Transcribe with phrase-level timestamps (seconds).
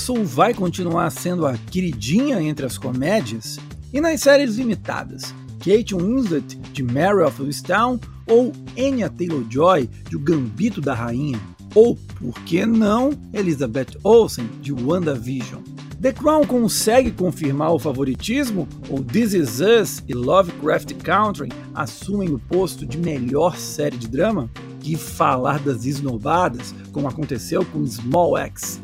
[0.00, 3.58] Castle vai continuar sendo a queridinha entre as comédias?
[3.92, 10.18] E nas séries limitadas, Kate Winslet de Mary of Easttown ou Anya Taylor-Joy de O
[10.18, 11.38] Gambito da Rainha?
[11.74, 15.60] Ou, por que não, Elizabeth Olsen de WandaVision?
[16.00, 22.38] The Crown consegue confirmar o favoritismo ou This Is Us e Lovecraft Country assumem o
[22.38, 24.48] posto de melhor série de drama?
[24.80, 28.80] Que falar das esnobadas, como aconteceu com Small X.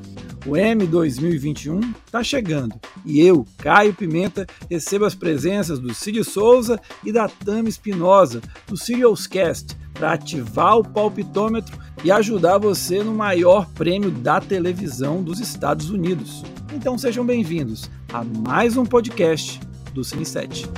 [0.47, 6.81] O M 2021 está chegando e eu, Caio Pimenta, recebo as presenças do Cid Souza
[7.05, 13.13] e da Tami Espinosa do Serials Cast para ativar o palpitômetro e ajudar você no
[13.13, 16.45] maior prêmio da televisão dos Estados Unidos.
[16.73, 19.59] Então sejam bem-vindos a mais um podcast
[19.93, 20.69] do Cine 7.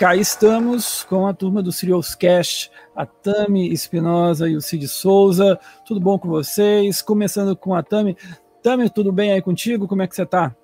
[0.00, 5.60] Cá estamos com a turma do Serials Cash, a Tami Espinosa e o Cid Souza.
[5.84, 7.02] Tudo bom com vocês?
[7.02, 8.16] Começando com a Tami.
[8.62, 9.86] Tami, tudo bem aí contigo?
[9.86, 10.56] Como é que você tá?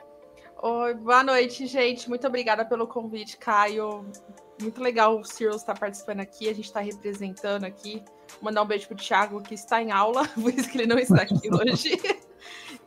[0.62, 2.08] Oi, boa noite, gente.
[2.08, 4.10] Muito obrigada pelo convite, Caio.
[4.58, 8.02] Muito legal o Serials estar participando aqui, a gente está representando aqui.
[8.40, 11.20] Mandar um beijo pro Thiago, que está em aula, por isso que ele não está
[11.20, 12.00] aqui hoje.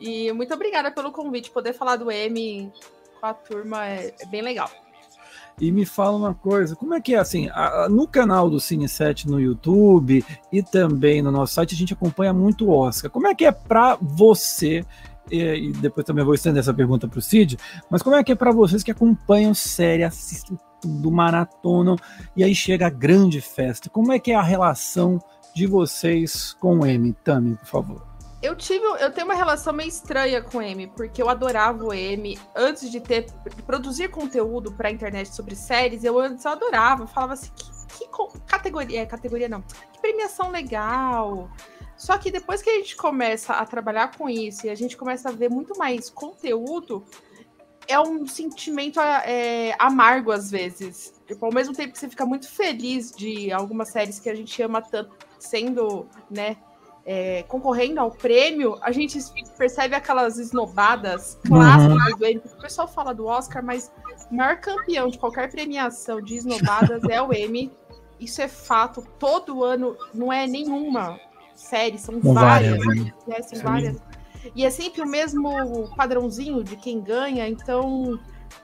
[0.00, 1.48] E muito obrigada pelo convite.
[1.48, 2.72] Poder falar do M
[3.20, 4.68] com a turma é, é bem legal.
[5.60, 8.88] E me fala uma coisa, como é que é assim, a, no canal do Cine
[8.88, 13.10] 7 no YouTube e também no nosso site a gente acompanha muito o Oscar.
[13.10, 14.84] Como é que é para você
[15.30, 17.58] e, e, depois também vou estender essa pergunta para o Cid,
[17.90, 21.96] mas como é que é para vocês que acompanham série, assistem tudo, maratonam
[22.34, 23.90] e aí chega a grande festa?
[23.90, 25.20] Como é que é a relação
[25.54, 27.12] de vocês com o M?
[27.22, 28.09] Tami, por favor.
[28.42, 31.92] Eu tive, eu tenho uma relação meio estranha com o M, porque eu adorava o
[31.92, 33.26] M antes de ter
[33.66, 36.04] produzir conteúdo para internet sobre séries.
[36.04, 41.50] Eu antes eu adorava, falava assim, que, que categoria, é, categoria não, que premiação legal.
[41.98, 45.28] Só que depois que a gente começa a trabalhar com isso e a gente começa
[45.28, 47.04] a ver muito mais conteúdo,
[47.86, 51.12] é um sentimento é, amargo às vezes.
[51.26, 54.62] Tipo, ao mesmo tempo que você fica muito feliz de algumas séries que a gente
[54.62, 56.56] ama tanto sendo, né,
[57.04, 59.18] é, concorrendo ao prêmio, a gente
[59.56, 62.18] percebe aquelas esnobadas clássicas uhum.
[62.18, 62.42] do M.
[62.44, 63.90] O pessoal fala do Oscar, mas
[64.30, 67.72] o maior campeão de qualquer premiação de esnobadas é o M.
[68.18, 69.02] Isso é fato.
[69.18, 71.18] Todo ano não é nenhuma
[71.54, 72.84] série, são várias.
[72.84, 73.42] várias né?
[73.42, 73.96] São várias.
[74.54, 78.18] E é sempre o mesmo padrãozinho de quem ganha, então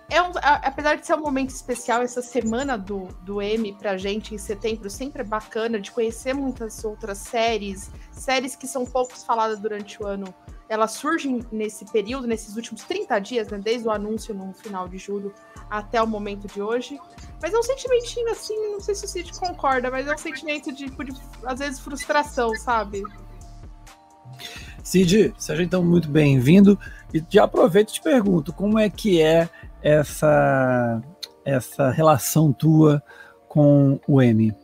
[0.09, 4.35] é um, apesar de ser um momento especial, essa semana do, do M pra gente
[4.35, 9.59] em setembro sempre é bacana de conhecer muitas outras séries, séries que são poucos faladas
[9.59, 10.33] durante o ano.
[10.69, 14.99] Elas surgem nesse período, nesses últimos 30 dias, né, desde o anúncio no final de
[14.99, 15.33] julho
[15.71, 16.99] até o momento de hoje.
[17.41, 20.73] Mas é um sentimentinho assim, não sei se o Cid concorda, mas é um sentimento
[20.73, 23.03] de, de às vezes, frustração, sabe?
[24.83, 26.79] Cid, seja então muito bem-vindo.
[27.13, 29.49] E já aproveito e te pergunto, como é que é
[29.83, 31.01] essa,
[31.45, 33.03] essa relação tua
[33.49, 34.55] com o M?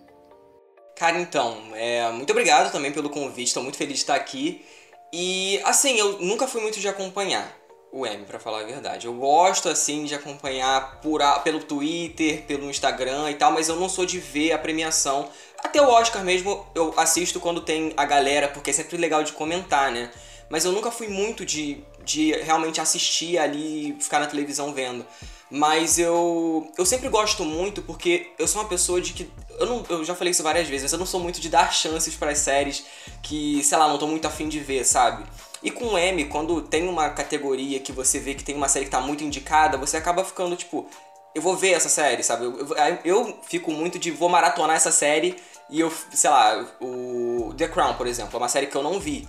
[0.97, 4.65] Cara, então, é, muito obrigado também pelo convite, estou muito feliz de estar aqui.
[5.13, 7.63] E, assim, eu nunca fui muito de acompanhar
[7.93, 9.07] o M, para falar a verdade.
[9.07, 13.89] Eu gosto, assim, de acompanhar por, pelo Twitter, pelo Instagram e tal, mas eu não
[13.89, 15.29] sou de ver a premiação.
[15.63, 19.33] Até o Oscar mesmo eu assisto quando tem a galera, porque é sempre legal de
[19.33, 20.11] comentar, né?
[20.49, 25.07] Mas eu nunca fui muito de de realmente assistir ali, ficar na televisão vendo.
[25.51, 29.31] Mas eu, eu sempre gosto muito porque eu sou uma pessoa de que.
[29.59, 31.71] Eu, não, eu já falei isso várias vezes, mas eu não sou muito de dar
[31.71, 32.85] chances para as séries
[33.23, 35.25] que, sei lá, não tô muito afim de ver, sabe?
[35.63, 38.87] E com o M, quando tem uma categoria que você vê que tem uma série
[38.87, 40.89] que tá muito indicada, você acaba ficando tipo,
[41.35, 42.47] eu vou ver essa série, sabe?
[42.47, 45.37] Eu, eu, eu, fico muito de vou maratonar essa série
[45.69, 48.99] e eu, sei lá, o The Crown, por exemplo, é uma série que eu não
[48.99, 49.29] vi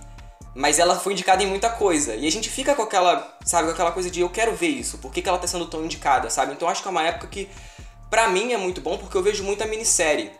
[0.54, 2.14] mas ela foi indicada em muita coisa.
[2.14, 4.98] E a gente fica com aquela, sabe, com aquela coisa de eu quero ver isso,
[4.98, 6.52] por que, que ela tá sendo tão indicada, sabe?
[6.52, 7.48] Então acho que é uma época que,
[8.08, 10.30] pra mim, é muito bom porque eu vejo muita minissérie.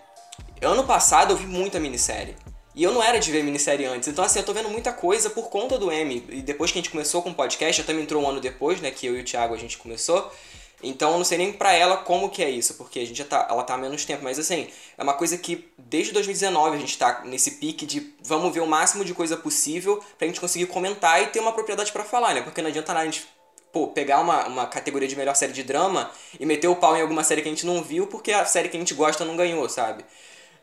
[0.63, 2.37] Ano passado eu vi muita minissérie.
[2.75, 4.09] E eu não era de ver minissérie antes.
[4.09, 6.25] Então, assim, eu tô vendo muita coisa por conta do M.
[6.29, 8.81] E depois que a gente começou com o podcast, já também entrou um ano depois,
[8.81, 8.91] né?
[8.91, 10.33] Que eu e o Thiago a gente começou.
[10.85, 13.25] Então eu não sei nem para ela como que é isso, porque a gente já
[13.25, 16.81] tá, ela tá há menos tempo, mas assim, é uma coisa que desde 2019 a
[16.81, 20.67] gente tá nesse pique de vamos ver o máximo de coisa possível pra gente conseguir
[20.67, 22.43] comentar e ter uma propriedade para falar, né?
[22.43, 23.27] Porque não adianta nada a gente
[23.73, 27.03] pô, pegar uma, uma categoria de melhor série de drama e meter o pau em
[27.03, 29.37] alguma série que a gente não viu porque a série que a gente gosta não
[29.37, 30.05] ganhou, sabe?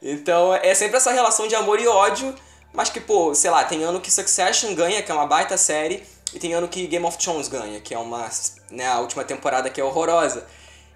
[0.01, 2.33] Então é sempre essa relação de amor e ódio,
[2.73, 6.03] mas que, pô, sei lá, tem ano que Succession ganha, que é uma baita série,
[6.33, 8.29] e tem ano que Game of Thrones ganha, que é uma,
[8.69, 10.45] né, a última temporada que é horrorosa.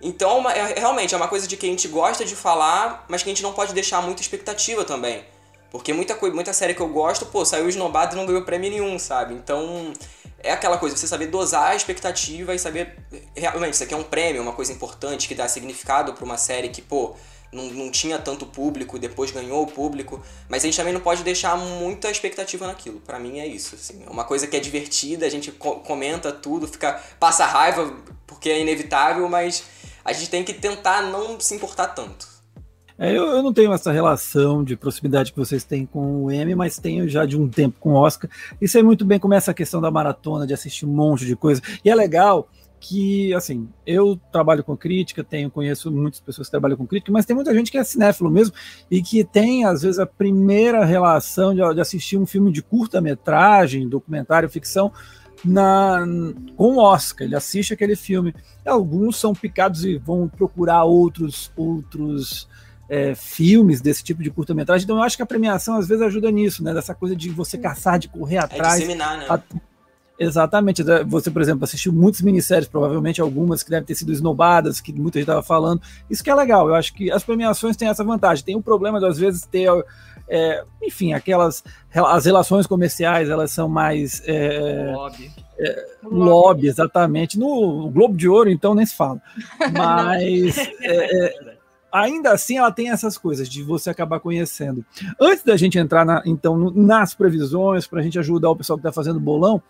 [0.01, 3.23] Então, é, é, realmente, é uma coisa de que a gente gosta de falar, mas
[3.23, 5.25] que a gente não pode deixar muita expectativa também.
[5.71, 8.97] Porque muita, muita série que eu gosto, pô, saiu esnobado e não ganhou prêmio nenhum,
[8.97, 9.33] sabe?
[9.33, 9.93] Então,
[10.39, 12.97] é aquela coisa, você saber dosar a expectativa e saber,
[13.35, 16.69] realmente, isso aqui é um prêmio, uma coisa importante que dá significado para uma série
[16.69, 17.15] que, pô,
[17.55, 21.23] não, não tinha tanto público, depois ganhou o público, mas a gente também não pode
[21.23, 22.99] deixar muita expectativa naquilo.
[22.99, 24.03] Para mim é isso, assim.
[24.05, 27.95] É uma coisa que é divertida, a gente co comenta tudo, fica passa raiva
[28.27, 29.63] porque é inevitável, mas
[30.03, 32.35] a gente tem que tentar não se importar tanto.
[32.97, 36.55] É, eu, eu, não tenho essa relação de proximidade que vocês têm com o M,
[36.55, 38.29] mas tenho já de um tempo com o Oscar.
[38.61, 41.35] E sei muito bem como é essa questão da maratona, de assistir um monte de
[41.35, 41.61] coisa.
[41.83, 42.49] E é legal
[42.87, 47.25] que, assim, eu trabalho com crítica, tenho, conheço muitas pessoas que trabalham com crítica, mas
[47.25, 48.53] tem muita gente que é cinéfilo mesmo
[48.91, 53.89] e que tem, às vezes, a primeira relação de, de assistir um filme de curta-metragem,
[53.89, 54.91] documentário, ficção,
[55.43, 56.05] na,
[56.55, 57.25] com o Oscar.
[57.25, 58.35] Ele assiste aquele filme.
[58.63, 62.47] Alguns são picados e vão procurar outros, outros
[62.87, 64.83] é, filmes desse tipo de curta-metragem.
[64.83, 66.71] Então, eu acho que a premiação às vezes ajuda nisso, né?
[66.71, 68.75] Dessa coisa de você caçar, de correr atrás.
[68.75, 69.25] É disseminar, né?
[69.27, 69.41] A,
[70.17, 70.81] Exatamente.
[71.07, 75.19] Você, por exemplo, assistiu muitas minisséries, provavelmente algumas que devem ter sido esnobadas, que muita
[75.19, 75.81] gente estava falando.
[76.09, 76.67] Isso que é legal.
[76.69, 78.43] Eu acho que as premiações têm essa vantagem.
[78.43, 79.69] Tem o um problema de, às vezes, ter.
[80.27, 81.63] É, enfim, aquelas.
[81.93, 84.21] As relações comerciais, elas são mais.
[84.25, 85.31] É, lobby.
[85.59, 87.37] É, lobby, exatamente.
[87.37, 89.21] No Globo de Ouro, então, nem se fala.
[89.73, 90.55] Mas.
[90.87, 91.55] É, é,
[91.91, 94.85] ainda assim ela tem essas coisas de você acabar conhecendo.
[95.19, 98.81] Antes da gente entrar na, então nas previsões para a gente ajudar o pessoal que
[98.81, 99.61] está fazendo bolão,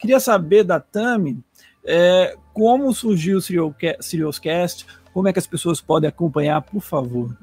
[0.00, 1.44] Queria saber da Tami
[1.84, 7.36] é, como surgiu o Serialcast, como é que as pessoas podem acompanhar, por favor.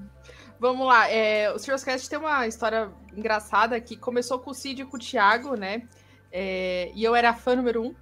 [0.59, 4.85] Vamos lá, é, o Serialcast tem uma história engraçada que começou com o Cid e
[4.85, 5.83] com o Thiago, né?
[6.31, 7.95] É, e eu era fã número um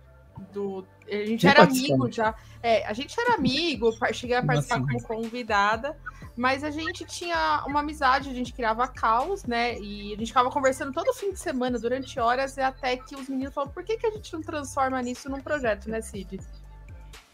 [0.54, 0.86] do.
[1.10, 2.36] A gente era amigo já.
[2.62, 4.86] É, a gente era amigo, cheguei a participar assim?
[4.86, 5.98] como convidada.
[6.36, 9.80] Mas a gente tinha uma amizade, a gente criava caos, né?
[9.80, 13.30] E a gente ficava conversando todo fim de semana, durante horas, e até que os
[13.30, 16.40] meninos falaram, por que, que a gente não transforma nisso num projeto, né, Cid?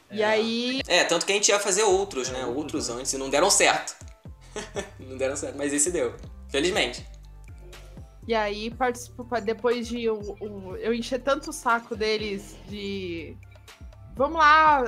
[0.09, 0.15] É.
[0.18, 0.81] E aí.
[0.88, 2.45] É, tanto que a gente ia fazer outros, né?
[2.45, 3.95] Outros antes, e não deram certo.
[5.00, 6.15] não deram certo, mas esse deu.
[6.50, 7.03] Felizmente.
[8.27, 10.38] E aí, participo, depois de eu,
[10.79, 13.35] eu encher tanto o saco deles de.
[14.21, 14.83] Vamos lá,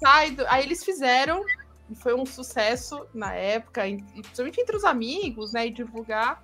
[0.00, 0.32] sai.
[0.32, 0.44] Do...
[0.48, 1.44] Aí eles fizeram,
[1.94, 5.68] foi um sucesso na época, principalmente entre os amigos, né?
[5.68, 6.42] E divulgar.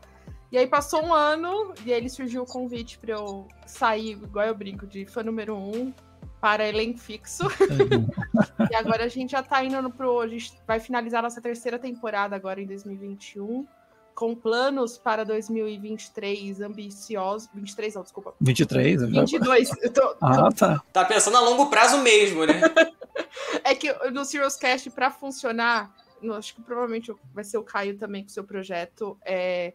[0.52, 4.55] E aí passou um ano e aí surgiu o convite para eu sair, igual eu
[4.55, 5.93] brinco, de fã número um
[6.40, 7.43] para elenco fixo.
[8.70, 10.20] e agora a gente já tá indo pro.
[10.20, 13.67] A gente vai finalizar nossa terceira temporada agora em 2021
[14.19, 17.49] com planos para 2023 ambiciosos.
[17.55, 18.35] 23, não, desculpa.
[18.41, 19.03] 23?
[19.03, 19.70] 22.
[19.81, 20.82] Eu tô, ah, tá.
[20.93, 22.61] Tá pensando a longo prazo mesmo, né?
[23.62, 25.94] é que no Serious Cast, para funcionar,
[26.37, 29.17] acho que provavelmente vai ser o Caio também com o seu projeto.
[29.25, 29.73] É,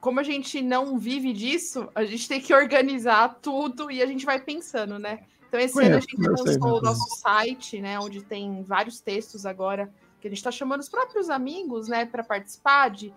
[0.00, 4.24] como a gente não vive disso, a gente tem que organizar tudo e a gente
[4.24, 5.24] vai pensando, né?
[5.48, 7.98] Então, esse ano a gente lançou o nosso site, né?
[7.98, 12.22] Onde tem vários textos agora que a gente está chamando os próprios amigos, né, para
[12.22, 13.12] participar de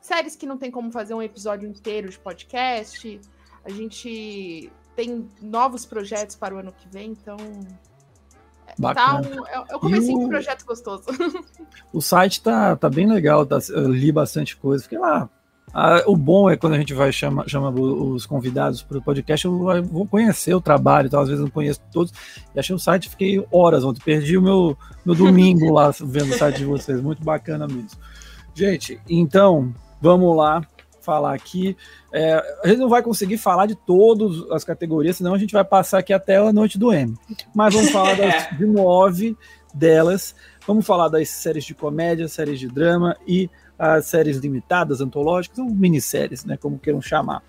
[0.00, 3.20] séries que não tem como fazer um episódio inteiro de podcast.
[3.64, 7.36] A gente tem novos projetos para o ano que vem, então.
[8.66, 9.22] É, tá Bacana.
[9.22, 11.04] Tá um, é, é o comecinho do projeto gostoso.
[11.92, 14.82] O site tá, tá bem legal, tá, eu li bastante coisa.
[14.82, 15.28] Fiquei lá.
[15.72, 19.46] Ah, o bom é quando a gente vai chama, chama os convidados para o podcast,
[19.46, 22.12] eu vou conhecer o trabalho, então, às vezes eu não conheço todos.
[22.54, 26.38] E achei o site, fiquei horas ontem, perdi o meu, meu domingo lá vendo o
[26.38, 27.98] site de vocês, muito bacana mesmo.
[28.54, 30.62] Gente, então, Vamos lá
[31.00, 31.76] falar aqui.
[32.12, 35.64] É, a gente não vai conseguir falar de todas as categorias, senão a gente vai
[35.64, 37.14] passar aqui até a noite do M.
[37.54, 39.36] Mas vamos falar das, de nove
[39.72, 40.34] delas.
[40.66, 45.70] Vamos falar das séries de comédia, séries de drama e as séries limitadas, antológicas, ou
[45.70, 47.42] minisséries, né, como queiram chamar.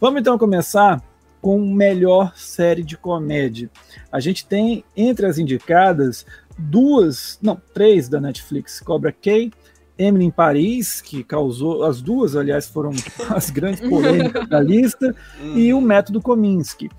[0.00, 1.00] Vamos então começar
[1.40, 3.70] com melhor série de comédia.
[4.10, 6.24] A gente tem entre as indicadas
[6.56, 9.50] duas, não, três da Netflix, Cobra Kai,
[9.98, 12.90] Emily em Paris, que causou, as duas, aliás, foram
[13.30, 15.14] as grandes polêmicas da lista,
[15.54, 16.90] e o Método Kominsky.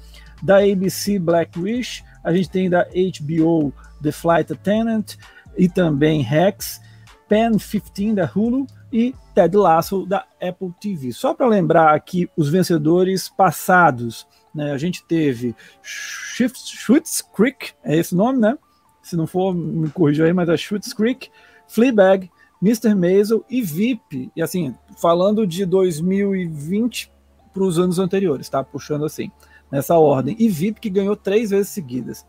[0.43, 5.15] Da ABC Black Wish, a gente tem da HBO The Flight Attendant
[5.57, 6.81] e também Rex,
[7.27, 11.11] Pen 15 da Hulu e Ted Lasso da Apple TV.
[11.11, 14.71] Só para lembrar aqui os vencedores passados, né?
[14.71, 18.57] A gente teve Schitt's Creek, é esse nome, né?
[19.01, 21.29] Se não for, me corrija aí, mas é Schitt's Creek,
[21.67, 22.29] Fleabag,
[22.65, 22.95] Mr.
[22.95, 24.31] Maisel e VIP.
[24.35, 27.11] E assim, falando de 2020
[27.53, 28.63] para os anos anteriores, tá?
[28.63, 29.31] Puxando assim,
[29.71, 30.35] nessa ordem.
[30.39, 32.25] E VIP que ganhou três vezes seguidas.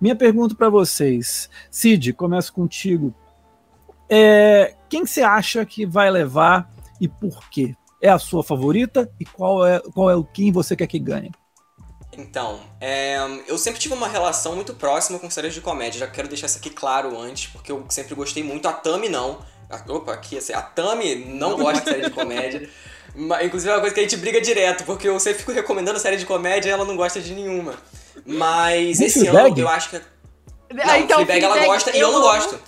[0.00, 3.14] Minha pergunta para vocês, Cid, começo contigo.
[4.08, 7.74] É, quem você acha que vai levar e por quê?
[8.00, 11.30] É a sua favorita e qual é, qual é o quem você quer que ganhe?
[12.16, 16.00] Então, é, eu sempre tive uma relação muito próxima com séries de comédia.
[16.00, 18.66] Já quero deixar isso aqui claro antes, porque eu sempre gostei muito.
[18.66, 19.38] A Tami não.
[19.68, 22.68] A, opa, aqui assim, a Tami não gosta de série de comédia.
[23.14, 25.98] Mas, inclusive é uma coisa que a gente briga direto, porque eu sempre fico recomendando
[25.98, 27.74] série de comédia e ela não gosta de nenhuma.
[28.26, 30.00] Mas esse ano eu acho que.
[30.72, 32.60] Não, ah, então, Fleabag ela gosta e eu não gosto.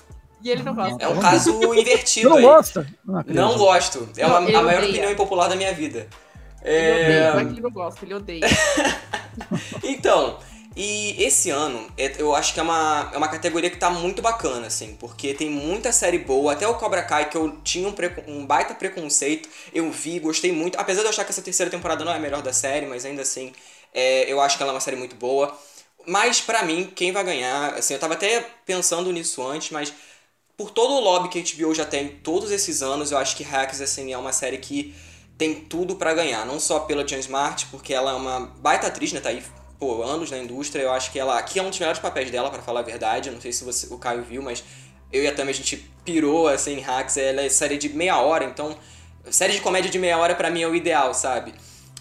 [0.43, 1.03] E ele não gosta.
[1.03, 2.31] É um caso invertido.
[2.31, 2.43] Não aí.
[2.43, 2.87] gosta?
[3.05, 4.09] Não, não gosto.
[4.17, 6.07] É uma, a maior opinião impopular da minha vida.
[6.63, 6.79] É...
[6.79, 8.47] Ele odeia, ele não gosta, ele odeia.
[9.83, 10.39] então,
[10.81, 14.23] e esse ano, é, eu acho que é uma, é uma categoria que tá muito
[14.23, 17.95] bacana, assim, porque tem muita série boa, até o Cobra Kai, que eu tinha um,
[18.29, 22.05] um baita preconceito, eu vi, gostei muito, apesar de eu achar que essa terceira temporada
[22.05, 23.53] não é a melhor da série, mas ainda assim,
[23.93, 25.53] é, eu acho que ela é uma série muito boa.
[26.07, 29.93] Mas, para mim, quem vai ganhar, assim, eu tava até pensando nisso antes, mas
[30.57, 33.43] por todo o lobby que a HBO já tem todos esses anos, eu acho que
[33.43, 34.95] Hacks, assim, é uma série que
[35.37, 36.47] tem tudo para ganhar.
[36.47, 39.21] Não só pela Jan Smart, porque ela é uma baita atriz, né?
[39.21, 39.43] Tá aí,
[39.79, 40.83] pô, anos na indústria.
[40.83, 41.39] Eu acho que ela.
[41.39, 43.29] Aqui é um dos melhores papéis dela, para falar a verdade.
[43.29, 44.65] Eu não sei se você, o Caio viu, mas
[45.13, 47.17] eu e a Tami a gente pirou assim em Hacks.
[47.17, 48.77] Ela é série de meia hora, então.
[49.31, 51.53] Série de comédia de meia hora para mim é o ideal, sabe?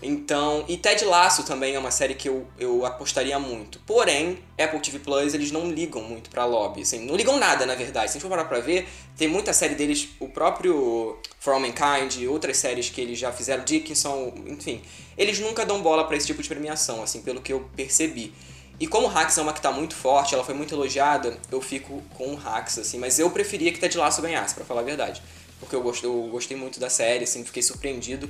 [0.01, 3.79] Então, e Ted Lasso também é uma série que eu, eu apostaria muito.
[3.79, 7.73] Porém, Apple TV Plus, eles não ligam muito pra lobby, assim, não ligam nada, na
[7.73, 8.11] verdade.
[8.11, 11.59] Se a gente for parar pra ver, tem muita série deles, o próprio For All
[11.59, 14.81] Mankind, outras séries que eles já fizeram, Dickinson, enfim.
[15.17, 18.33] Eles nunca dão bola para esse tipo de premiação, assim, pelo que eu percebi.
[18.79, 22.03] E como Hacks é uma que tá muito forte, ela foi muito elogiada, eu fico
[22.15, 22.99] com o Hacks, assim.
[22.99, 25.21] Mas eu preferia que Ted Lasso ganhasse, para falar a verdade.
[25.59, 28.29] Porque eu gostei, eu gostei muito da série, assim, fiquei surpreendido.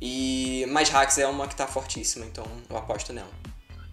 [0.00, 3.30] E mas Hacks é uma que tá fortíssima, então eu aposto nela.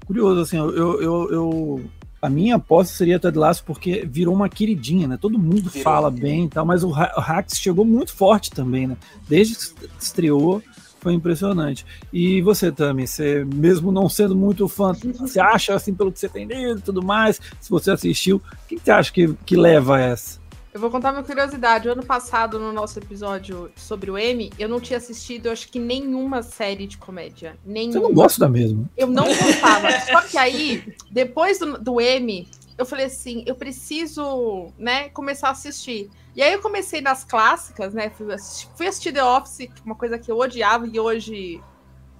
[0.05, 1.89] Curioso, assim, eu, eu, eu
[2.21, 5.17] a minha aposta seria Ted Lasso porque virou uma queridinha, né?
[5.19, 5.83] Todo mundo virou.
[5.83, 8.97] fala bem e tal, mas o Hacks chegou muito forte também, né?
[9.27, 10.61] Desde que estreou,
[11.05, 11.85] foi impressionante.
[12.11, 16.27] E você, Tami, você mesmo não sendo muito fã, você acha, assim, pelo que você
[16.27, 19.97] tem lido e tudo mais, se você assistiu, o que você acha que, que leva
[19.97, 20.43] a essa?
[20.73, 21.87] Eu vou contar uma curiosidade.
[21.87, 25.79] O ano passado, no nosso episódio sobre o M, eu não tinha assistido, acho que
[25.79, 27.55] nenhuma série de comédia.
[27.63, 27.93] Nenhuma.
[27.93, 28.89] Você não gosta da mesma?
[28.97, 29.89] Eu não gostava.
[30.11, 32.45] Só que aí, depois do, do M,
[32.77, 36.09] eu falei assim, eu preciso, né, começar a assistir.
[36.35, 38.09] E aí eu comecei nas clássicas, né?
[38.09, 41.63] Fui assistir, fui assistir The Office, uma coisa que eu odiava e hoje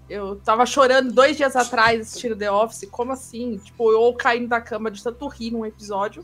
[0.09, 2.87] eu tava chorando dois dias atrás assistindo The Office.
[2.89, 3.57] Como assim?
[3.57, 6.23] Tipo, eu caindo da cama de tanto rir num episódio.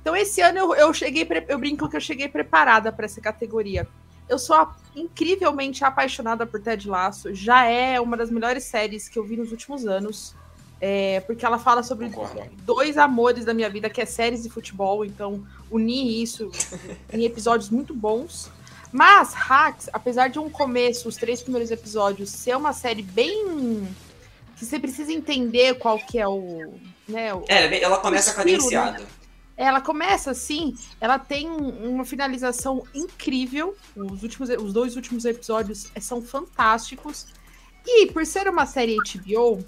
[0.00, 3.88] Então, esse ano eu, eu cheguei, eu brinco que eu cheguei preparada para essa categoria.
[4.28, 7.34] Eu sou incrivelmente apaixonada por Ted Lasso.
[7.34, 10.36] Já é uma das melhores séries que eu vi nos últimos anos.
[10.84, 12.50] É, porque ela fala sobre Concordo.
[12.64, 15.04] dois amores da minha vida, que é séries e futebol.
[15.04, 16.50] Então, unir isso
[17.12, 18.50] em episódios muito bons.
[18.90, 23.86] Mas Hacks, apesar de um começo, os três primeiros episódios, ser uma série bem.
[24.56, 26.74] que você precisa entender qual que é o.
[27.06, 28.98] Né, o é, ela começa cadenciada.
[28.98, 29.06] Né?
[29.56, 33.76] Ela começa assim, ela tem uma finalização incrível.
[33.94, 37.26] Os, últimos, os dois últimos episódios eh, são fantásticos.
[37.86, 39.64] E por ser uma série HBO,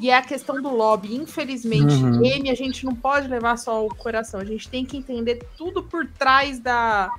[0.00, 2.24] e é a questão do lobby, infelizmente, uhum.
[2.24, 5.82] M a gente não pode levar só o coração, a gente tem que entender tudo
[5.82, 7.10] por trás da,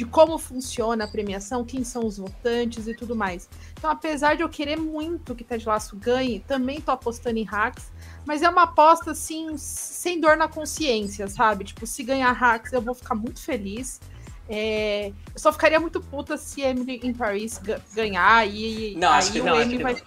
[0.00, 3.48] de como funciona a premiação, quem são os votantes e tudo mais.
[3.78, 7.90] Então, apesar de eu querer muito que Ted Lasso ganhe, também tô apostando em hacks,
[8.24, 11.64] mas é uma aposta assim, sem dor na consciência, sabe?
[11.64, 14.00] Tipo, se ganhar hacks, eu vou ficar muito feliz.
[14.48, 15.08] É...
[15.08, 17.60] Eu só ficaria muito puta se Emily in Paris
[17.94, 20.02] ganhar e não, aí acho que, o não, vai.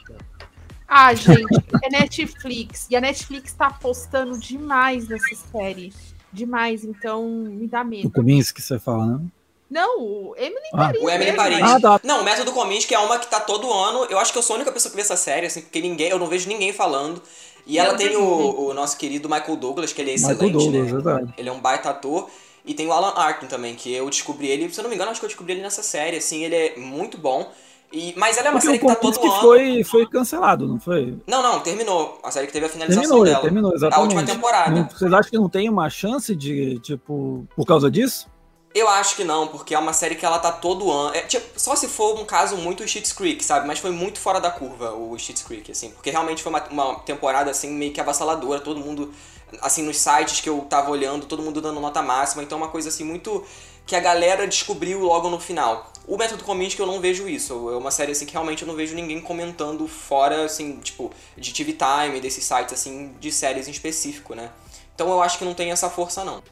[0.95, 1.43] Ah, gente,
[1.81, 2.85] é Netflix.
[2.87, 5.91] E a Netflix tá apostando demais nessa série.
[6.31, 8.09] Demais, então me dá medo.
[8.09, 9.19] O Kominsky que você fala, né?
[9.71, 10.77] Não, o Emily ah.
[10.77, 11.01] Paris.
[11.01, 11.35] O Emily né?
[11.35, 11.61] Paris.
[11.63, 12.01] Ah, tá.
[12.03, 14.05] Não, o Método Kominsky é uma que tá todo ano.
[14.05, 16.09] Eu acho que eu sou a única pessoa que vê essa série, assim, porque ninguém,
[16.09, 17.19] eu não vejo ninguém falando.
[17.65, 20.91] E ela tem o, o, nosso querido Michael Douglas, que ele é excelente, Douglas, né?
[20.91, 21.33] Verdade.
[21.35, 22.29] Ele é um baita ator.
[22.63, 25.09] E tem o Alan Arkin também, que eu descobri ele, se eu não me engano,
[25.09, 27.51] acho que eu descobri ele nessa série, assim, ele é muito bom.
[27.93, 29.39] E, mas ela é uma Porque série que tá todo que ano.
[29.39, 31.15] Foi, foi cancelado, não foi?
[31.27, 32.19] Não, não, terminou.
[32.23, 33.41] A série que teve a finalização terminou, dela.
[33.41, 33.99] Terminou, exatamente.
[33.99, 34.89] A última temporada.
[34.91, 38.27] Vocês acham que não tem uma chance de, tipo, por causa disso?
[38.73, 41.15] Eu acho que não, porque é uma série que ela tá todo ano.
[41.15, 43.67] É, tipo, só se for um caso muito Schitt's Creek, sabe?
[43.67, 45.91] Mas foi muito fora da curva o Schitt's Creek, assim.
[45.91, 48.59] Porque realmente foi uma, uma temporada, assim, meio que avassaladora.
[48.59, 49.13] Todo mundo,
[49.61, 52.41] assim, nos sites que eu tava olhando, todo mundo dando nota máxima.
[52.41, 53.45] Então, é uma coisa, assim, muito.
[53.85, 55.92] que a galera descobriu logo no final.
[56.07, 57.69] O Método Kominsky eu não vejo isso.
[57.69, 61.53] É uma série, assim, que realmente eu não vejo ninguém comentando fora, assim, tipo, de
[61.53, 64.51] TV Time, desses sites, assim, de séries em específico, né?
[64.93, 66.43] Então, eu acho que não tem essa força, não.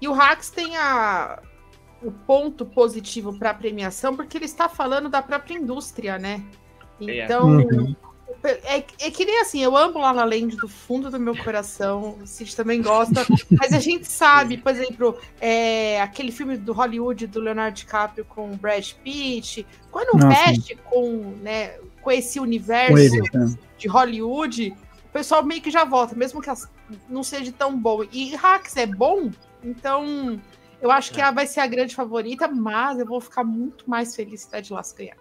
[0.00, 1.40] E o Hacks tem a,
[2.02, 6.42] o ponto positivo para a premiação, porque ele está falando da própria indústria, né?
[7.00, 7.24] É.
[7.24, 7.94] Então, Uhum.
[8.42, 12.16] É, é que nem assim, eu amo La La Land do fundo do meu coração,
[12.22, 13.26] o Cid também gosta,
[13.58, 18.50] mas a gente sabe, por exemplo, é, aquele filme do Hollywood do Leonardo DiCaprio com
[18.50, 20.26] o Brad Pitt, quando Nossa.
[20.26, 23.54] mexe com, né, com esse universo Com ele, né?
[23.76, 26.50] de Hollywood, o pessoal meio que já volta, mesmo que
[27.08, 28.04] não seja tão bom.
[28.10, 29.30] E Hacks é bom,
[29.62, 30.40] então
[30.80, 34.16] eu acho que ela vai ser a grande favorita, mas eu vou ficar muito mais
[34.16, 35.16] feliz se Ted Lasso ganhar.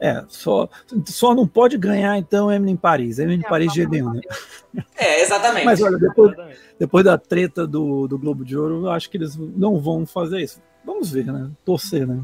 [0.00, 0.68] É, só,
[1.06, 3.18] só não pode ganhar, então, Emily em Paris.
[3.18, 4.84] Emily em É, Paris pelo GD1, amor né?
[4.96, 5.64] É, exatamente.
[5.64, 6.60] Mas olha, depois, Exatamente.
[6.78, 10.40] depois da treta do, do Globo de Ouro, eu acho que eles não vão fazer
[10.40, 10.60] isso.
[10.84, 11.50] Vamos ver, né?
[11.64, 12.22] Torcer, né?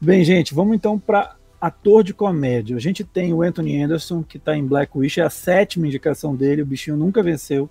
[0.00, 2.76] Bem, gente, vamos então para ator de comédia.
[2.76, 6.34] A gente tem o Anthony Anderson, que está em Black Wish, é a sétima indicação
[6.34, 7.68] dele, o bichinho nunca venceu.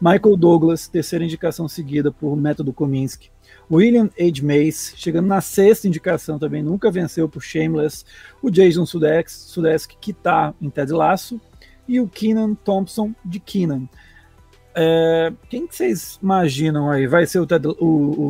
[0.00, 3.30] Michael Douglas, terceira indicação seguida por Método Kominsky.
[3.70, 4.42] William H.
[4.42, 8.04] Mace, chegando na sexta indicação também, nunca venceu por Shameless.
[8.42, 11.40] O Jason Sudeikis, Sudeikis que está em Ted Lasso.
[11.88, 13.88] E o Keenan Thompson, de Keenan.
[14.74, 17.06] É, quem que vocês imaginam aí?
[17.06, 17.74] Vai ser o, Ted- o-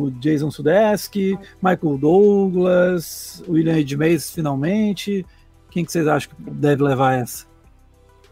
[0.05, 3.97] o Jason Sudeikis, Michael Douglas, William H.
[3.97, 5.25] Mace finalmente?
[5.69, 7.45] Quem que vocês acham que deve levar essa?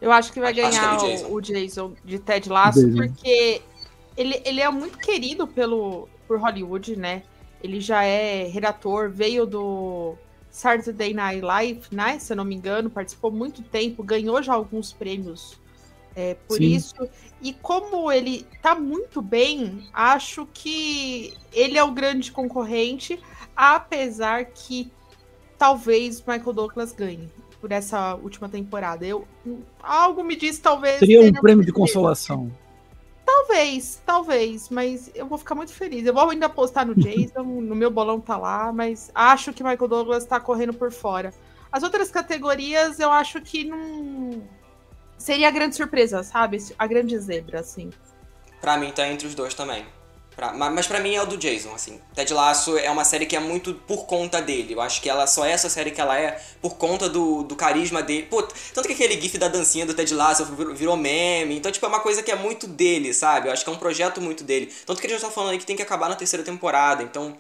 [0.02, 1.28] Eu acho que vai Acho que é ganhar o- Jason.
[1.30, 2.96] o, Jason de Ted Lasso, Jason.
[2.98, 3.62] porque
[4.18, 7.24] ele, ele é muito querido pelo, por Hollywood, né?
[7.62, 10.16] Ele já é redator, veio do
[10.52, 12.20] Saturday Night Live, né?
[12.20, 15.60] Se eu não me engano, participou muito tempo, ganhou já alguns prêmios
[16.16, 16.76] é, por Sim.
[16.76, 17.10] isso.
[17.42, 23.20] E como ele tá muito bem, acho que ele é o grande concorrente,
[23.56, 24.92] apesar que
[25.58, 27.28] talvez Michael Douglas ganhe
[27.60, 29.06] por essa última temporada.
[29.06, 29.28] Eu
[29.82, 32.52] algo me diz talvez Seria um prêmio de consolação.
[33.32, 36.04] Talvez, talvez, mas eu vou ficar muito feliz.
[36.04, 39.88] Eu vou ainda apostar no Jason, no meu bolão tá lá, mas acho que Michael
[39.88, 41.32] Douglas tá correndo por fora.
[41.72, 44.42] As outras categorias eu acho que não
[45.16, 46.58] seria a grande surpresa, sabe?
[46.78, 47.92] A grande zebra, assim.
[48.60, 49.86] Pra mim tá entre os dois também.
[50.40, 52.00] Pra- ma- mas pra mim é o do Jason, assim.
[52.16, 54.74] Ted Lasso é uma série que é muito por conta dele.
[54.74, 57.58] Eu acho que ela só é essa série que ela é por conta do, do
[57.58, 58.26] carisma dele.
[58.30, 58.42] Pô,
[58.74, 61.58] tanto que aquele gif da dancinha do Ted Lasso virou, meme.
[61.58, 63.50] Então, tipo, é uma coisa que é muito dele, sabe?
[63.50, 64.74] Eu acho que é um projeto muito dele.
[64.86, 67.04] Tanto que a gente tá falando aí que tem que acabar na terceira temporada.
[67.04, 67.36] Então,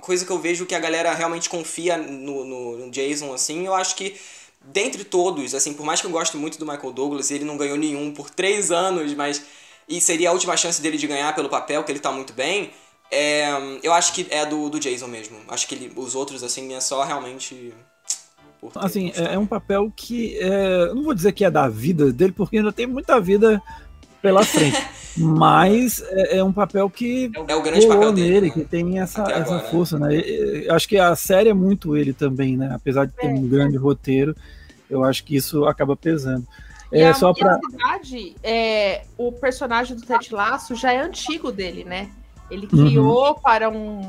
[0.00, 3.74] coisa que eu vejo que a galera realmente confia no, no, no Jason, assim, eu
[3.74, 4.18] acho que
[4.62, 7.76] dentre todos, assim, por mais que eu goste muito do Michael Douglas, ele não ganhou
[7.76, 9.42] nenhum por três anos, mas
[9.96, 12.70] e seria a última chance dele de ganhar pelo papel, que ele tá muito bem.
[13.10, 13.46] É,
[13.82, 15.36] eu acho que é do, do Jason mesmo.
[15.48, 17.72] Acho que ele, os outros, assim, é só realmente.
[18.76, 19.28] Assim, gostado.
[19.28, 22.58] é, é um papel que é, não vou dizer que é da vida dele, porque
[22.58, 23.60] ainda tem muita vida
[24.22, 24.78] pela frente.
[25.18, 28.46] mas é, é um papel que É o grande rolou papel dele.
[28.46, 28.52] né?
[28.54, 29.70] que tem essa, essa agora, né?
[29.70, 30.14] força, né?
[30.16, 32.70] E- Acho que a série é muito ele também, né?
[32.74, 34.34] Apesar de ter um grande roteiro,
[34.88, 36.46] eu acho que isso acaba pesando.
[36.92, 40.92] E É a, só e para a verdade, é, o personagem do Ted Lasso já
[40.92, 42.10] é antigo dele, né?
[42.50, 42.86] Ele Uhum.
[42.86, 44.02] criou para um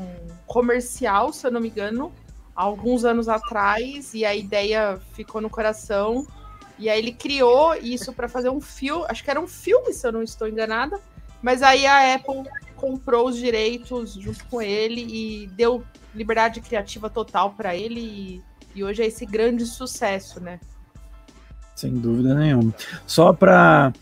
[0.46, 2.12] comercial, se eu não me engano,
[2.54, 6.26] alguns anos atrás, e a ideia ficou no coração.
[6.78, 10.06] E aí ele criou isso para fazer um filme, acho que era um filme, se
[10.06, 11.00] eu não estou enganada.
[11.42, 12.42] Mas aí a Apple
[12.76, 15.82] comprou os direitos junto com ele e deu
[16.14, 18.00] liberdade criativa total para ele.
[18.00, 18.42] E,
[18.74, 20.60] e hoje é esse grande sucesso, né?
[21.74, 22.72] Sem dúvida nenhuma.
[23.06, 23.92] Só para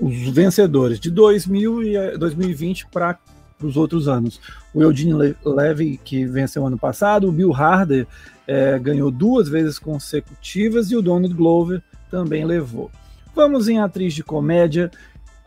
[0.00, 3.18] os vencedores de 2000 e eh, 2020 para
[3.62, 4.40] os outros anos.
[4.74, 8.06] O Eugene Le- Levy, que venceu ano passado, o Bill Harder
[8.46, 12.90] eh, ganhou duas vezes consecutivas e o Donald Glover também levou.
[13.34, 14.90] Vamos em atriz de comédia.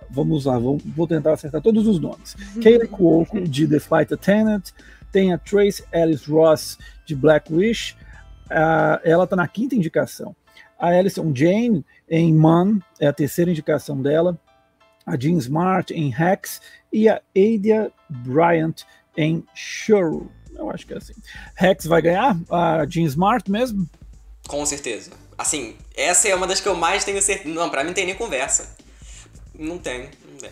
[0.09, 2.35] Vamos lá, vou, vou tentar acertar todos os nomes.
[2.61, 4.63] Kayla Cuoco, de The Flight Attendant.
[5.11, 7.95] Tem a Trace Ellis Ross, de Black Wish.
[8.49, 10.35] Ah, ela está na quinta indicação.
[10.79, 14.38] A Alison Jane, em Man, é a terceira indicação dela.
[15.05, 16.61] A Jean Smart, em Hacks.
[16.91, 18.83] E a Adia Bryant,
[19.17, 20.31] em Shuru.
[20.55, 21.13] Eu acho que é assim.
[21.55, 22.38] Hacks vai ganhar?
[22.49, 23.88] A Jean Smart mesmo?
[24.47, 25.11] Com certeza.
[25.38, 27.53] Assim, essa é uma das que eu mais tenho certeza.
[27.53, 28.75] Não, pra mim não tem nem conversa.
[29.57, 30.49] Não tem, não tem.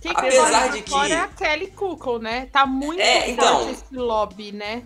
[0.00, 0.94] Quem Apesar de que.
[0.94, 2.46] é a Kelly Cookle, né?
[2.52, 3.70] Tá muito É, forte então.
[3.70, 4.82] esse lobby, né?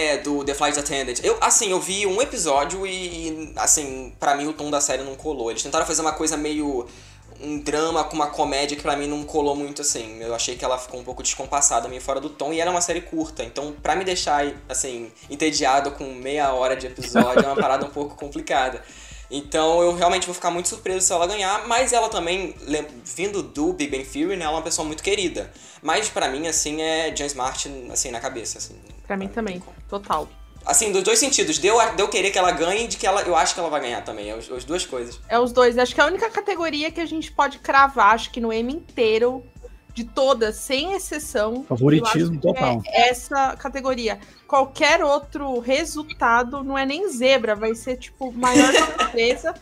[0.00, 1.18] É, do The Flight Attendant.
[1.24, 5.16] Eu, assim, eu vi um episódio e, assim, pra mim o tom da série não
[5.16, 5.50] colou.
[5.50, 6.86] Eles tentaram fazer uma coisa meio.
[7.40, 10.20] um drama com uma comédia que pra mim não colou muito assim.
[10.20, 12.80] Eu achei que ela ficou um pouco descompassada, meio fora do tom, e era uma
[12.80, 13.42] série curta.
[13.42, 17.90] Então, pra me deixar, assim, entediado com meia hora de episódio, é uma parada um
[17.90, 18.80] pouco complicada.
[19.28, 22.54] Então eu realmente vou ficar muito surpreso se ela ganhar, mas ela também,
[23.04, 25.52] vindo do Big Bang Theory, né, ela é uma pessoa muito querida.
[25.82, 28.76] Mas pra mim, assim, é James Martin, assim, na cabeça, assim.
[29.08, 30.28] Pra mim também, total.
[30.66, 31.58] Assim, dos dois sentidos.
[31.58, 33.80] Deu, deu querer que ela ganhe e de que ela, eu acho que ela vai
[33.80, 34.30] ganhar também.
[34.30, 35.18] É as, as duas coisas.
[35.26, 35.78] É os dois.
[35.78, 38.70] Acho que é a única categoria que a gente pode cravar, acho que no M
[38.70, 39.42] inteiro,
[39.94, 41.64] de todas, sem exceção.
[41.64, 42.82] Favoritismo eu total.
[42.84, 44.20] É essa categoria.
[44.46, 49.54] Qualquer outro resultado não é nem zebra, vai ser, tipo, maior surpresa.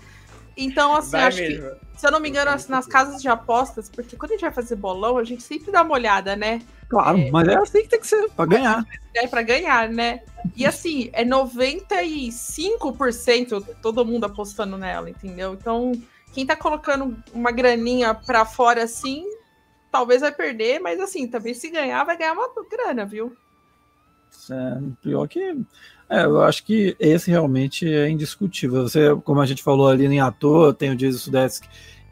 [0.56, 1.70] Então, assim, Vai acho mesmo.
[1.70, 4.42] que, se eu não me engano, assim, nas casas de apostas, porque quando a gente
[4.42, 6.62] vai fazer bolão, a gente sempre dá uma olhada, né?
[6.88, 7.30] Claro, É.
[7.30, 8.84] mas é assim que tem que ser, pra ganhar.
[9.14, 10.20] É pra ganhar, né?
[10.56, 15.54] E assim, é 95% todo mundo apostando nela, entendeu?
[15.54, 15.90] Então,
[16.32, 19.24] quem tá colocando uma graninha pra fora assim,
[19.90, 23.34] talvez vai perder, mas assim, também se ganhar, vai ganhar uma grana, viu?
[24.50, 25.56] É, pior que.
[26.08, 28.82] É, eu acho que esse realmente é indiscutível.
[28.82, 31.62] Você, como a gente falou ali em ator, tem o Jason Sudeikis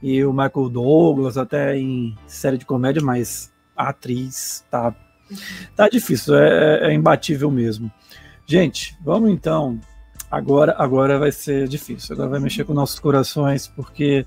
[0.02, 4.94] e o Michael Douglas, até em série de comédia, mas a atriz tá,
[5.74, 7.90] tá difícil, é, é imbatível mesmo.
[8.46, 9.80] Gente, vamos então.
[10.30, 14.26] Agora, agora vai ser difícil, agora vai mexer com nossos corações, porque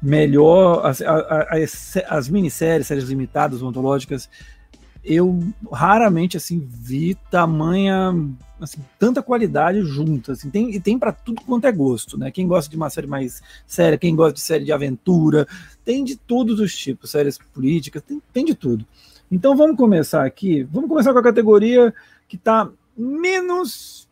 [0.00, 4.28] melhor as, as, as minisséries, séries limitadas, ontológicas,
[5.02, 5.40] eu
[5.72, 8.14] raramente assim vi tamanha
[8.60, 12.30] assim, tanta qualidade junta assim, tem, e tem para tudo quanto é gosto né?
[12.30, 15.46] Quem gosta de uma série mais séria quem gosta de série de aventura
[15.84, 18.86] tem de todos os tipos séries políticas tem, tem de tudo.
[19.30, 21.94] Então vamos começar aqui vamos começar com a categoria
[22.28, 24.08] que está menos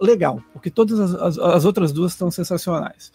[0.00, 3.12] legal porque todas as, as, as outras duas estão sensacionais.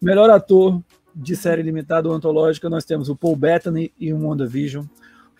[0.00, 0.82] Melhor ator
[1.14, 4.84] de série limitada ou antológica nós temos o Paul Bettany e o WandaVision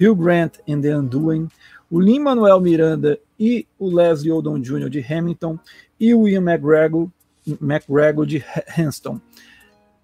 [0.00, 1.48] Hugh Grant em The Undoing,
[1.90, 4.88] o Lin-Manuel Miranda e o Leslie Odom Jr.
[4.88, 5.58] de Hamilton
[5.98, 7.08] e o Ian McGregor,
[7.60, 8.44] McGregor de
[8.78, 9.20] Hanston.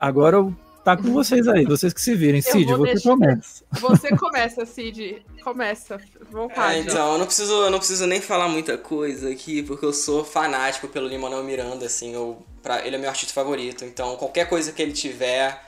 [0.01, 0.53] Agora eu-
[0.85, 2.40] tá com vocês aí, vocês que se virem.
[2.40, 3.64] Cid, você deixar- começa.
[3.81, 5.22] Você começa, Cid.
[5.44, 6.01] Começa.
[6.33, 6.79] Vontade.
[6.79, 9.92] É, então, eu não preciso, eu não preciso nem falar muita coisa aqui, porque eu
[9.92, 14.48] sou fanático pelo Lin-Manuel Miranda, assim, eu, pra, ele é meu artista favorito, então qualquer
[14.48, 15.62] coisa que ele tiver,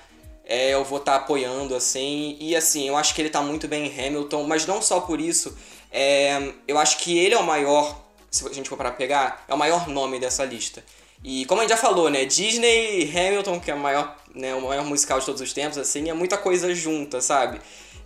[0.45, 3.87] é, eu vou estar apoiando, assim, e assim, eu acho que ele tá muito bem
[3.87, 5.57] em Hamilton, mas não só por isso,
[5.91, 8.01] é, eu acho que ele é o maior,
[8.31, 10.85] se a gente for para pegar, é o maior nome dessa lista.
[11.23, 14.63] E como a gente já falou, né, Disney Hamilton, que é o maior, né, o
[14.63, 17.61] maior musical de todos os tempos, assim, é muita coisa junta, sabe?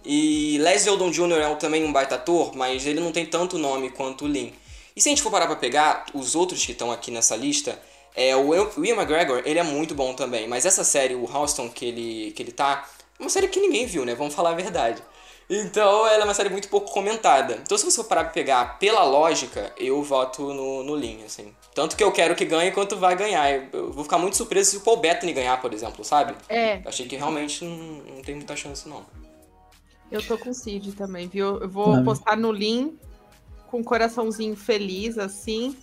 [0.04, 1.40] E Leslie Odom Jr.
[1.40, 4.52] é também um baita ator, mas ele não tem tanto nome quanto o Lin.
[4.96, 7.80] E se a gente for parar pra pegar os outros que estão aqui nessa lista,
[8.14, 11.86] é, o Ian McGregor, ele é muito bom também, mas essa série, o Houston, que
[11.86, 14.14] ele, que ele tá, é uma série que ninguém viu, né?
[14.14, 15.02] Vamos falar a verdade.
[15.48, 17.58] Então, ela é uma série muito pouco comentada.
[17.62, 21.54] Então, se você for parar pra pegar pela lógica, eu voto no, no Lin, assim.
[21.74, 23.50] Tanto que eu quero que ganhe quanto vai ganhar.
[23.52, 26.34] Eu, eu vou ficar muito surpreso se o Paul Bettany ganhar, por exemplo, sabe?
[26.48, 27.76] É, Eu achei que realmente não,
[28.16, 29.04] não tem muita chance, não.
[30.10, 31.58] eu tô com o Cid também, viu?
[31.60, 32.02] Eu vou Ah.
[32.02, 32.92] postar no Lean
[33.70, 35.76] com um coraçãozinho feliz, assim.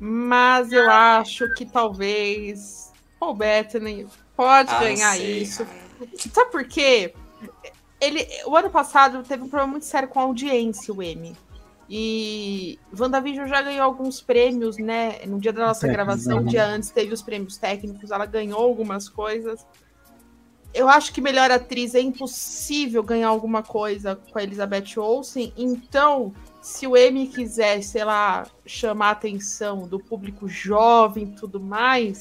[0.00, 2.90] Mas eu acho que talvez
[3.20, 5.64] Paul Bettany pode Ah, não ganhar sei, isso.
[5.64, 6.10] cara.
[6.34, 7.14] Sabe por quê?
[8.00, 11.34] Ele, o ano passado teve um problema muito sério com a audiência, o M.
[11.88, 15.20] E WandaVision já ganhou alguns prêmios, né?
[15.24, 16.50] No dia da nossa Técnicos, gravação, né?
[16.50, 19.64] dia antes, teve os prêmios técnicos, ela ganhou algumas coisas.
[20.74, 26.34] Eu acho que melhor atriz é impossível ganhar alguma coisa com a Elizabeth Olsen, então,
[26.60, 32.20] se o M quiser, sei lá, chamar a atenção do público jovem e tudo mais,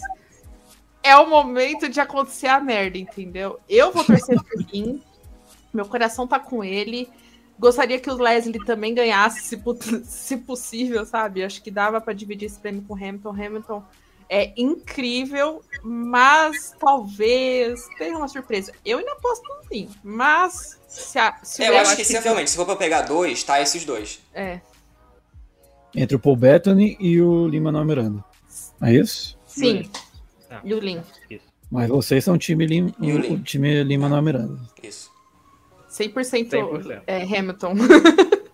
[1.04, 3.60] é o momento de acontecer a merda, entendeu?
[3.68, 5.02] Eu vou torcer por mim,
[5.76, 7.10] meu coração tá com ele.
[7.58, 9.62] Gostaria que o Leslie também ganhasse, se,
[10.06, 11.44] se possível, sabe?
[11.44, 13.30] Acho que dava para dividir esse prêmio com o Hamilton.
[13.30, 13.84] Hamilton
[14.30, 18.74] é incrível, mas talvez tenha uma surpresa.
[18.84, 22.50] Eu ainda aposto no Lin, mas se, a, se É, eu acho que se, realmente,
[22.50, 24.20] se for pra pegar dois, tá esses dois.
[24.34, 24.60] É,
[25.96, 28.26] Entre o Paul Bettany e o Lin-Manuel Miranda.
[28.82, 29.38] É isso?
[29.46, 29.90] sim,
[30.50, 31.02] Ah, e o Lin.
[31.30, 31.46] Isso.
[31.72, 33.42] Mas vocês são o time Lin, E o Lin.
[33.44, 34.60] time Lin-Manuel Miranda.
[34.84, 35.12] Isso.
[36.00, 37.02] 100%, 100%.
[37.08, 37.74] é Hamilton.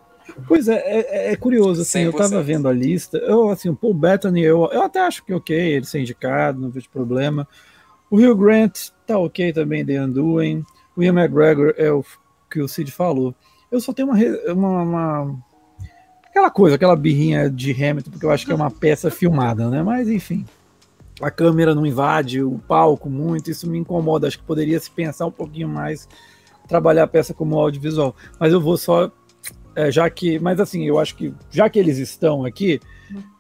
[0.47, 2.43] Pois é, é, é curioso, assim, eu tava 100%.
[2.43, 5.85] vendo a lista, eu, assim, o Paul Bettany, eu, eu até acho que ok, ele
[5.85, 7.47] ser indicado, não vejo problema.
[8.09, 10.63] O Hugh Grant tá ok também, The Undoing.
[10.95, 12.03] O Ian McGregor é o
[12.49, 13.33] que o Cid falou.
[13.71, 14.17] Eu só tenho uma,
[14.53, 15.43] uma, uma,
[16.25, 19.81] aquela coisa, aquela birrinha de Hamilton, porque eu acho que é uma peça filmada, né?
[19.81, 20.45] Mas enfim,
[21.21, 24.27] a câmera não invade o palco muito, isso me incomoda.
[24.27, 26.07] Acho que poderia se pensar um pouquinho mais,
[26.71, 28.15] trabalhar a peça como audiovisual.
[28.39, 29.11] Mas eu vou só,
[29.75, 32.79] é, já que, mas assim, eu acho que já que eles estão aqui,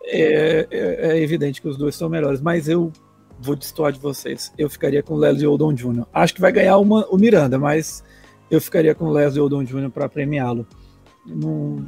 [0.03, 2.41] é, é, é evidente que os dois são melhores.
[2.41, 2.91] Mas eu
[3.39, 4.51] vou destoar de vocês.
[4.57, 6.05] Eu ficaria com Leslie Odom Jr.
[6.13, 8.03] Acho que vai ganhar uma, o Miranda, mas
[8.51, 9.89] eu ficaria com Leslie Odom Jr.
[9.89, 10.67] para premiá-lo.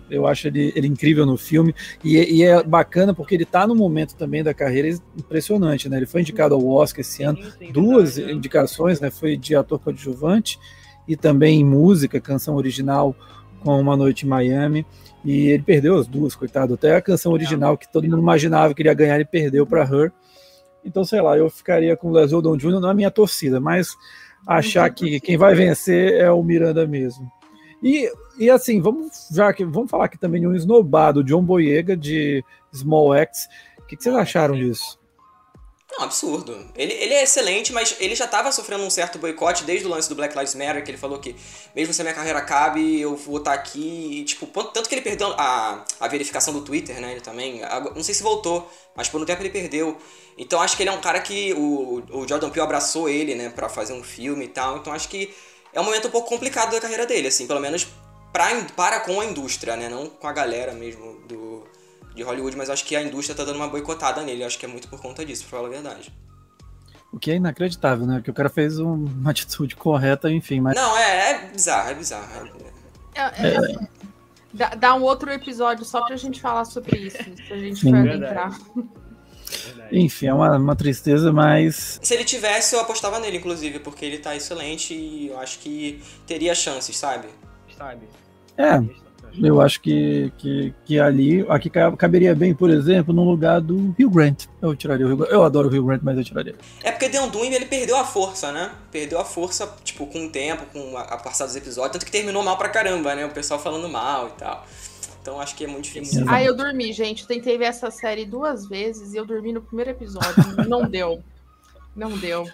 [0.10, 3.75] eu acho ele, ele, incrível no filme e, e, é bacana porque ele está no
[3.75, 5.97] momento também da carreira impressionante, né?
[5.97, 9.12] Ele foi indicado ao Oscar esse ano, sim, sim, duas verdade, indicações, né?
[9.12, 10.58] Foi de ator coadjuvante
[11.08, 13.16] e também em música, canção original
[13.62, 14.86] com Uma Noite em Miami.
[15.24, 16.74] E ele perdeu as duas, coitado.
[16.74, 19.84] Até a canção original que todo mundo imaginava que ele ia ganhar, ele perdeu para
[19.84, 20.12] Her.
[20.84, 22.80] Então, sei lá, eu ficaria com o Leslie Odom Jr.
[22.80, 23.96] na minha torcida, mas
[24.46, 27.32] achar que quem vai vencer é o Miranda mesmo.
[27.82, 31.96] E, e assim, vamos já que vamos falar aqui também de um esnobado, John Boyega,
[31.96, 33.48] de Small X.
[33.80, 35.00] O que, que vocês acharam disso?
[35.95, 36.65] Não, absurdo.
[36.75, 40.10] Ele, ele é excelente, mas ele já estava sofrendo um certo boicote desde o lance
[40.10, 41.36] do Black Lives Matter, que ele falou que
[41.75, 44.19] mesmo se a minha carreira acabe, eu vou estar tá aqui.
[44.19, 47.12] E, tipo, tanto que ele perdeu a, a verificação do Twitter, né?
[47.12, 47.62] Ele também.
[47.95, 49.95] Não sei se voltou, mas por um tempo ele perdeu.
[50.36, 53.49] Então acho que ele é um cara que o, o Jordan Peele abraçou ele, né,
[53.49, 54.77] para fazer um filme e tal.
[54.77, 55.32] Então acho que
[55.71, 57.88] é um momento um pouco complicado da carreira dele, assim, pelo menos
[58.32, 59.88] pra, para com a indústria, né?
[59.89, 61.53] Não com a galera mesmo do,
[62.15, 64.43] de Hollywood, mas acho que a indústria tá dando uma boicotada nele.
[64.43, 66.13] Acho que é muito por conta disso, pra falar a verdade.
[67.12, 68.21] O que é inacreditável, né?
[68.23, 70.76] Que o cara fez uma atitude correta, enfim, mas.
[70.76, 72.49] Não, é, é bizarro, é bizarro.
[73.15, 73.88] É, é, é.
[74.52, 77.89] Dá, dá, um outro episódio só pra gente falar sobre isso, se a gente Sim.
[77.89, 78.60] for adentrar.
[79.91, 81.99] Enfim, é uma, uma tristeza, mas.
[82.02, 86.02] Se ele tivesse, eu apostava nele, inclusive, porque ele tá excelente e eu acho que
[86.26, 87.28] teria chances, sabe?
[87.78, 88.08] Sabe.
[88.58, 89.03] É.
[89.41, 94.10] Eu acho que, que, que ali, aqui caberia bem, por exemplo, no lugar do Hugh
[94.10, 94.46] Grant.
[94.62, 95.32] Eu tiraria o Grant.
[95.32, 96.56] Eu adoro o Hugh Grant, mas eu tiraria.
[96.84, 98.72] É porque The Undoing, ele perdeu a força, né?
[98.91, 101.93] Perdeu a força, tipo, com o tempo, com a, a passar dos episódios.
[101.93, 103.26] Tanto que terminou mal pra caramba, né?
[103.26, 104.65] O pessoal falando mal e tal.
[105.22, 106.26] Então acho que é muito difícil.
[106.28, 107.26] Ah, eu dormi, gente.
[107.26, 110.67] Tentei ver essa série duas vezes e eu dormi no primeiro episódio.
[110.67, 111.24] Não deu.
[111.96, 112.46] Não deu.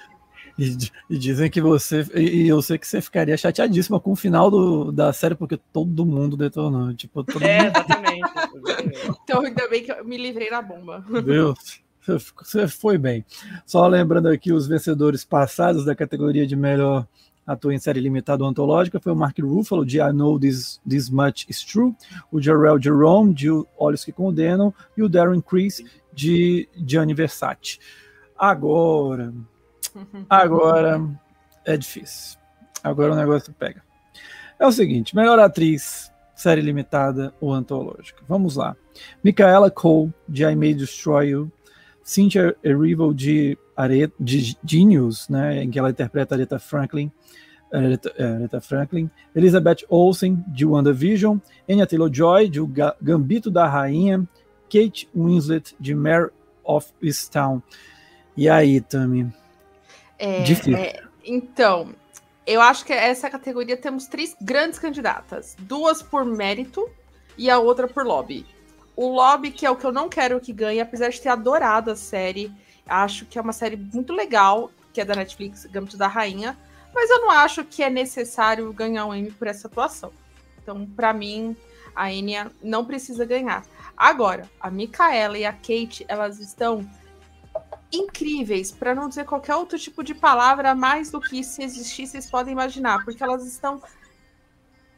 [0.59, 2.05] E, e, dizem que você.
[2.15, 6.05] E eu sei que você ficaria chateadíssima com o final do, da série, porque todo
[6.05, 6.93] mundo detonou.
[6.93, 7.77] Tipo, todo é, mundo...
[7.77, 8.29] exatamente.
[9.23, 11.03] então, ainda bem que eu me livrei da bomba.
[11.23, 11.81] Deus.
[12.05, 13.23] Você foi bem.
[13.65, 17.07] Só lembrando aqui os vencedores passados da categoria de melhor
[17.45, 21.09] ator em série limitada ou antológica foi o Mark Ruffalo, de I Know This, This
[21.09, 21.95] Much Is True,
[22.31, 27.79] o Jarrell Jerome, de Olhos que Condenam, e o Darren Criss, de Gianni Versace.
[28.37, 29.33] Agora,
[30.29, 31.01] agora
[31.65, 32.37] é difícil.
[32.83, 33.83] Agora o negócio pega.
[34.59, 38.23] É o seguinte, melhor atriz, série limitada ou antológica.
[38.27, 38.75] Vamos lá.
[39.23, 41.51] Micaela Cole, de I May Destroy You,
[42.03, 43.57] Cynthia Erivo, de,
[44.19, 47.11] de Genius, né, em que ela interpreta Aretha Franklin,
[47.71, 51.37] é, Aretha Franklin, Elizabeth Olsen, de WandaVision,
[51.69, 52.67] Anya Taylor-Joy, de O
[53.01, 54.27] Gambito da Rainha,
[54.63, 56.31] Kate Winslet, de Mare
[56.63, 57.61] of Easttown.
[58.35, 59.31] E aí, Tami?
[60.19, 60.75] É, Difícil.
[60.75, 61.95] É, então,
[62.45, 65.55] eu acho que essa categoria temos três grandes candidatas.
[65.59, 66.87] Duas por mérito
[67.37, 68.45] e a outra por lobby.
[68.95, 71.89] O lobby, que é o que eu não quero que ganhe, apesar de ter adorado
[71.89, 72.51] a série,
[72.85, 76.57] acho que é uma série muito legal, que é da Netflix, Gambito da Rainha,
[76.93, 80.11] mas eu não acho que é necessário ganhar um Emmy por essa atuação.
[80.61, 81.55] Então, para mim,
[81.95, 83.63] a Enya não precisa ganhar.
[83.95, 86.87] Agora, a Micaela e a Kate, elas estão
[87.91, 92.29] incríveis, para não dizer qualquer outro tipo de palavra mais do que se existir, vocês
[92.29, 93.81] podem imaginar, porque elas estão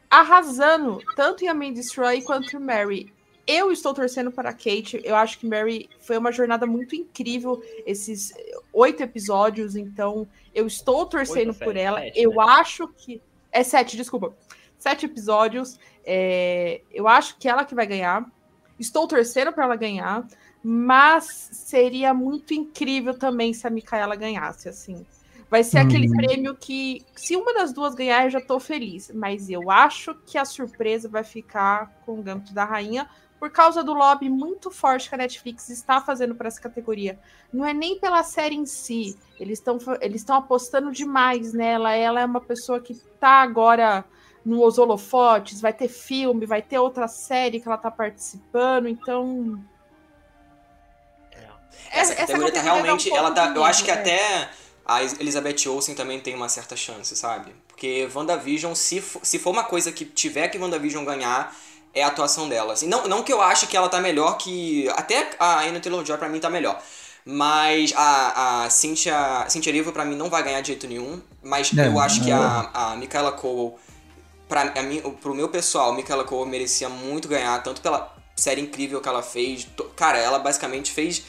[0.09, 3.13] arrasando tanto em A May Destroy quanto em Mary.
[3.47, 5.01] Eu estou torcendo para a Kate.
[5.03, 8.33] Eu acho que Mary foi uma jornada muito incrível esses
[8.71, 12.05] oito episódios, então eu estou torcendo por ela.
[12.15, 12.43] Eu né?
[12.43, 13.21] acho que.
[13.51, 14.33] É sete, desculpa.
[14.77, 15.79] Sete episódios.
[16.05, 16.81] É...
[16.91, 18.25] Eu acho que ela que vai ganhar.
[18.77, 20.25] Estou torcendo para ela ganhar.
[20.63, 25.05] Mas seria muito incrível também se a Micaela ganhasse, assim.
[25.49, 26.15] Vai ser aquele uhum.
[26.15, 29.11] prêmio que, se uma das duas ganhar, eu já tô feliz.
[29.13, 33.09] Mas eu acho que a surpresa vai ficar com o Gambito da Rainha,
[33.41, 37.19] por causa do lobby muito forte que a Netflix está fazendo para essa categoria.
[37.51, 41.91] Não é nem pela série em si, eles estão eles apostando demais nela.
[41.91, 44.05] Ela é uma pessoa que está agora
[44.45, 49.59] nos holofotes, vai ter filme, vai ter outra série que ela está participando, então
[51.91, 54.49] essa, essa categoria tá realmente, ela tá, eu acho que até
[54.85, 57.53] a Elizabeth Olsen também tem uma certa chance, sabe?
[57.67, 61.55] Porque WandaVision, se for, se for uma coisa que tiver que WandaVision ganhar,
[61.93, 62.73] é a atuação dela.
[62.73, 64.89] Assim, não, não que eu ache que ela tá melhor que.
[64.89, 66.81] Até a Anna Taylor-Joy pra mim tá melhor.
[67.23, 71.21] Mas a, a Cynthia, Cynthia Erivo pra mim não vai ganhar de jeito nenhum.
[71.43, 73.73] Mas é, eu acho que a, a Michaela Cole,
[74.47, 78.99] pra, a mim, pro meu pessoal, Michaela Cole merecia muito ganhar, tanto pela série incrível
[79.01, 79.67] que ela fez.
[79.95, 81.23] Cara, ela basicamente fez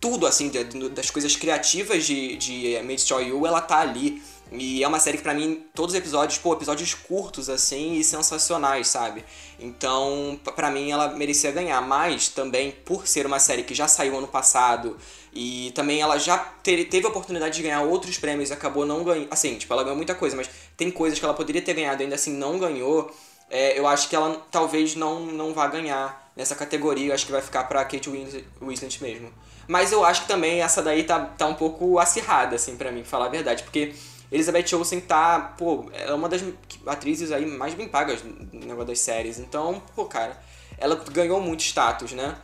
[0.00, 0.50] tudo, assim,
[0.92, 4.22] das coisas criativas de, de Made Destroy You, ela tá ali.
[4.52, 8.04] E é uma série que pra mim, todos os episódios, pô, episódios curtos, assim, e
[8.04, 9.24] sensacionais, sabe?
[9.58, 11.80] Então, pra mim, ela merecia ganhar.
[11.80, 14.96] Mas, também, por ser uma série que já saiu ano passado,
[15.36, 19.28] e também ela já teve a oportunidade de ganhar outros prêmios e acabou não ganhando.
[19.30, 22.04] Assim, tipo, ela ganhou muita coisa, mas tem coisas que ela poderia ter ganhado e
[22.04, 23.14] ainda assim não ganhou.
[23.50, 27.08] É, eu acho que ela talvez não, não vá ganhar nessa categoria.
[27.08, 29.30] Eu acho que vai ficar pra Kate Winslet mesmo.
[29.68, 33.04] Mas eu acho que também essa daí tá, tá um pouco acirrada, assim, para mim,
[33.04, 33.62] falar a verdade.
[33.62, 33.94] Porque
[34.30, 36.42] Elizabeth Olsen tá, pô, ela é uma das
[36.86, 39.38] atrizes aí mais bem pagas no negócio das séries.
[39.38, 40.40] Então, pô, cara,
[40.78, 42.36] ela ganhou muito status, né?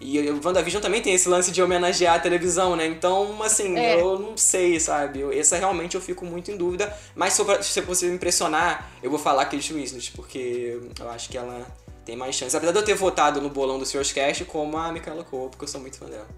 [0.00, 2.86] E o WandaVision também tem esse lance de homenagear a televisão, né?
[2.86, 4.00] Então, assim, é.
[4.00, 5.22] eu não sei, sabe?
[5.36, 6.96] Essa realmente eu fico muito em dúvida.
[7.16, 11.28] Mas se, eu, se você me impressionar, eu vou falar Kate Winslet, porque eu acho
[11.28, 11.66] que ela
[12.04, 12.56] tem mais chance.
[12.56, 15.64] Apesar de eu ter votado no bolão do Sears Cast como a Michaela Cole, porque
[15.64, 16.28] eu sou muito fã dela.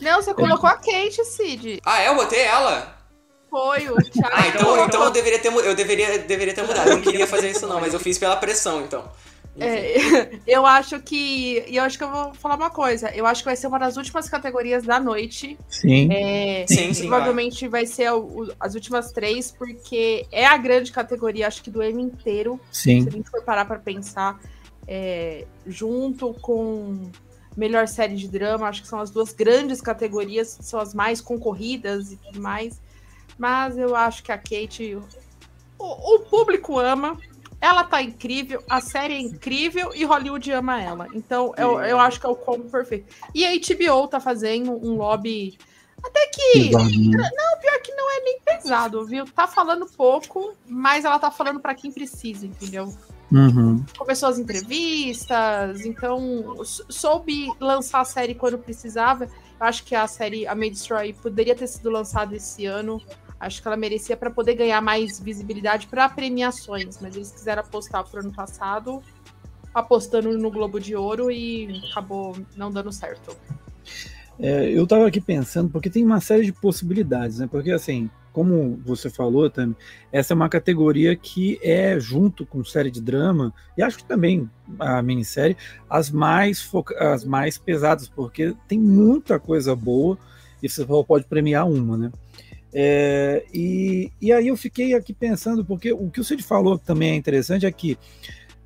[0.00, 1.80] Não, você colocou a Kate, Cid.
[1.84, 2.08] Ah, é?
[2.08, 2.94] Eu botei ela?
[3.50, 4.32] Foi, o Thiago.
[4.32, 6.88] Ah, então, então eu deveria ter, eu deveria, deveria ter mudado.
[6.88, 9.08] Eu não queria fazer isso, não, mas eu fiz pela pressão, então.
[9.58, 11.64] É, eu acho que.
[11.68, 13.10] E eu acho que eu vou falar uma coisa.
[13.14, 15.56] Eu acho que vai ser uma das últimas categorias da noite.
[15.68, 16.12] Sim.
[16.12, 20.90] É, sim, sim, provavelmente vai, vai ser o, as últimas três, porque é a grande
[20.90, 22.60] categoria, acho que do M inteiro.
[22.72, 23.02] Sim.
[23.02, 24.40] Se a gente for parar pra pensar,
[24.86, 27.10] é, junto com
[27.56, 32.12] melhor série de drama, acho que são as duas grandes categorias, são as mais concorridas
[32.12, 32.80] e tudo mais.
[33.38, 34.96] Mas eu acho que a Kate.
[35.76, 37.18] O, o público ama,
[37.60, 41.08] ela tá incrível, a série é incrível e Hollywood ama ela.
[41.14, 43.12] Então eu, eu acho que é o combo perfeito.
[43.34, 45.58] E a HBO tá fazendo um lobby.
[46.02, 46.70] Até que.
[46.70, 49.24] Não, pior que não é nem pesado, viu?
[49.24, 52.94] Tá falando pouco, mas ela tá falando para quem precisa, entendeu?
[53.34, 53.84] Uhum.
[53.98, 59.24] Começou as entrevistas, então soube lançar a série quando precisava.
[59.24, 63.02] Eu acho que a série A May Destroy poderia ter sido lançada esse ano.
[63.40, 68.04] Acho que ela merecia para poder ganhar mais visibilidade para premiações, mas eles quiseram apostar
[68.04, 69.02] pro ano passado,
[69.74, 73.36] apostando no Globo de Ouro e acabou não dando certo.
[74.38, 77.48] É, eu estava aqui pensando, porque tem uma série de possibilidades, né?
[77.50, 79.76] Porque assim, como você falou, Tami,
[80.10, 84.50] essa é uma categoria que é, junto com série de drama, e acho que também
[84.78, 85.56] a minissérie,
[85.88, 86.68] as mais,
[86.98, 90.18] as mais pesadas, porque tem muita coisa boa
[90.60, 92.12] e você pode premiar uma, né?
[92.76, 97.12] É, e, e aí eu fiquei aqui pensando, porque o que o Cid falou também
[97.12, 97.96] é interessante é que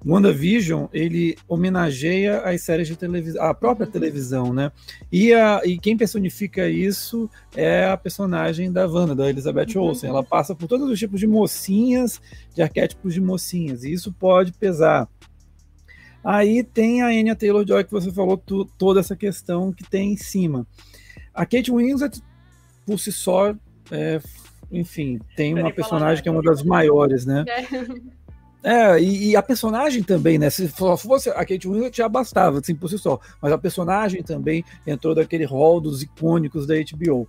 [0.05, 3.93] WandaVision, ele homenageia as séries de televisão, a própria uhum.
[3.93, 4.71] televisão, né?
[5.11, 9.83] E, a, e quem personifica isso é a personagem da Wanda, da Elizabeth uhum.
[9.83, 10.09] Olsen.
[10.09, 12.21] Ela passa por todos os tipos de mocinhas,
[12.55, 15.09] de arquétipos de mocinhas, e isso pode pesar.
[16.23, 20.17] Aí tem a Anya Taylor-Joy, que você falou tu, toda essa questão que tem em
[20.17, 20.67] cima.
[21.35, 22.23] A Kate Winslet,
[22.85, 23.55] por si só,
[23.91, 24.21] é,
[24.71, 27.45] enfim, tem uma personagem que é uma das maiores, né?
[27.49, 28.18] É.
[28.63, 30.51] É, e, e, a personagem também, né?
[30.51, 33.21] Se fosse a Kate Winslet já bastava, assim, por si só.
[33.41, 37.29] Mas a personagem também entrou daquele rol dos icônicos da HBO.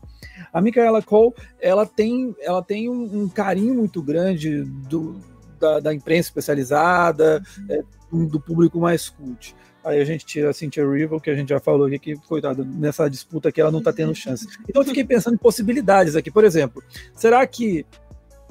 [0.52, 5.20] A Micaela Cole, ela tem, ela tem um, um carinho muito grande do,
[5.60, 9.56] da, da imprensa especializada, é, do público mais cult.
[9.84, 12.63] Aí a gente tira a Cynthia Rival, que a gente já falou aqui, que, coitada,
[12.63, 14.48] nessa disputa aqui ela não tá tendo chance.
[14.68, 16.30] Então eu fiquei pensando em possibilidades aqui.
[16.30, 17.86] Por exemplo, será que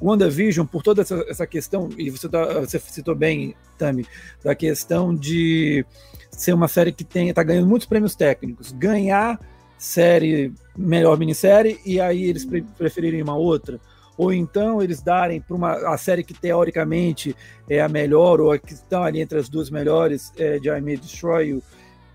[0.00, 4.06] WandaVision, por toda essa, essa questão, e você, tá, você citou bem, Tami,
[4.42, 5.84] da questão de
[6.30, 9.40] ser uma série que está ganhando muitos prêmios técnicos, ganhar
[9.76, 13.80] série, melhor minissérie, e aí eles pre preferirem uma outra,
[14.16, 17.34] ou então eles darem para uma a série que teoricamente
[17.68, 20.80] é a melhor, ou a que estão ali entre as duas melhores, é, de I
[20.80, 21.62] May Destroy You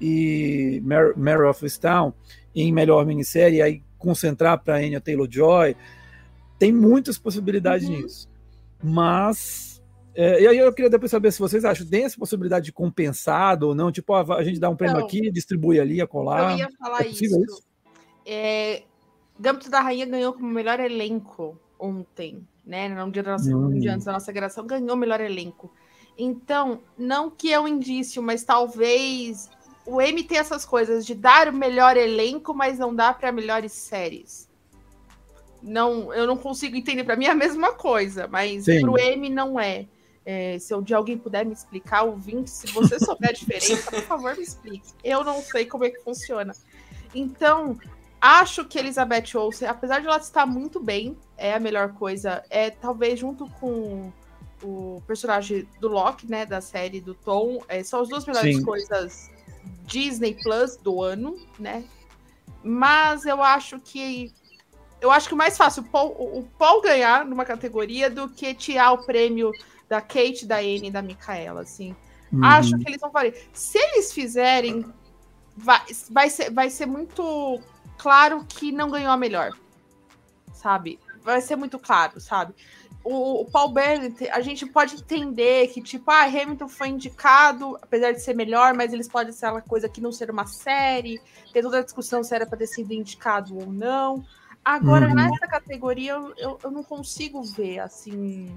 [0.01, 0.81] e
[1.15, 2.13] Mare of Town,
[2.53, 5.75] em melhor minissérie, e aí concentrar para Anya Taylor-Joy,
[6.57, 8.01] tem muitas possibilidades uhum.
[8.01, 8.29] nisso.
[8.81, 9.81] Mas.
[10.15, 13.69] É, e aí eu queria depois saber se vocês acham, tem essa possibilidade de compensado
[13.69, 13.91] ou não?
[13.91, 16.51] Tipo, a, a gente dá um prêmio aqui, distribui ali, a colar.
[16.51, 17.23] Eu ia falar é isso.
[17.23, 17.63] isso?
[18.25, 18.83] É,
[19.39, 22.87] Gambito da Rainha ganhou como melhor elenco ontem, né?
[22.89, 23.79] No dia, da nossa, hum.
[23.79, 25.73] dia antes da nossa gravação, ganhou o melhor elenco.
[26.17, 29.49] Então, não que é um indício, mas talvez
[29.85, 33.71] o M tem essas coisas de dar o melhor elenco, mas não dá para melhores
[33.71, 34.49] séries.
[35.63, 37.03] Não, eu não consigo entender.
[37.03, 38.81] Para mim é a mesma coisa, mas Sim.
[38.81, 39.87] pro M não é.
[40.25, 40.59] é.
[40.59, 44.35] Se um dia alguém puder me explicar, ouvinte, se você souber a diferença, por favor,
[44.35, 44.93] me explique.
[45.03, 46.53] Eu não sei como é que funciona.
[47.15, 47.77] Então,
[48.19, 52.43] acho que Elizabeth Olsen, apesar de ela estar muito bem, é a melhor coisa.
[52.49, 54.11] É talvez junto com
[54.61, 58.63] o personagem do Loki, né, da série do Tom, é, são as duas melhores Sim.
[58.63, 59.29] coisas
[59.85, 61.83] Disney Plus do ano, né?
[62.63, 64.33] Mas eu acho que
[65.03, 68.53] eu acho que o mais fácil o Paul, o Paul ganhar numa categoria do que
[68.53, 69.51] tirar o prêmio
[69.89, 71.93] da Kate, da Anne e da Micaela, assim.
[72.31, 72.43] Uhum.
[72.43, 73.49] Acho que eles vão fazer.
[73.51, 74.85] Se eles fizerem,
[75.57, 77.59] vai, vai, ser, vai ser muito
[77.97, 79.51] claro que não ganhou a melhor.
[80.53, 80.97] Sabe?
[81.21, 82.53] Vai ser muito claro, sabe?
[83.03, 88.13] O, o Paul Bennett, a gente pode entender que, tipo, ah, Hamilton foi indicado, apesar
[88.13, 91.19] de ser melhor, mas eles podem ser uma coisa que não ser uma série,
[91.51, 94.23] ter toda a discussão se era para ter sido indicado ou não.
[94.63, 95.15] Agora, uhum.
[95.15, 98.49] nessa categoria, eu, eu, eu, não consigo ver, assim,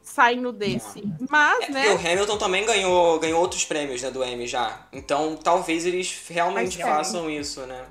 [0.00, 1.02] saindo desse.
[1.04, 1.26] Não.
[1.28, 1.88] Mas, é, né...
[1.94, 4.86] o Hamilton também ganhou, ganhou outros prêmios, né, do Emmy já.
[4.92, 7.84] Então, talvez eles realmente façam isso, né?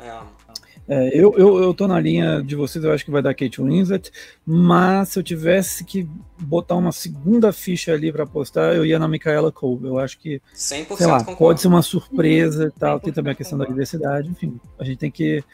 [0.00, 0.42] É.
[0.88, 3.62] É, eu, eu, eu tô na linha de vocês, eu acho que vai dar Kate
[3.62, 4.10] Winslet,
[4.44, 9.06] mas se eu tivesse que botar uma segunda ficha ali para apostar, eu ia na
[9.06, 9.86] Micaela Cole.
[9.86, 13.36] Eu acho que, 100% sei lá, pode ser uma surpresa e tal, tem também a
[13.36, 15.44] questão da diversidade, enfim, a gente tem que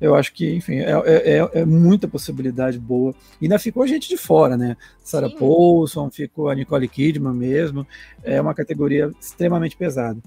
[0.00, 3.14] eu acho que, enfim, é, é, é, é muita possibilidade boa.
[3.40, 4.76] E ainda ficou gente de fora, né?
[5.04, 5.36] Sarah Sim.
[5.36, 7.86] Paulson, ficou a Nicole Kidman mesmo.
[8.22, 10.18] É uma categoria extremamente pesada.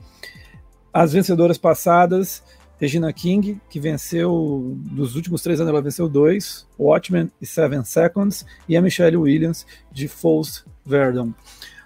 [0.94, 2.44] As vencedoras passadas,
[2.80, 8.46] Regina King, que venceu, dos últimos três anos, ela venceu dois, Watchmen e Seven Seconds,
[8.70, 11.34] e a Michelle Williams, de False Verdon.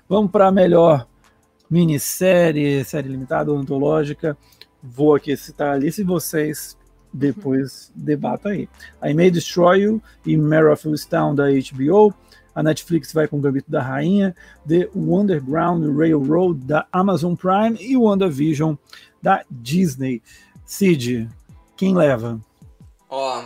[0.10, 1.08] Vamos para a melhor
[1.70, 4.38] minissérie, série limitada ou antológica.
[4.84, 6.78] Vou aqui citar ali, se vocês
[7.18, 8.70] depois debata aí.
[9.04, 12.14] I May Destroy You e Mare of Town da HBO.
[12.54, 14.36] A Netflix vai com o Gambito da Rainha,
[14.68, 18.76] The Underground Railroad da Amazon Prime e o WandaVision
[19.22, 20.24] da Disney.
[20.66, 21.30] Cid,
[21.76, 22.40] quem leva?
[23.10, 23.44] Ó,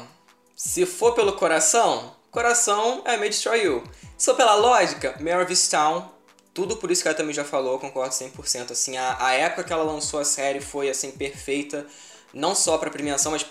[0.55, 3.83] se for pelo coração, coração é May Destroy You.
[4.17, 6.09] Se for pela lógica, Mare of Town,
[6.53, 8.71] tudo por isso que ela também já falou, concordo 100%.
[8.71, 11.85] Assim, a, a época que ela lançou a série foi assim perfeita,
[12.33, 13.45] não só para premiação, mas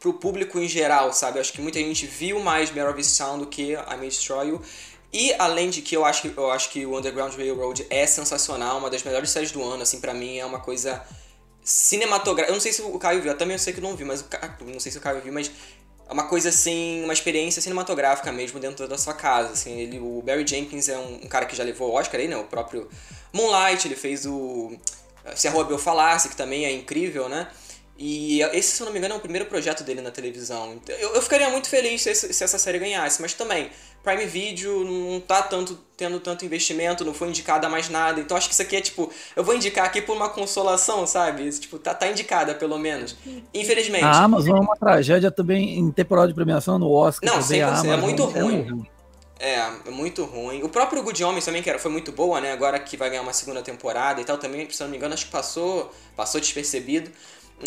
[0.00, 1.38] pro público em geral, sabe?
[1.38, 4.62] Acho que muita gente viu mais Mare of Sound do que I May Destroy You.
[5.12, 8.78] E além de que eu acho que eu acho que o Underground Railroad é sensacional,
[8.78, 11.04] uma das melhores séries do ano, assim, para mim é uma coisa
[11.62, 12.50] cinematográfica.
[12.50, 14.24] Eu não sei se o Caio viu, eu também eu sei que não viu, mas
[14.66, 15.50] não sei se o Caio viu, mas
[16.08, 19.78] é uma coisa assim, uma experiência cinematográfica mesmo dentro da sua casa, assim.
[19.80, 22.36] Ele, o Barry Jenkins é um, cara que já levou o Oscar aí, né?
[22.36, 22.88] O próprio
[23.32, 24.72] Moonlight, ele fez o
[25.34, 27.48] Se a Rua Falasse, que também é incrível, né?
[28.02, 30.72] E esse, se eu não me engano, é o primeiro projeto dele na televisão.
[30.72, 33.68] Então, eu, eu ficaria muito feliz se, se, essa série ganhasse, mas também,
[34.02, 38.18] Prime Video não tá tanto tendo tanto investimento, não foi indicada a mais nada.
[38.18, 41.50] Então acho que isso aqui é tipo, eu vou indicar aqui por uma consolação, sabe?
[41.50, 43.14] Tipo, tá, tá indicada pelo menos.
[43.52, 44.02] Infelizmente.
[44.02, 47.30] A Amazon é uma tragédia também em temporada de premiação no Oscar.
[47.30, 48.86] Não, 100%, Amazon, é muito ruim.
[49.38, 50.62] É, é muito ruim.
[50.62, 52.52] O próprio Good Homens também, que era, foi muito boa, né?
[52.52, 55.26] Agora que vai ganhar uma segunda temporada e tal, também, se não me engano, acho
[55.26, 57.10] que passou, passou despercebido.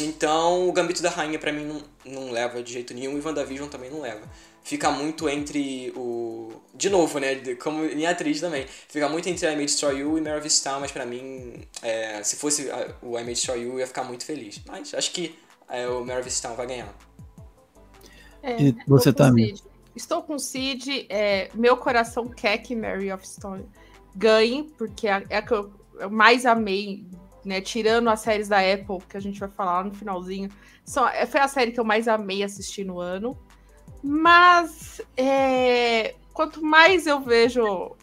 [0.02, 3.70] Então, o Gambito da Rainha para mim não, não leva de jeito nenhum e WandaVision
[3.70, 4.28] também não leva.
[4.64, 6.54] Fica muito entre o.
[6.74, 7.36] De novo, né?
[7.62, 8.66] Como em atriz também.
[8.88, 12.24] Fica muito entre I May Destroy You e Mare of Town, mas pra mim, é,
[12.24, 12.70] se fosse
[13.02, 14.62] o I May Destroy You, eu ia ficar muito feliz.
[14.66, 15.38] Mas acho que
[15.70, 16.96] é, o Mare of Town vai ganhar.
[18.42, 19.54] É, e você também.
[19.96, 21.08] Estou com o Cid.
[21.10, 23.66] É, meu coração quer que Mary of Stone
[24.16, 25.72] ganhe, porque é, é a que eu
[26.10, 27.06] mais amei
[27.46, 27.62] né?
[27.62, 30.50] Tirando as séries da Apple, que a gente vai falar no finalzinho.
[30.86, 33.38] Só, é, foi a série que eu mais amei assistir no ano.
[34.04, 37.96] Mas é, quanto mais eu vejo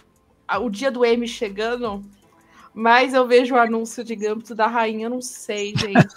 [0.61, 2.03] o dia do M chegando,
[2.72, 6.14] mais eu vejo o anúncio de Gambito da Rainha, eu não sei, gente.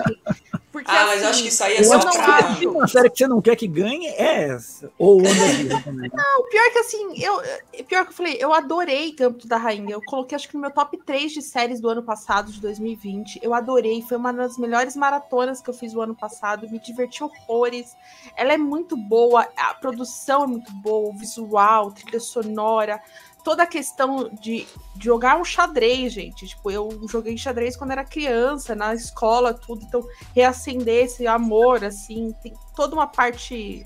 [0.83, 2.57] Porque, ah, mas assim, acho que isso aí é só pra...
[2.69, 4.91] Uma série que você não quer que ganhe é essa.
[4.97, 5.29] Ou Onda.
[6.13, 7.41] Não, pior que assim, eu,
[7.85, 9.93] pior que eu falei, eu adorei Gambito da Rainha.
[9.93, 13.39] Eu coloquei acho que no meu top 3 de séries do ano passado, de 2020.
[13.41, 16.69] Eu adorei, foi uma das melhores maratonas que eu fiz o ano passado.
[16.69, 17.95] Me diverti horrores.
[18.35, 23.01] Ela é muito boa, a produção é muito boa, o visual, trilha sonora
[23.43, 24.65] toda a questão de,
[24.99, 26.47] jogar um xadrez, gente.
[26.47, 29.83] Tipo, eu joguei xadrez quando era criança, na escola, tudo.
[29.83, 30.01] Então,
[30.33, 33.85] reacender esse amor, assim, tem toda uma parte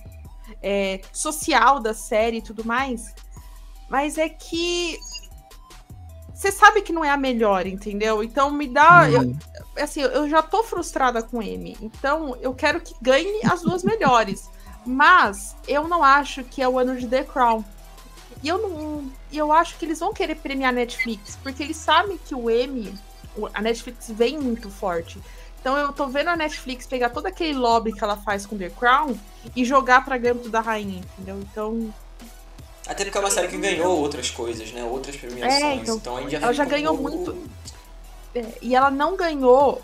[0.61, 3.13] é, social da série e tudo mais.
[3.89, 4.97] Mas é que.
[6.33, 8.23] Você sabe que não é a melhor, entendeu?
[8.23, 9.07] Então me dá.
[9.09, 9.35] Uhum.
[9.75, 11.75] Eu, assim, eu já tô frustrada com M.
[11.81, 14.49] Então eu quero que ganhe as duas melhores.
[14.85, 17.63] Mas eu não acho que é o ano de The Crown.
[18.43, 19.11] E eu não.
[19.31, 22.49] E eu acho que eles vão querer premiar a Netflix, porque eles sabem que o
[22.49, 22.93] Emmy,
[23.53, 25.19] a Netflix vem muito forte.
[25.59, 28.69] Então eu tô vendo a Netflix pegar todo aquele lobby que ela faz com The
[28.69, 29.17] Crown
[29.55, 31.39] e jogar pra Gâmbito da Rainha, entendeu?
[31.39, 31.93] Então.
[32.87, 34.83] Até porque é uma série que ganhou outras coisas, né?
[34.83, 35.61] Outras premiações.
[35.61, 37.49] É, então, então já ela já ganhou um muito.
[38.33, 39.81] É, e ela não ganhou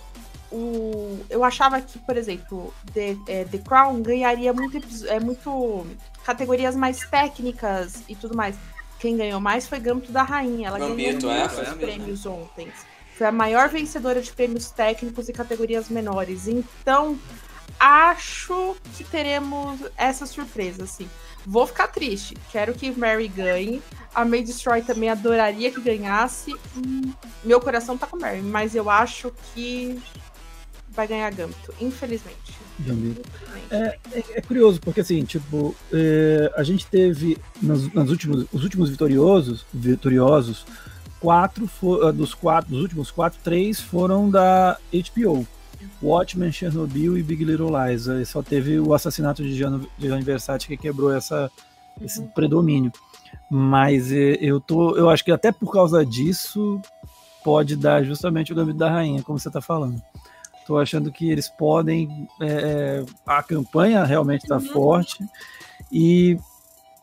[0.51, 1.19] o.
[1.29, 5.85] Eu achava que, por exemplo, The, é, The Crown ganharia muito, é, muito
[6.23, 8.55] categorias mais técnicas e tudo mais.
[8.99, 10.69] Quem ganhou mais foi Gambito da Rainha.
[10.69, 12.71] Ela Gambito, ganhou muitos é, prêmios ontem.
[13.17, 16.47] Foi a maior vencedora de prêmios técnicos e categorias menores.
[16.47, 17.19] Então,
[17.79, 21.09] acho que teremos essa surpresa, assim.
[21.45, 22.35] Vou ficar triste.
[22.51, 23.81] Quero que Mary ganhe.
[24.15, 26.53] A May Destroy também adoraria que ganhasse.
[26.77, 27.13] Hum,
[27.43, 30.01] meu coração tá com Mary, mas eu acho que
[30.89, 32.62] vai ganhar Gambito, infelizmente.
[33.69, 38.63] É, é, é, curioso, porque assim, tipo, é, a gente teve nas, nas últimos, os
[38.63, 40.65] últimos vitoriosos, vitoriosos,
[41.19, 45.47] quatro for, ah, dos quatro, dos últimos quatro, três foram da HBO.
[46.01, 48.07] Watchmen, Chernobyl e Big Little Lies.
[48.07, 49.87] Aí só teve o assassinato de Gianni,
[50.23, 51.49] Versace que quebrou essa,
[52.01, 52.27] esse uhum.
[52.27, 52.91] predomínio.
[53.49, 56.81] Mas é, eu tô, eu acho que até por causa disso
[57.43, 60.01] pode dar justamente o Gambito da Rainha, como você está falando.
[60.63, 62.27] Estou achando que eles podem.
[62.41, 64.61] É, é a campanha realmente está uhum.
[64.61, 65.23] forte
[65.91, 66.37] e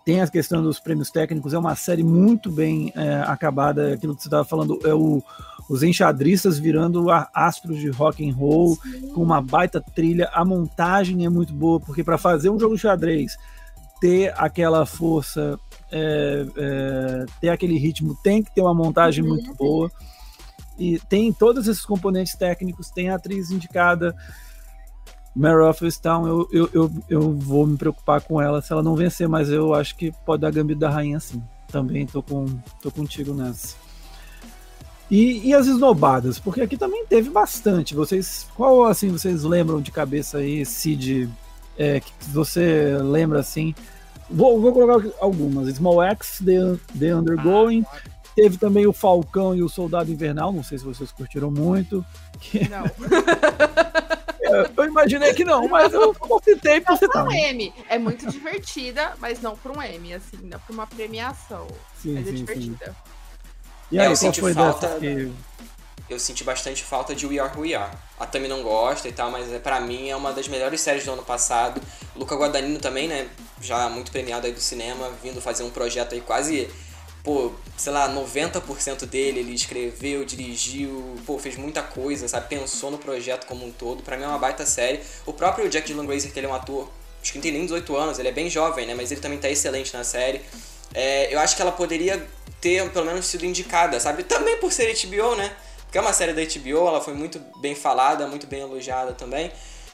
[0.02, 1.52] tem a questão dos prêmios técnicos.
[1.52, 3.92] É uma série muito bem é, acabada.
[3.92, 5.22] Aquilo que você estava falando é o,
[5.68, 9.08] os enxadristas virando astros de rock and roll Sim.
[9.12, 10.30] com uma baita trilha.
[10.32, 13.36] A montagem é muito boa porque para fazer um jogo de xadrez
[14.00, 15.60] ter aquela força,
[15.92, 19.30] é, é, ter aquele ritmo, tem que ter uma montagem uhum.
[19.30, 19.90] muito boa
[20.80, 24.16] e tem todos esses componentes técnicos, tem a atriz indicada.
[25.36, 28.96] Mary of Town, eu, eu, eu, eu, vou me preocupar com ela se ela não
[28.96, 31.42] vencer, mas eu acho que pode dar gambito da rainha sim.
[31.68, 32.46] Também tô, com,
[32.82, 33.76] tô contigo nessa.
[35.10, 37.94] E, e as esnobadas, porque aqui também teve bastante.
[37.94, 41.28] Vocês, qual assim vocês lembram de cabeça aí, Cid,
[41.76, 43.74] é, que você lembra assim?
[44.30, 45.68] Vou, vou colocar algumas.
[45.74, 47.98] Small X, The, The Undergoing, ah,
[48.40, 52.02] Teve também o Falcão e o Soldado Invernal, não sei se vocês curtiram muito.
[52.40, 52.66] Que...
[52.70, 52.84] Não.
[54.78, 57.26] eu imaginei que não, mas eu citei por citar.
[57.26, 57.70] um M.
[57.86, 61.66] É muito divertida, mas não por um M, assim, não por uma premiação.
[62.00, 62.86] Sim, mas é sim, é divertida.
[62.86, 62.92] Sim.
[63.92, 64.88] E aí, é, eu senti falta.
[64.98, 65.30] Que...
[66.08, 67.94] Eu senti bastante falta de We Are Who We Are.
[68.18, 71.04] A Tami não gosta e tal, mas é, para mim é uma das melhores séries
[71.04, 71.78] do ano passado.
[72.16, 73.28] Luca Guadagnino também, né?
[73.60, 76.70] Já muito premiado aí do cinema, vindo fazer um projeto aí quase
[77.22, 82.48] pô, sei lá, 90% dele ele escreveu, dirigiu, pô, fez muita coisa, sabe?
[82.48, 84.02] Pensou no projeto como um todo.
[84.02, 85.00] Para mim é uma baita série.
[85.26, 86.90] O próprio Jack Dylan Grazer, que ele é um ator,
[87.22, 88.94] acho que não tem nem 18 anos, ele é bem jovem, né?
[88.94, 90.40] Mas ele também tá excelente na série.
[90.94, 92.26] É, eu acho que ela poderia
[92.60, 94.24] ter, pelo menos, sido indicada, sabe?
[94.24, 95.54] Também por ser HBO, né?
[95.84, 99.50] Porque é uma série da HBO, ela foi muito bem falada, muito bem elogiada também.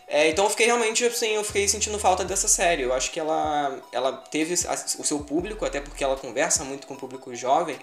[0.08, 2.82] É, então eu fiquei realmente assim, eu fiquei sentindo falta dessa série.
[2.82, 6.94] Eu acho que ela, ela teve o seu público, até porque ela conversa muito com
[6.94, 7.78] o público jovem.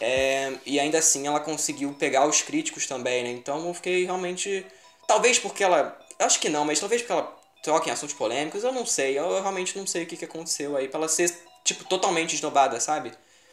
[0.00, 3.30] É, e ainda assim ela conseguiu pegar os críticos também, né?
[3.30, 4.66] Então eu fiquei realmente.
[5.06, 5.98] Talvez porque ela.
[6.18, 9.18] Acho que não, mas talvez porque ela troca em assuntos polêmicos, eu não sei.
[9.18, 11.32] Eu, realmente não sei o que, que aconteceu aí pra ela ser,
[11.64, 13.12] tipo, totalmente esnobada, sabe?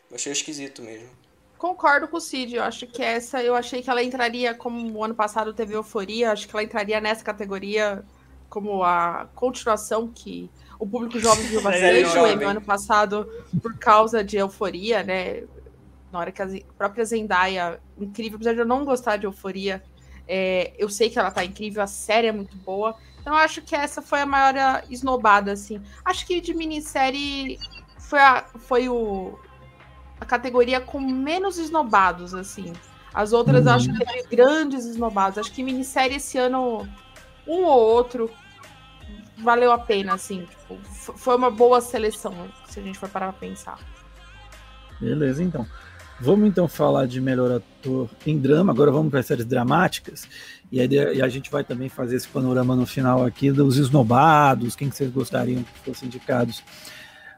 [0.09, 1.09] Eu achei esquisito mesmo.
[1.59, 5.03] Concordo com o Cid, eu acho que essa, eu achei que ela entraria, como o
[5.03, 8.01] ano passado teve Euforia, acho que ela entraria nessa categoria
[8.47, 10.49] como a continuação que
[10.79, 13.29] o público jovem viu bastante é, o Emmy ano passado
[13.61, 15.43] por causa de Euforia, né?
[16.09, 16.47] Na hora que a
[16.77, 19.83] própria Zendaya, incrível, apesar de eu não gostar de Euforia,
[20.25, 22.95] é, eu sei que ela tá incrível, a série é muito boa.
[23.19, 25.81] Então eu acho que essa foi a maior esnobada, assim.
[26.05, 27.59] Acho que de minissérie
[27.97, 29.37] foi, a, foi o,
[30.19, 32.73] a categoria com menos esnobados, assim.
[33.13, 33.69] As outras uhum.
[33.69, 35.37] eu acho que teve grandes esnobados.
[35.37, 36.87] Acho que minissérie esse ano,
[37.47, 38.29] um ou outro,
[39.37, 40.45] valeu a pena, assim.
[40.45, 42.33] Tipo, foi uma boa seleção,
[42.67, 43.79] se a gente for parar pra pensar.
[44.99, 45.65] Beleza, então.
[46.21, 48.73] Vamos então falar de melhor ator em drama.
[48.73, 50.27] Agora vamos para as séries dramáticas.
[50.69, 54.75] E, aí, e a gente vai também fazer esse panorama no final aqui dos esnobados,
[54.75, 56.61] quem que vocês gostariam que fossem indicados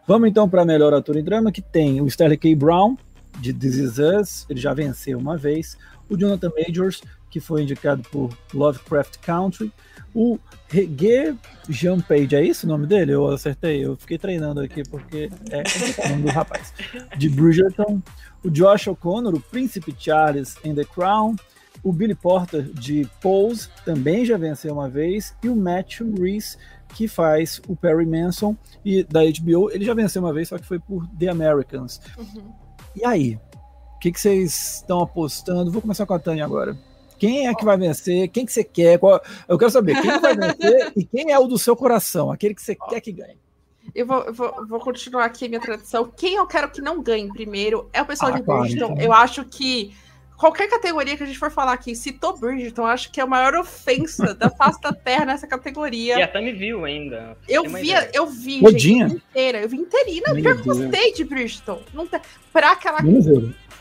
[0.08, 2.56] Vamos então para melhor ator em drama, que tem o Stanley K.
[2.56, 2.97] Brown,
[3.39, 5.78] de This Is Us, ele já venceu uma vez,
[6.10, 9.72] o Jonathan Majors, que foi indicado por Lovecraft Country,
[10.14, 10.38] o
[10.68, 11.38] Reggae
[11.70, 13.14] Jean Page, é isso o nome dele?
[13.14, 16.74] Eu acertei, eu fiquei treinando aqui porque é o nome do rapaz.
[17.18, 18.02] De Bridgerton,
[18.43, 21.38] o Josh O'Connor, o Príncipe Charles in The Crown,
[21.82, 26.58] o Billy Porter de Pose, também já venceu uma vez, e o Matthew Reese
[26.94, 29.72] que faz o Perry Manson e da HBO.
[29.72, 32.02] Ele já venceu uma vez, só que foi por The Americans.
[32.18, 32.52] Uhum.
[32.96, 33.39] E aí?
[33.96, 35.72] O que, que vocês estão apostando?
[35.72, 36.78] Vou começar com a Tânia agora.
[37.18, 38.28] Quem é que vai vencer?
[38.30, 38.98] Quem que você quer?
[38.98, 39.22] Qual...
[39.48, 42.62] Eu quero saber quem vai vencer e quem é o do seu coração, aquele que
[42.62, 43.38] você quer que ganhe.
[43.94, 46.12] Eu vou, eu vou, vou, continuar aqui a minha tradição.
[46.16, 48.88] Quem eu quero que não ganhe primeiro é o pessoal ah, de Bridgeton.
[48.88, 49.06] Claro, então.
[49.06, 49.94] Eu acho que
[50.42, 53.54] qualquer categoria que a gente for falar aqui, citou Bridgeton, acho que é a maior
[53.54, 56.18] ofensa da face da terra nessa categoria.
[56.22, 57.38] E a Tami viu ainda.
[57.48, 59.62] Eu vi, eu vi, gente, inteira.
[59.62, 60.24] Eu vi inteirinha.
[60.28, 61.82] Eu gostei de Bridgeton.
[61.94, 62.20] Não tem,
[62.52, 63.00] pra aquela.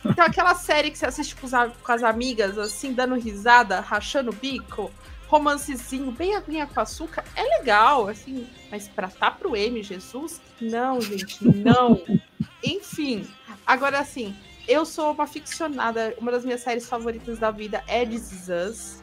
[0.04, 4.34] Então, aquela série que você assiste com, com as amigas, assim, dando risada, rachando o
[4.34, 4.90] bico
[5.28, 11.00] romancezinho, bem aguinha com açúcar, é legal, assim, mas pra tá pro M, Jesus, não,
[11.00, 12.02] gente, não.
[12.64, 13.26] Enfim,
[13.64, 14.34] agora assim,
[14.70, 19.02] eu sou uma ficcionada, uma das minhas séries favoritas da vida é This Is Us,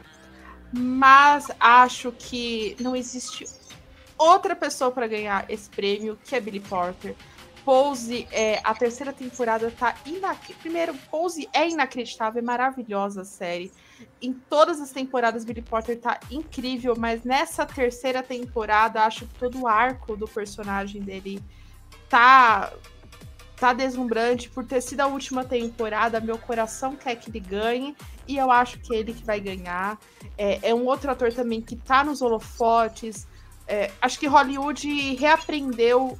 [0.72, 3.44] mas acho que não existe
[4.16, 7.14] outra pessoa para ganhar esse prêmio que é Billy Porter.
[7.66, 10.56] Pose, é, a terceira temporada tá inacreditável.
[10.62, 13.70] Primeiro, Pose é inacreditável, é maravilhosa a série.
[14.22, 19.60] Em todas as temporadas, Billy Potter tá incrível, mas nessa terceira temporada, acho que todo
[19.60, 21.42] o arco do personagem dele
[22.08, 22.72] tá
[23.58, 26.20] tá deslumbrante por ter sido a última temporada.
[26.20, 27.96] Meu coração quer que ele ganhe
[28.26, 29.98] e eu acho que é ele que vai ganhar.
[30.36, 33.26] É, é um outro ator também que tá nos holofotes.
[33.66, 36.16] É, acho que Hollywood reaprendeu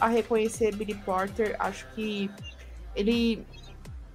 [0.00, 1.56] a reconhecer Billy Porter.
[1.58, 2.30] Acho que
[2.94, 3.44] ele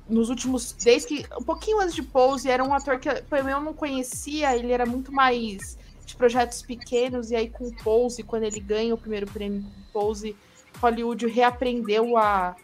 [0.10, 0.72] nos últimos.
[0.74, 1.26] Desde que.
[1.38, 5.12] Um pouquinho antes de Pose, era um ator que eu não conhecia, ele era muito
[5.12, 10.36] mais de projetos pequenos, e aí com Pose, quando ele ganha o primeiro prêmio Pose,
[10.80, 12.56] Hollywood reaprendeu a,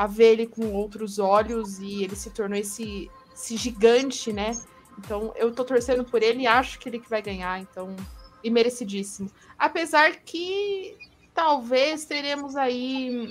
[0.00, 4.52] a ver ele com outros olhos e ele se tornou esse, esse gigante, né?
[4.98, 7.94] Então eu tô torcendo por ele e acho que ele que vai ganhar, então.
[8.42, 9.30] E merecidíssimo.
[9.58, 10.96] Apesar que
[11.34, 13.30] talvez teremos aí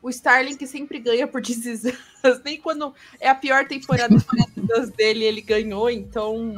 [0.00, 1.98] o Starling que sempre ganha por decisões,
[2.44, 4.14] nem quando é a pior temporada
[4.96, 6.54] dele ele ganhou, então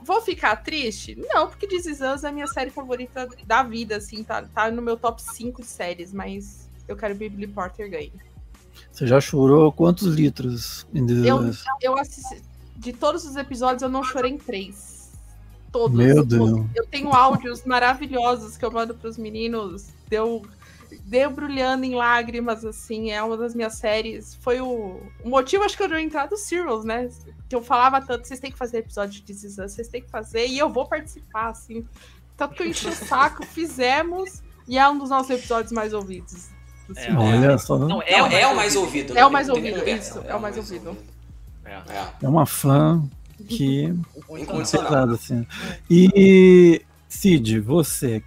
[0.00, 1.16] vou ficar triste?
[1.16, 4.96] Não, porque Us é a minha série favorita da vida, assim, tá, tá no meu
[4.96, 8.12] top 5 séries, mas eu quero que Billy Porter ganhe.
[8.90, 11.40] Você já chorou quantos litros em eu?
[11.80, 12.42] Eu assisti,
[12.76, 15.12] de todos os episódios eu não chorei em três.
[15.70, 15.96] Todos.
[15.96, 16.66] Meu Deus.
[16.74, 19.88] Eu tenho áudios maravilhosos que eu mando pros meninos.
[20.08, 20.42] Deu
[21.04, 24.34] debrulhando em lágrimas, assim, é uma das minhas séries.
[24.36, 27.08] Foi o, o motivo, acho que eu não entrar do Serials, né?
[27.48, 30.46] Que eu falava tanto, vocês têm que fazer episódio de This vocês têm que fazer,
[30.46, 31.86] e eu vou participar, assim.
[32.36, 36.50] Tanto que eu enchi o saco, fizemos, e é um dos nossos episódios mais ouvidos.
[36.96, 37.78] É, Olha só.
[37.78, 39.16] Não, é, é, é, o mais ouvido.
[39.16, 40.96] É o mais ouvido, isso, é, o mais ouvido.
[42.20, 43.02] É, uma fã
[43.48, 43.94] que...
[44.30, 45.10] Incondicional.
[45.10, 45.46] Assim.
[45.90, 48.22] E, Cid, você,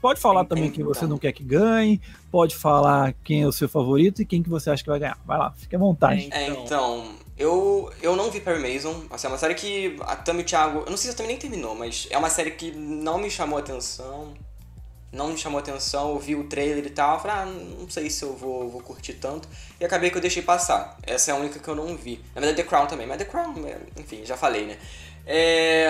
[0.00, 2.00] Pode falar também quem você não quer que ganhe,
[2.30, 5.18] pode falar quem é o seu favorito e quem que você acha que vai ganhar.
[5.26, 6.28] Vai lá, fique à vontade.
[6.30, 9.04] É, então, eu, eu não vi Perry Mason.
[9.10, 10.78] Assim, é uma série que a Tami e o Thiago.
[10.80, 13.28] Eu não sei se a Tami nem terminou, mas é uma série que não me
[13.28, 14.34] chamou atenção.
[15.10, 18.22] Não me chamou atenção, eu vi o trailer e tal, falei, ah, não sei se
[18.22, 19.48] eu vou, vou curtir tanto.
[19.80, 20.98] E acabei que eu deixei passar.
[21.02, 22.22] Essa é a única que eu não vi.
[22.34, 23.54] Na verdade, The Crown também, mas The Crown,
[23.96, 24.76] enfim, já falei, né?
[25.26, 25.88] É,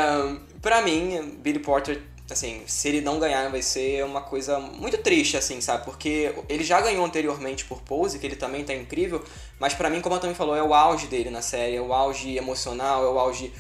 [0.61, 2.01] pra mim, Billy Porter
[2.33, 5.85] assim, se ele não ganhar vai ser uma coisa muito triste, assim, sabe?
[5.85, 9.25] Porque ele já ganhou anteriormente por Pose, que ele também tá incrível,
[9.59, 11.93] mas para mim, como a também falou, é o auge dele na série, é o
[11.93, 13.53] auge emocional, é o auge.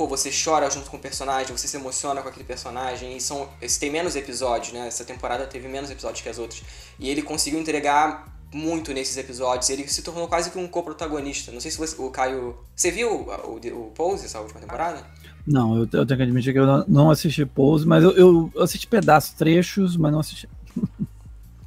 [0.00, 3.46] Pô, você chora junto com o personagem, você se emociona com aquele personagem, e são.
[3.60, 4.88] Esse tem menos episódios, né?
[4.88, 6.62] Essa temporada teve menos episódios que as outras.
[6.98, 9.68] E ele conseguiu entregar muito nesses episódios.
[9.68, 11.52] Ele se tornou quase que um co-protagonista.
[11.52, 12.56] Não sei se você, o Caio.
[12.74, 15.04] Você viu o, o, o Pose, essa última temporada?
[15.46, 18.86] Não, eu, eu tenho que admitir que eu não assisti Pose, mas eu, eu assisti
[18.86, 20.48] pedaços, trechos, mas não assisti.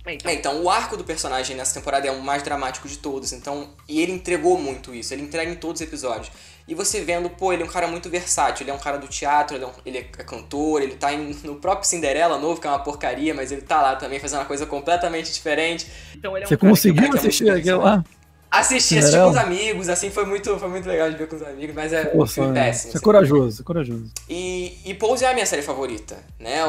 [0.05, 0.29] Então.
[0.29, 3.69] É, então, o arco do personagem nessa temporada é o mais dramático de todos, então,
[3.88, 6.29] e ele entregou muito isso, ele entrega em todos os episódios.
[6.68, 9.07] E você vendo, pô, ele é um cara muito versátil, ele é um cara do
[9.07, 12.68] teatro, ele é, um, ele é cantor, ele tá em, no próprio Cinderela novo, que
[12.68, 15.88] é uma porcaria, mas ele tá lá também fazendo uma coisa completamente diferente.
[16.16, 18.03] Então, ele é um você conseguiu assistir aquilo lá?
[18.49, 21.41] Assisti, assisti com os amigos, assim, foi muito, foi muito legal de ver com os
[21.41, 22.55] amigos, mas é Pô, péssimo.
[22.55, 22.99] É assim.
[22.99, 24.11] corajoso, é corajoso.
[24.30, 26.59] E, e Pose é a minha série favorita, né?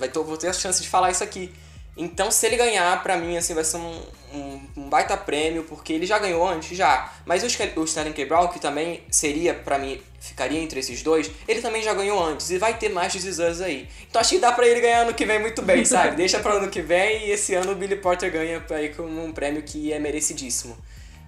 [0.00, 1.52] Vai ter, vou ter a chance de falar isso aqui.
[1.96, 5.92] Então, se ele ganhar, pra mim, assim, vai ser um, um, um baita prêmio, porque
[5.92, 7.12] ele já ganhou antes, já.
[7.24, 8.24] Mas o, o Sterling K.
[8.24, 12.50] Brown, que também seria, pra mim, ficaria entre esses dois, ele também já ganhou antes,
[12.50, 13.88] e vai ter mais desses anos aí.
[14.08, 16.16] Então, acho que dá pra ele ganhar ano que vem muito bem, sabe?
[16.16, 19.32] Deixa pra ano que vem, e esse ano o Billy Porter ganha aí com um
[19.32, 20.76] prêmio que é merecidíssimo.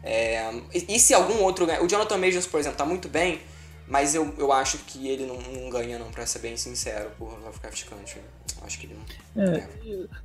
[0.03, 1.67] É, e, se algum outro.
[1.83, 3.41] O Jonathan Majors, por exemplo, tá muito bem,
[3.89, 7.39] Mas eu, eu acho que ele não, não ganha, não, pra ser bem sincero, por
[7.45, 8.20] Lovecraft Country.
[8.62, 9.45] Acho que ele não.
[9.45, 9.68] É,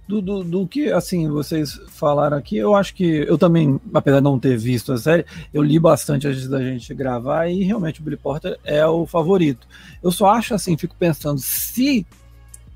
[0.07, 4.23] do, do, do, que, assim, vocês falaram aqui, eu acho que eu também, apesar de
[4.23, 8.03] não ter visto a série, eu li bastante antes da gente gravar e realmente o
[8.03, 9.67] Billy Porter é o favorito.
[10.01, 12.05] Eu só acho assim, fico pensando, se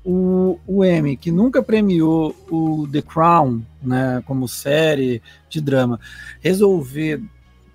[0.04, 5.98] o, o Emmy, que nunca premiou o The Crown, né, como série de drama,
[6.40, 7.20] resolver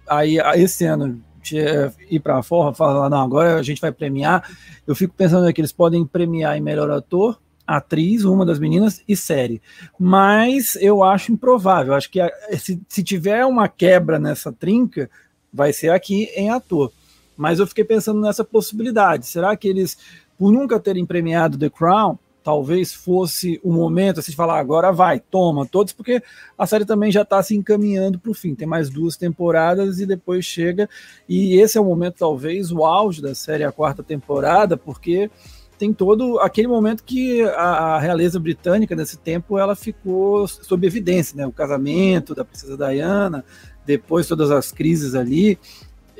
[0.07, 1.21] aí esse ano
[1.53, 4.49] ir para fora, falar, não, agora a gente vai premiar.
[4.85, 9.15] Eu fico pensando que eles podem premiar em melhor ator, atriz, uma das meninas, e
[9.15, 9.61] série.
[9.99, 11.93] Mas eu acho improvável.
[11.93, 12.19] Acho que
[12.57, 15.09] se, se tiver uma quebra nessa trinca,
[15.53, 16.91] vai ser aqui em ator.
[17.35, 19.25] Mas eu fiquei pensando nessa possibilidade.
[19.25, 19.97] Será que eles,
[20.37, 25.19] por nunca terem premiado The Crown, talvez fosse o momento assim, de falar agora vai,
[25.19, 26.21] toma todos, porque
[26.57, 28.55] a série também já está se encaminhando para o fim.
[28.55, 30.89] Tem mais duas temporadas e depois chega.
[31.27, 35.29] E esse é o momento, talvez, o auge da série, a quarta temporada, porque
[35.77, 41.35] tem todo aquele momento que a, a, realeza britânica nesse tempo ela ficou sob evidência,
[41.35, 41.47] né?
[41.47, 43.43] O casamento da princesa Diana,
[43.83, 45.57] depois todas as crises ali,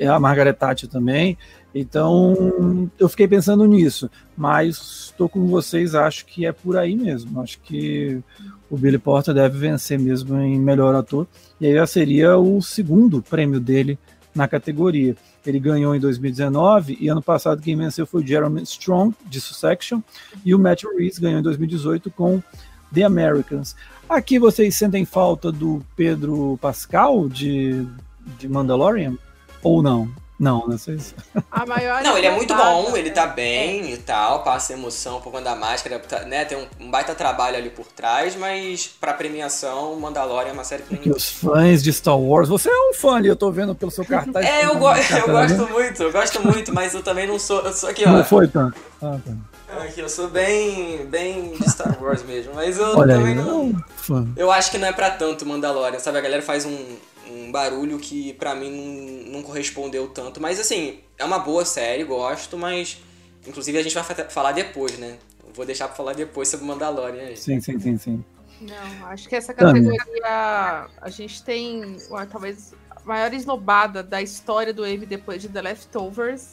[0.00, 1.38] a Margaret Thatcher também.
[1.74, 7.40] Então eu fiquei pensando nisso, mas estou com vocês, acho que é por aí mesmo.
[7.40, 8.20] Acho que
[8.70, 11.26] o Billy Porter deve vencer mesmo em melhor ator,
[11.60, 13.98] e aí seria o segundo prêmio dele
[14.34, 15.16] na categoria.
[15.44, 20.00] Ele ganhou em 2019 e ano passado quem venceu foi Jeremy Strong, de Succession,
[20.44, 22.42] e o Matthew Reese ganhou em 2018 com
[22.94, 23.74] The Americans.
[24.08, 27.86] Aqui vocês sentem falta do Pedro Pascal, de,
[28.38, 29.16] de Mandalorian?
[29.62, 30.21] Ou não?
[30.42, 31.14] Não, não sei se...
[31.48, 33.90] A maior não, ele é muito bom, ele tá bem é.
[33.92, 36.44] e tal, passa emoção por conta da máscara, tá, né?
[36.44, 40.82] Tem um, um, baita trabalho ali por trás, mas pra premiação, Mandalorian é uma série
[40.82, 40.96] que...
[40.96, 43.92] que os fãs de Star Wars, você é um fã ali, eu tô vendo pelo
[43.92, 44.44] seu cartaz.
[44.44, 47.72] é, eu, go eu gosto muito, eu gosto muito, mas eu também não sou, eu
[47.72, 48.10] sou aqui, ó...
[48.10, 48.74] Não foi tanto.
[49.00, 49.82] Ah, tá.
[49.84, 53.72] Aqui, eu sou bem, bem de Star Wars mesmo, mas eu Olha também aí, não...
[53.96, 54.26] Fã.
[54.36, 56.18] Eu acho que não é pra tanto Mandalorian, sabe?
[56.18, 56.96] A galera faz um
[57.52, 60.40] barulho que para mim não, não correspondeu tanto.
[60.40, 63.00] Mas assim, é uma boa série, gosto, mas
[63.46, 65.18] inclusive a gente vai falar depois, né?
[65.54, 67.36] Vou deixar pra falar depois sobre Mandalorian aí.
[67.36, 68.24] Sim, sim, sim, sim.
[68.60, 71.96] Não, acho que essa categoria a gente tem
[72.30, 76.52] talvez a maior esnobada da história do Eve depois de The Leftovers.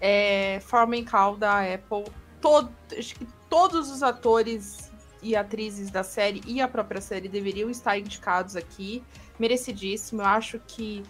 [0.00, 2.04] É Foreman Call da Apple.
[2.40, 4.90] Todo, acho que todos os atores
[5.22, 9.02] e atrizes da série e a própria série deveriam estar indicados aqui
[9.42, 10.22] merecidíssimo.
[10.22, 11.02] Eu acho que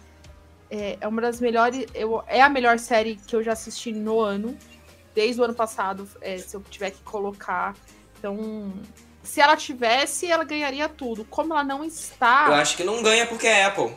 [0.69, 1.85] é, é uma das melhores.
[1.93, 4.57] Eu, é a melhor série que eu já assisti no ano,
[5.13, 7.75] desde o ano passado, é, se eu tiver que colocar.
[8.17, 8.73] Então,
[9.21, 11.23] se ela tivesse, ela ganharia tudo.
[11.25, 12.45] Como ela não está.
[12.47, 13.91] Eu acho que não ganha porque é Apple.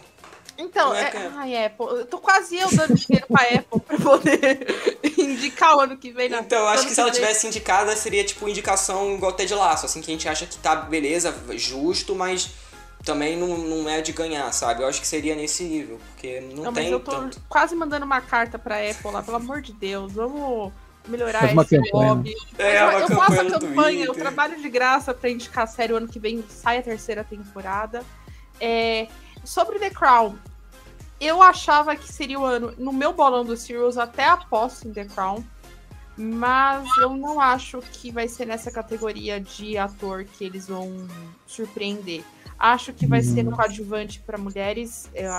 [0.59, 4.67] Então, é, é, ai, Apple, eu tô quase eu dando dinheiro pra Apple pra poder
[5.19, 6.31] indicar o ano que vem.
[6.31, 9.85] Na, então, eu acho que, se ela tivesse indicada, seria tipo indicação igual Ted Laço,
[9.85, 12.49] assim, que a gente acha que tá beleza, justo, mas
[13.07, 14.83] também não, não é de ganhar, sabe?
[14.83, 17.41] Eu acho que seria nesse nível, porque não, não tem mas eu tô tanto.
[17.49, 20.73] quase mandando uma carta pra Apple lá, pelo amor de Deus, vamos
[21.07, 22.35] melhorar Faz esse hobby.
[22.59, 25.93] É, eu, uma eu faço a campanha, eu trabalho de graça pra indicar a série
[25.93, 28.05] o ano que vem, sai a terceira temporada.
[28.61, 29.07] É,
[29.45, 30.37] sobre The Crown,
[31.21, 32.75] eu achava que seria o ano.
[32.77, 35.45] No meu bolão do Serials, até aposto em The Crown.
[36.17, 41.07] Mas eu não acho que vai ser nessa categoria de ator que eles vão
[41.47, 42.25] surpreender.
[42.59, 43.57] Acho que vai ser no uhum.
[43.57, 45.11] coadjuvante para mulheres.
[45.15, 45.31] Eu,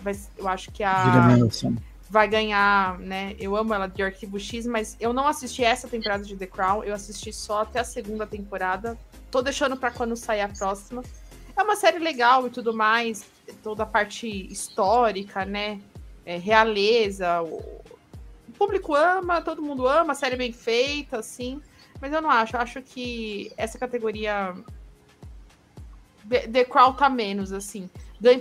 [0.00, 1.36] vai, eu acho que a.
[2.10, 3.34] Vai ganhar, né?
[3.38, 6.84] Eu amo ela de Arquivo X, mas eu não assisti essa temporada de The Crown.
[6.84, 8.98] Eu assisti só até a segunda temporada.
[9.30, 11.02] Tô deixando para quando sair a próxima.
[11.56, 13.24] É uma série legal e tudo mais.
[13.62, 15.80] Toda a parte histórica, né?
[16.26, 17.40] É, realeza.
[18.62, 21.60] Público ama, todo mundo ama, série é bem feita, assim.
[22.00, 22.54] Mas eu não acho.
[22.54, 24.54] Eu acho que essa categoria
[26.28, 27.90] The Crown tá menos, assim.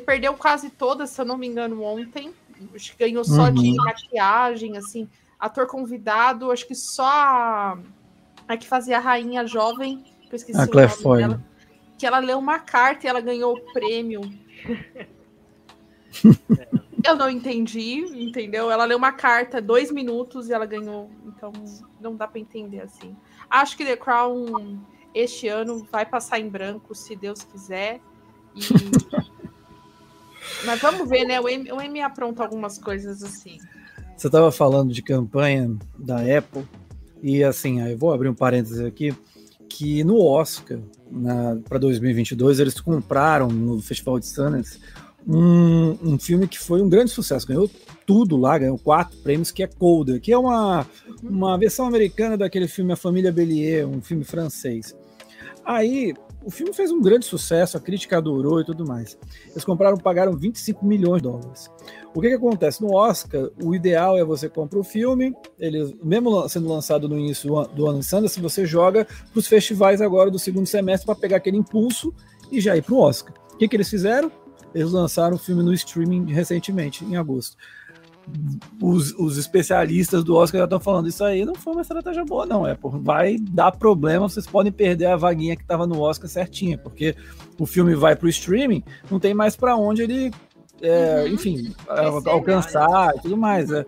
[0.06, 2.32] Perdeu quase todas, se eu não me engano, ontem.
[2.76, 3.54] Acho que ganhou só uhum.
[3.54, 5.10] de maquiagem, assim.
[5.40, 7.80] Ator convidado, acho que só a,
[8.48, 11.18] a que fazia a rainha jovem, que eu esqueci a o Claire nome Foy.
[11.18, 11.44] dela,
[11.98, 14.22] que ela leu uma carta e ela ganhou o prêmio.
[17.04, 18.72] eu não entendi, entendeu?
[18.72, 21.10] Ela leu uma carta, dois minutos, e ela ganhou.
[21.26, 21.52] Então,
[22.00, 23.16] não dá para entender assim.
[23.50, 24.80] Acho que The Crown
[25.14, 28.00] este ano vai passar em branco, se Deus quiser.
[28.56, 28.62] E...
[30.66, 31.40] Mas vamos ver, né?
[31.40, 33.58] O M, o M apronta algumas coisas assim.
[34.16, 36.66] Você estava falando de campanha da Apple,
[37.22, 39.16] e assim, eu vou abrir um parênteses aqui,
[39.70, 40.80] que no Oscar,
[41.68, 44.80] para 2022, eles compraram no Festival de Sundance
[45.28, 47.70] um, um filme que foi um grande sucesso, ganhou
[48.06, 50.86] tudo lá, ganhou quatro prêmios, que é Colder, que é uma,
[51.24, 54.96] uma versão americana daquele filme A Família Bellier, um filme francês.
[55.64, 56.14] Aí,
[56.44, 59.18] o filme fez um grande sucesso, a crítica adorou e tudo mais.
[59.52, 61.70] Eles compraram, pagaram 25 milhões de dólares.
[62.14, 62.82] O que, que acontece?
[62.82, 67.50] No Oscar, o ideal é você compra o filme, ele, mesmo sendo lançado no início
[67.76, 71.38] do ano em Sundance, você joga para os festivais agora do segundo semestre para pegar
[71.38, 72.14] aquele impulso
[72.52, 73.34] e já ir para o Oscar.
[73.54, 74.32] O que, que eles fizeram?
[74.74, 77.58] Eles lançaram o filme no streaming recentemente, em agosto.
[78.80, 82.46] Os, os, especialistas do Oscar já estão falando isso aí não foi uma estratégia boa,
[82.46, 82.66] não.
[82.66, 86.78] É, por, vai dar problema, vocês podem perder a vaguinha que estava no Oscar certinha,
[86.78, 87.16] porque
[87.60, 90.32] o filme vai para o streaming, não tem mais para onde ele
[90.82, 91.34] é, uhum.
[91.34, 91.76] enfim,
[92.26, 93.72] alcançar e tudo mais.
[93.72, 93.86] É.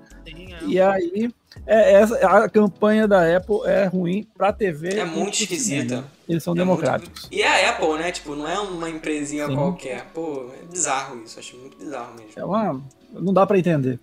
[0.68, 1.32] E aí,
[1.66, 4.90] é, essa, a campanha da Apple é ruim pra TV.
[4.90, 6.04] É muito esquisita.
[6.28, 7.24] Eles são é democráticos.
[7.24, 7.36] Muito...
[7.36, 8.12] E é a Apple, né?
[8.12, 9.56] Tipo, não é uma empresinha Sim.
[9.56, 10.06] qualquer.
[10.14, 11.40] Pô, é bizarro isso.
[11.40, 12.32] Acho muito bizarro mesmo.
[12.36, 12.82] É uma...
[13.14, 14.00] Não dá para entender.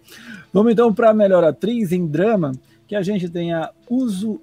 [0.53, 2.53] Vamos então para melhor atriz em drama,
[2.86, 4.40] que a gente tem a Uso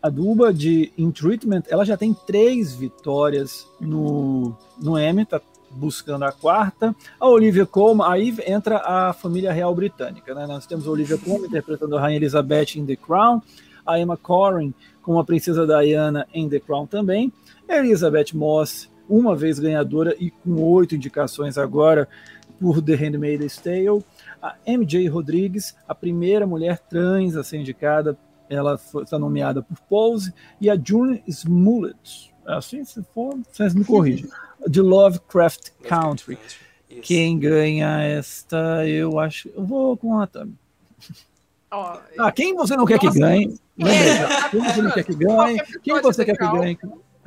[0.00, 1.62] Aduba de In Treatment.
[1.68, 5.40] Ela já tem três vitórias no, no Emmy, tá
[5.76, 6.94] buscando a quarta.
[7.20, 10.34] A Olivia Colman, aí entra a família real britânica.
[10.34, 10.46] Né?
[10.46, 13.40] Nós temos a Olivia Colman interpretando a Rainha Elizabeth em The Crown,
[13.84, 17.32] a Emma Corrin com a Princesa Diana em The Crown também,
[17.68, 22.08] a Elizabeth Moss, uma vez ganhadora e com oito indicações agora
[22.60, 24.04] por The Handmaid's Tale,
[24.42, 28.18] a MJ Rodrigues, a primeira mulher trans a ser indicada,
[28.48, 34.28] ela está nomeada por Pose, e a June Smollett, assim se for, vocês me corrigem,
[34.66, 36.38] de Lovecraft Country.
[37.02, 39.48] Quem ganha esta, eu acho.
[39.48, 40.54] Eu vou com a Tami.
[41.70, 43.58] Oh, ah, quem você não quer que ganhe?
[43.78, 45.62] É, quem você não quer que ganhe?
[45.82, 46.78] Quem você quer que ganhe?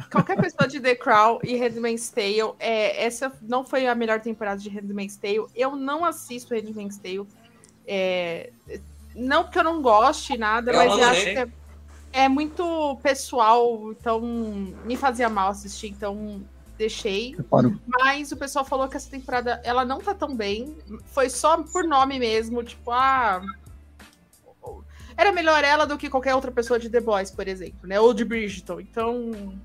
[0.09, 4.59] Qualquer pessoa de The Crown e Handmaid's Tale, é, essa não foi a melhor temporada
[4.59, 5.45] de Handmaid's Tale.
[5.53, 7.27] Eu não assisto Handmaid's Tale.
[7.85, 8.49] É,
[9.13, 11.47] não que eu não goste nada, eu mas eu acho que é,
[12.11, 14.21] é muito pessoal, então
[14.85, 16.41] me fazia mal assistir, então
[16.77, 17.35] deixei.
[17.85, 20.75] Mas o pessoal falou que essa temporada ela não tá tão bem.
[21.05, 23.41] Foi só por nome mesmo, tipo, ah.
[25.17, 27.99] Era melhor ela do que qualquer outra pessoa de The Boys, por exemplo, né?
[27.99, 28.79] Ou de Bridgerton.
[28.79, 29.59] Então.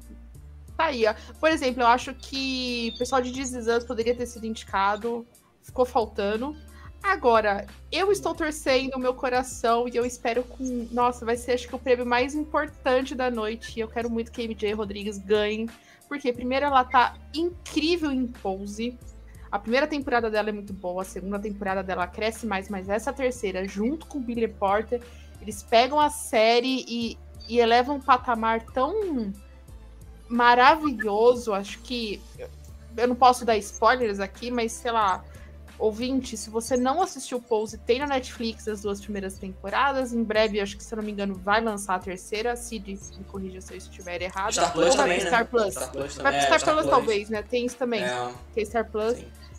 [0.76, 1.14] Tá aí, ó.
[1.38, 5.24] Por exemplo, eu acho que o pessoal de This Is poderia ter sido indicado.
[5.62, 6.56] Ficou faltando.
[7.04, 10.88] Agora, eu estou torcendo o meu coração e eu espero com.
[10.90, 13.74] Nossa, vai ser acho que o prêmio mais importante da noite.
[13.76, 15.68] E eu quero muito que a MJ Rodrigues ganhe
[16.08, 18.98] porque primeiro ela tá incrível em pose.
[19.52, 23.12] A primeira temporada dela é muito boa, a segunda temporada dela cresce mais, mas essa
[23.12, 25.00] terceira, junto com Billy Porter,
[25.40, 29.32] eles pegam a série e, e elevam um patamar tão
[30.26, 31.52] maravilhoso.
[31.52, 32.20] Acho que
[32.96, 35.22] eu não posso dar spoilers aqui, mas sei lá,
[35.78, 40.12] ouvinte, se você não assistiu Pose, tem na Netflix as duas primeiras temporadas.
[40.12, 42.56] Em breve, acho que se eu não me engano, vai lançar a terceira.
[42.56, 44.52] Cid, me corrija se eu estiver errado.
[44.52, 45.26] Star Plus também, né?
[45.26, 45.74] Star Plus.
[45.74, 46.16] Star Plus.
[46.16, 47.42] Vai pro Star, é, Star Plus, Plus, talvez, né?
[47.42, 48.02] Tem isso também.
[48.02, 48.34] É.
[48.54, 49.18] Tem Star Plus.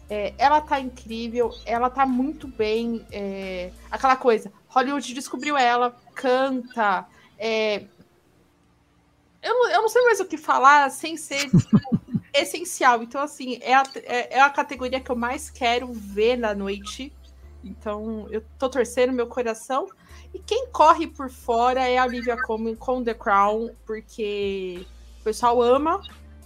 [0.09, 3.05] É, ela tá incrível, ela tá muito bem.
[3.11, 7.05] É, aquela coisa, Hollywood descobriu ela, canta.
[7.37, 7.83] É,
[9.41, 11.79] eu, eu não sei mais o que falar sem ser tipo,
[12.41, 13.03] essencial.
[13.03, 17.11] Então, assim, é a, é, é a categoria que eu mais quero ver na noite.
[17.63, 19.87] Então, eu tô torcendo meu coração.
[20.33, 24.85] E quem corre por fora é a Olivia Colman com The Crown, porque
[25.21, 26.01] o pessoal ama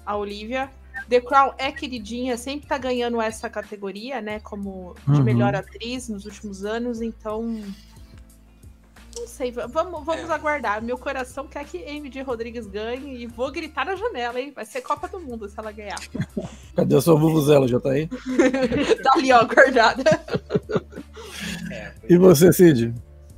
[0.05, 0.69] a Olivia.
[1.07, 4.39] The Crown é queridinha, sempre tá ganhando essa categoria, né?
[4.41, 5.23] Como de uhum.
[5.23, 7.63] melhor atriz nos últimos anos, então
[9.17, 10.33] não sei, vamos, vamos é.
[10.33, 10.81] aguardar.
[10.81, 14.51] Meu coração quer que MJ Rodrigues ganhe e vou gritar na janela, hein?
[14.55, 15.99] Vai ser Copa do Mundo se ela ganhar.
[16.75, 17.67] Cadê a sua Vuvuzela?
[17.67, 18.07] Já tá aí?
[18.07, 20.03] tá ali, ó, guardada.
[21.71, 22.93] É, e você, Cid?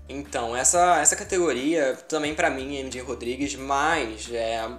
[0.08, 4.70] Então, essa, essa categoria também para mim é MJ Rodrigues, mas é,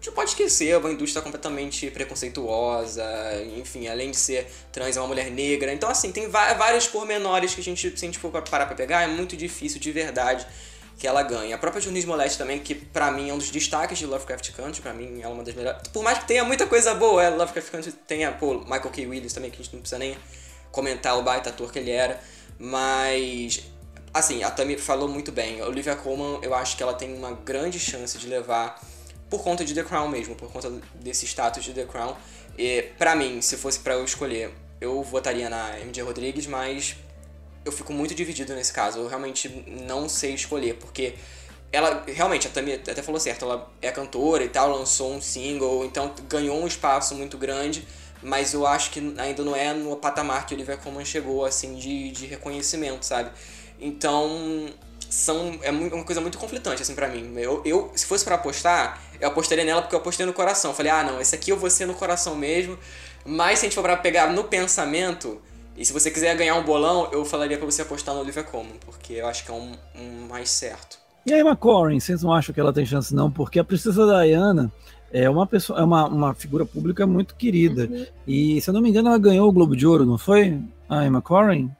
[0.00, 3.04] a gente pode esquecer, uma indústria completamente preconceituosa,
[3.56, 5.72] enfim, além de ser trans, é uma mulher negra.
[5.72, 9.02] Então, assim, tem vários pormenores que a gente, se a gente for parar pra pegar,
[9.02, 10.46] é muito difícil de verdade
[10.96, 11.52] que ela ganhe.
[11.52, 14.80] A própria Junice Moleste também, que pra mim é um dos destaques de Lovecraft Country,
[14.80, 15.88] pra mim é uma das melhores.
[15.88, 19.06] Por mais que tenha muita coisa boa, é, Lovecraft Country tem pô, Michael K.
[19.06, 20.16] Williams também, que a gente não precisa nem
[20.70, 22.20] comentar o baita ator que ele era.
[22.56, 23.64] Mas,
[24.14, 25.60] assim, a Tammy falou muito bem.
[25.60, 28.80] A Olivia Colman, eu acho que ela tem uma grande chance de levar
[29.28, 32.16] por conta de The Crown mesmo, por conta desse status de The Crown.
[32.56, 36.96] E para mim, se fosse para eu escolher, eu votaria na MJ Rodrigues, mas
[37.64, 38.98] eu fico muito dividido nesse caso.
[38.98, 41.14] Eu realmente não sei escolher, porque
[41.70, 45.84] ela realmente, a Tami até falou certo, ela é cantora e tal, lançou um single,
[45.84, 47.86] então ganhou um espaço muito grande,
[48.22, 52.10] mas eu acho que ainda não é no patamar que Olivia Colman chegou, assim, de,
[52.10, 53.30] de reconhecimento, sabe?
[53.78, 54.70] Então,
[55.10, 57.34] são, é uma coisa muito conflitante, assim, para mim.
[57.36, 60.72] Eu, eu, se fosse para apostar, eu apostaria nela porque eu apostei no coração.
[60.74, 62.78] Falei, ah, não, esse aqui eu vou ser no coração mesmo.
[63.24, 65.40] Mas se a gente for pra pegar no pensamento,
[65.76, 68.76] e se você quiser ganhar um bolão, eu falaria para você apostar no Olivia Colman,
[68.84, 70.98] porque eu acho que é um, um mais certo.
[71.26, 73.30] E aí, McCorin, vocês não acham que ela tem chance, não?
[73.30, 74.72] Porque a Princesa Diana
[75.12, 77.86] é uma pessoa, é uma, uma figura pública muito querida.
[77.90, 78.06] Uhum.
[78.26, 80.58] E, se eu não me engano, ela ganhou o Globo de Ouro, não foi?
[80.88, 81.70] A Emma Corrin?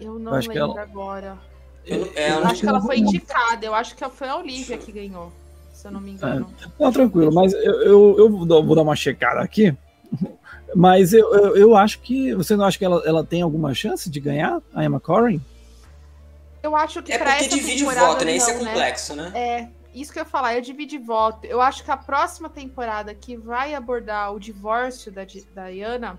[0.00, 0.80] Eu não lembro ela...
[0.80, 1.38] agora.
[1.86, 4.92] Eu, é, eu acho que ela foi indicada, eu acho que foi a Olivia que
[4.92, 5.32] ganhou,
[5.78, 6.52] se eu não me engano.
[6.60, 6.82] É.
[6.82, 9.74] Não, tranquilo, mas eu, eu, eu vou dar uma checada aqui.
[10.74, 12.34] Mas eu, eu, eu, acho que.
[12.34, 15.40] Você não acha que ela, ela tem alguma chance de ganhar, a Emma Corrin?
[16.62, 18.36] Eu acho que é pra porque divide voto, né?
[18.36, 18.64] Isso é né?
[18.66, 19.30] complexo, né?
[19.30, 19.40] né?
[19.40, 21.46] É, isso que eu ia falar, é dividir voto.
[21.46, 26.18] Eu acho que a próxima temporada que vai abordar o divórcio da Diana,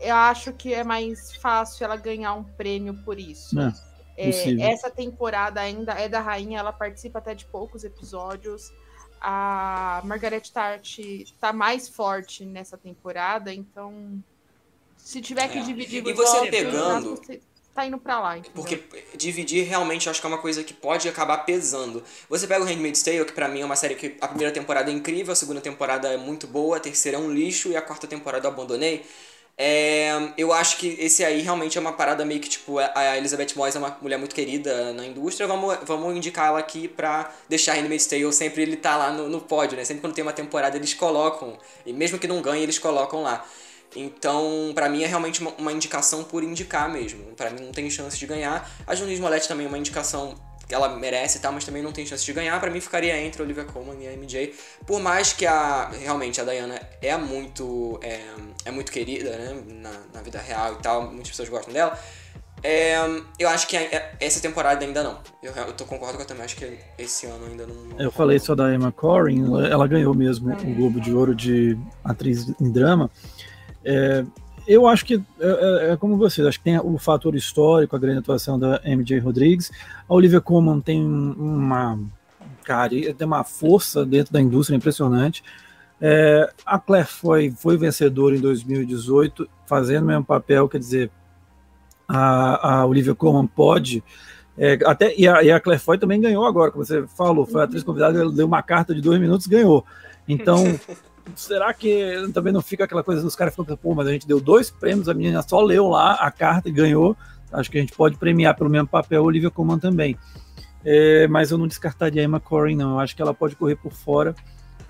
[0.00, 3.60] eu acho que é mais fácil ela ganhar um prêmio por isso.
[3.60, 3.74] É,
[4.16, 8.72] é, essa temporada ainda é da rainha, ela participa até de poucos episódios.
[9.20, 10.98] A Margaret Tart
[11.40, 14.22] tá mais forte nessa temporada, então
[14.96, 15.62] se tiver que é.
[15.62, 17.20] dividir e você voto, pegando
[17.76, 18.38] tá indo pra lá.
[18.38, 18.54] Entendeu?
[18.54, 18.82] Porque
[19.16, 22.02] dividir realmente acho que é uma coisa que pode acabar pesando.
[22.28, 24.90] Você pega o Handmaid's Tale, que pra mim é uma série que a primeira temporada
[24.90, 27.82] é incrível, a segunda temporada é muito boa, a terceira é um lixo e a
[27.82, 29.04] quarta temporada eu abandonei.
[29.58, 33.54] É, eu acho que esse aí realmente é uma parada meio que, tipo, a Elizabeth
[33.56, 37.72] Moss é uma mulher muito querida na indústria, vamos, vamos indicar ela aqui pra deixar
[37.74, 39.84] Handmaid's Tale sempre ele tá lá no, no pódio, né?
[39.84, 43.46] Sempre quando tem uma temporada eles colocam, e mesmo que não ganhe, eles colocam lá.
[43.94, 47.24] Então, para mim é realmente uma, uma, indicação por indicar mesmo.
[47.34, 48.68] Para mim não tem chance de ganhar.
[48.86, 50.34] A Junice Moletti também é uma indicação
[50.70, 52.58] ela merece e tal, mas também não tem chance de ganhar.
[52.60, 54.54] Para mim ficaria entre a Olivia Colman e a MJ.
[54.86, 58.20] Por mais que a realmente a Diana é muito é,
[58.64, 61.98] é muito querida, né, na, na, vida real e tal, muitas pessoas gostam dela.
[62.62, 62.96] É,
[63.38, 63.76] eu acho que
[64.18, 65.18] essa temporada ainda não.
[65.42, 68.00] Eu, eu tô concordo com eu também acho que esse ano ainda não.
[68.00, 72.48] Eu falei só da Emma Corrin, ela ganhou mesmo o Globo de Ouro de atriz
[72.60, 73.10] em drama.
[73.84, 74.24] É,
[74.66, 77.98] eu acho que é, é, é, como vocês, acho que tem o fator histórico, a
[77.98, 79.70] grande atuação da MJ Rodrigues.
[80.08, 81.98] A Olivia Colman tem uma
[82.64, 85.42] cara, tem uma força dentro da indústria impressionante.
[86.00, 91.10] É, a Claire foi, foi vencedora em 2018, fazendo o mesmo papel, quer dizer,
[92.08, 94.02] a, a Olivia Colman pode.
[94.58, 97.60] É, até, e a, e, a, Claire Foy também ganhou agora, como você falou, foi
[97.60, 99.84] a atriz convidada, deu uma carta de dois minutos ganhou.
[100.28, 100.64] Então,
[101.34, 104.40] será que também não fica aquela coisa dos caras falando, pô, mas a gente deu
[104.40, 107.16] dois prêmios, a menina só leu lá a carta e ganhou.
[107.52, 110.16] Acho que a gente pode premiar pelo mesmo papel a Olivia Colman também.
[110.84, 112.92] É, mas eu não descartaria a Emma Corrin, não.
[112.92, 114.34] Eu acho que ela pode correr por fora.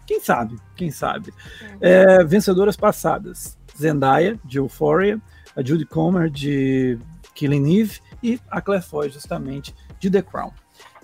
[0.06, 0.56] Quem sabe?
[0.76, 1.32] Quem sabe?
[1.80, 5.20] É, vencedoras passadas: Zendaya, de Euphoria,
[5.56, 6.98] a Judy Comer, de
[7.34, 10.52] Killing Eve, e a Claire Foy, justamente, de The Crown.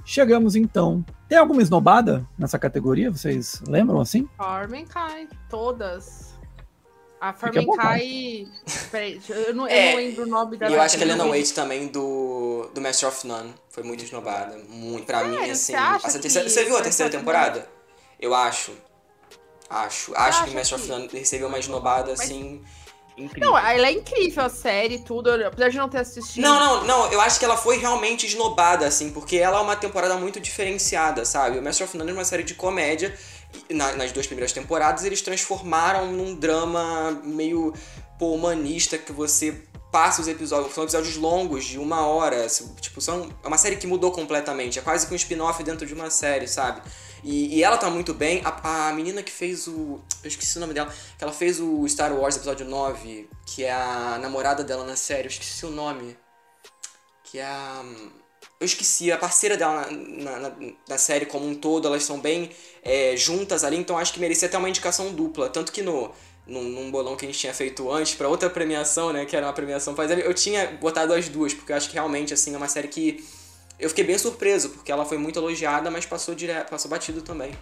[0.05, 1.05] Chegamos então.
[1.29, 3.11] Tem alguma esnobada nessa categoria?
[3.11, 4.29] Vocês lembram assim?
[4.37, 6.35] Formenkai, todas.
[7.21, 8.49] A Formenkai.
[8.91, 10.69] Peraí, eu não, é, eu não lembro o nome da.
[10.69, 14.03] E eu acho que a Helena Waite também do, do Master of None foi muito
[14.03, 14.59] esnobada.
[14.69, 15.07] Muito.
[15.07, 15.73] Pra é, mim, assim.
[16.03, 17.69] Você, terceira, você viu a terceira temporada?
[18.19, 18.73] Eu acho.
[19.71, 20.13] Acho.
[20.17, 20.85] Acho que Master que...
[20.85, 22.23] of None recebeu uma esnobada Mas...
[22.23, 22.61] assim
[23.17, 23.51] Incrível.
[23.51, 26.43] Não, ela é incrível, a série, tudo, apesar de não ter assistido.
[26.43, 29.77] Não, não, não, eu acho que ela foi realmente esnobada, assim, porque ela é uma
[29.77, 31.59] temporada muito diferenciada, sabe?
[31.59, 33.15] O Master of None é uma série de comédia,
[33.71, 37.75] na, nas duas primeiras temporadas eles transformaram num drama meio
[38.19, 42.47] pô, humanista que você passa os episódios, são episódios longos, de uma hora,
[42.81, 45.93] tipo, são, é uma série que mudou completamente, é quase que um spin-off dentro de
[45.93, 46.81] uma série, sabe?
[47.23, 48.43] E, e ela tá muito bem.
[48.45, 50.01] A, a menina que fez o.
[50.23, 50.93] Eu esqueci o nome dela.
[51.17, 55.29] Que ela fez o Star Wars episódio 9, que é a namorada dela na série.
[55.29, 56.17] Eu esqueci o nome.
[57.25, 57.85] Que é a.
[58.59, 60.53] Eu esqueci, a parceira dela na, na,
[60.89, 62.51] na série como um todo, elas são bem
[62.85, 65.49] é, juntas ali, então acho que merecia até uma indicação dupla.
[65.49, 66.13] Tanto que no,
[66.47, 69.47] num, num, bolão que a gente tinha feito antes, para outra premiação, né, que era
[69.47, 72.69] uma premiação eu tinha botado as duas, porque eu acho que realmente, assim, é uma
[72.69, 73.25] série que
[73.79, 77.53] eu fiquei bem surpreso, porque ela foi muito elogiada, mas passou direto, passou batido também.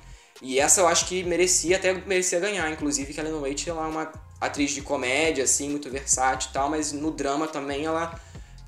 [0.42, 3.84] E essa eu acho que merecia, até merecia ganhar, inclusive, que a Lena Waite ela
[3.84, 8.18] é uma atriz de comédia, assim, muito versátil e tal, mas no drama também ela,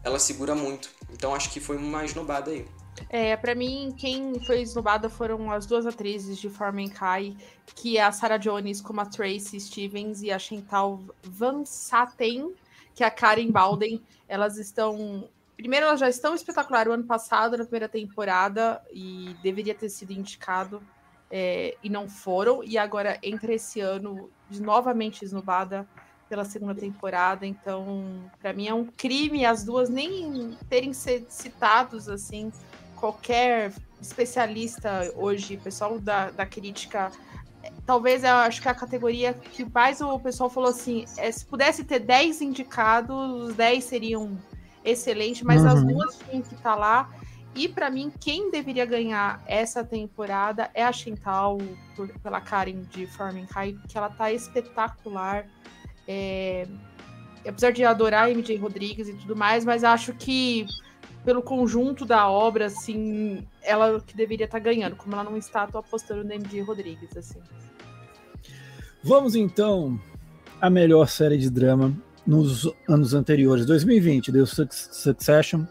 [0.05, 0.91] ela segura muito.
[1.11, 2.67] Então acho que foi uma esnobada aí.
[3.09, 7.35] É, para mim, quem foi esnobada foram as duas atrizes de Formen Kai,
[7.75, 12.53] que é a Sarah Jones como a Tracy Stevens e a Chantal Van Saten,
[12.95, 14.03] que é a Karen Balden.
[14.29, 15.29] Elas estão
[15.63, 20.13] Primeiro, elas já estão espetacular o ano passado, na primeira temporada, e deveria ter sido
[20.13, 20.83] indicado,
[21.31, 22.65] é, e não foram.
[22.65, 25.87] E agora, entre esse ano, novamente esnobada
[26.29, 32.09] pela segunda temporada, então para mim é um crime as duas nem terem sido citados
[32.09, 32.51] assim.
[32.97, 37.13] Qualquer especialista hoje, pessoal da, da crítica,
[37.87, 41.85] talvez eu acho que a categoria que mais o pessoal falou assim, é, se pudesse
[41.85, 44.37] ter 10 indicados, os 10 seriam
[44.85, 45.69] excelentes, mas uhum.
[45.69, 47.11] as duas tinham que estar tá lá.
[47.55, 51.59] E para mim, quem deveria ganhar essa temporada é a Chantal,
[51.95, 53.07] por, pela Karen de
[53.51, 55.47] High, que ela tá espetacular.
[56.09, 56.67] É,
[57.47, 60.67] apesar de adorar MJ Rodrigues e tudo mais, mas acho que
[61.25, 65.67] pelo conjunto da obra, assim, ela que deveria estar tá ganhando, como ela não está,
[65.67, 67.41] tô apostando no MJ Rodrigues, assim.
[69.05, 70.01] Vamos então
[70.61, 71.95] à melhor série de drama
[72.27, 73.67] nos anos anteriores.
[73.67, 75.65] 2020 deu Succession,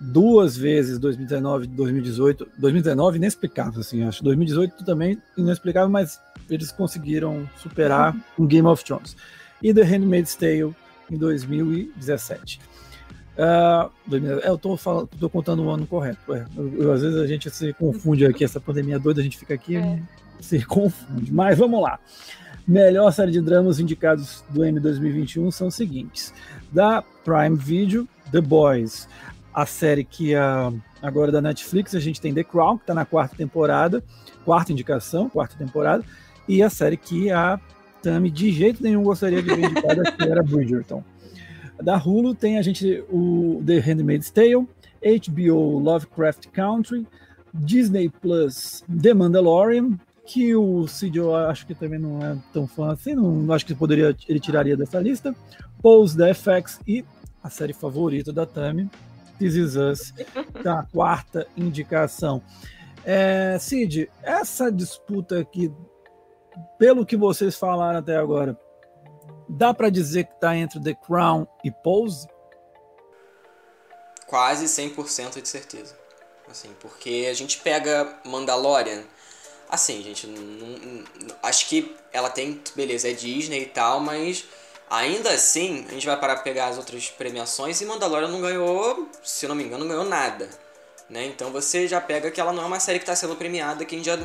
[0.00, 2.48] duas vezes 2019 e 2018.
[2.58, 4.22] 2019 inexplicável, assim, acho.
[4.22, 8.44] 2018 também inexplicável, mas eles conseguiram superar uhum.
[8.44, 9.16] um Game of Thrones.
[9.62, 10.74] E The Handmaid's Tale
[11.10, 12.60] em 2017.
[13.36, 13.90] Uh,
[14.44, 16.18] eu tô, falando, tô contando o ano correto.
[16.56, 19.54] Eu, eu, às vezes a gente se confunde aqui, essa pandemia doida, a gente fica
[19.54, 20.00] aqui é.
[20.40, 21.32] se confunde.
[21.32, 21.98] Mas vamos lá.
[22.66, 26.34] Melhor série de dramas indicados do M 2021 são os seguintes:
[26.72, 29.08] da Prime Video, The Boys,
[29.54, 33.04] a série que a, agora da Netflix, a gente tem The Crown, que está na
[33.04, 34.02] quarta temporada,
[34.44, 36.04] quarta indicação, quarta temporada,
[36.48, 37.60] e a série que a
[38.02, 41.04] Tami de jeito nenhum gostaria de ver indicada, que era Bridgerton.
[41.80, 44.66] Da Hulu tem a gente o The Handmaid's Tale,
[45.02, 47.06] HBO Lovecraft Country,
[47.54, 52.92] Disney Plus The Mandalorian, que o Cid eu acho que também não é tão fã
[52.92, 55.34] assim, não acho que poderia ele tiraria dessa lista.
[55.80, 57.04] Pose the FX e
[57.42, 58.90] a série favorita da Tami,
[59.38, 60.12] This Is Us,
[60.62, 62.42] tá a quarta indicação.
[63.04, 65.72] É, Cid, essa disputa aqui,
[66.76, 68.58] pelo que vocês falaram até agora,
[69.48, 72.26] dá para dizer que tá entre The Crown e Pose?
[74.26, 75.96] Quase 100% de certeza.
[76.50, 79.02] Assim, porque a gente pega Mandalorian,
[79.68, 81.04] assim, gente, não, não,
[81.42, 84.44] acho que ela tem, beleza, é Disney e tal, mas
[84.88, 89.08] Ainda assim, a gente vai parar pra pegar as outras premiações e Mandalorian não ganhou,
[89.22, 90.48] se não me engano, não ganhou nada.
[91.10, 91.26] Né?
[91.26, 93.94] Então você já pega que ela não é uma série que está sendo premiada, que
[93.94, 94.18] a gente já.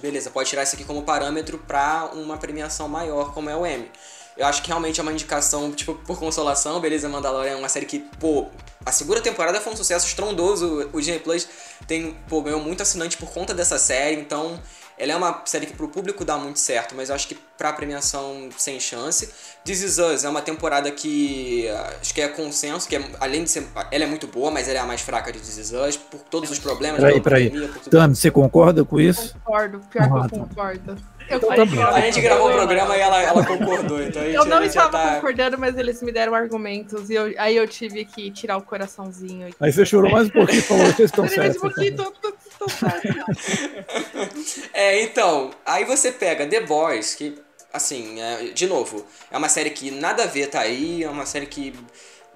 [0.00, 3.90] Beleza, pode tirar isso aqui como parâmetro para uma premiação maior, como é o Emmy.
[4.38, 7.86] Eu acho que realmente é uma indicação, tipo, por consolação, beleza, Mandalorian é uma série
[7.86, 8.46] que, pô,
[8.86, 10.88] a segunda temporada foi um sucesso estrondoso.
[10.92, 11.48] O Disney Plus
[11.88, 14.60] tem, pô, ganhou muito assinante por conta dessa série, então
[14.96, 17.72] ela é uma série que pro público dá muito certo, mas eu acho que pra
[17.72, 19.28] premiação sem chance.
[19.64, 21.68] This Is Us é uma temporada que
[22.00, 23.66] acho que é consenso, que é, além de ser.
[23.90, 26.20] Ela é muito boa, mas ela é a mais fraca de This Is Us, por
[26.20, 27.00] todos os problemas.
[27.00, 27.68] Peraí, peraí.
[27.90, 29.34] Tami, você concorda com isso?
[29.44, 30.46] Concordo, pior ah, que eu tá.
[30.46, 31.17] concordo.
[31.28, 34.02] Eu, então, tá a gente gravou o programa e ela, ela concordou.
[34.02, 35.14] Então eu não estava tá...
[35.16, 39.50] concordando, mas eles me deram argumentos e eu, aí eu tive que tirar o coraçãozinho.
[39.60, 41.58] Aí você chorou mais um pouquinho e falou: vocês estão certos.
[41.58, 42.38] Um pouquinho, tô, tô, tô
[44.72, 47.38] é, então, aí você pega The Boys, que,
[47.72, 51.26] assim, é, de novo, é uma série que nada a ver tá aí, é uma
[51.26, 51.74] série que,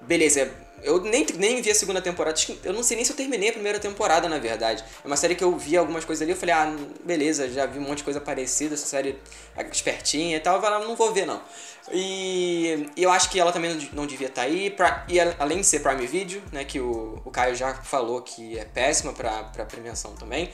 [0.01, 0.51] beleza,
[0.83, 3.53] eu nem, nem vi a segunda temporada, eu não sei nem se eu terminei a
[3.53, 4.83] primeira temporada, na verdade.
[5.03, 7.79] É uma série que eu vi algumas coisas ali, eu falei, ah, beleza, já vi
[7.79, 9.17] um monte de coisa parecida, essa série
[9.57, 11.41] é espertinha e tal, eu falei, não vou ver não.
[11.91, 15.59] E, e, eu acho que ela também não devia estar tá aí, pra, e além
[15.59, 19.43] de ser Prime Video, né, que o, o Caio já falou que é péssima pra,
[19.45, 20.49] pra premiação também,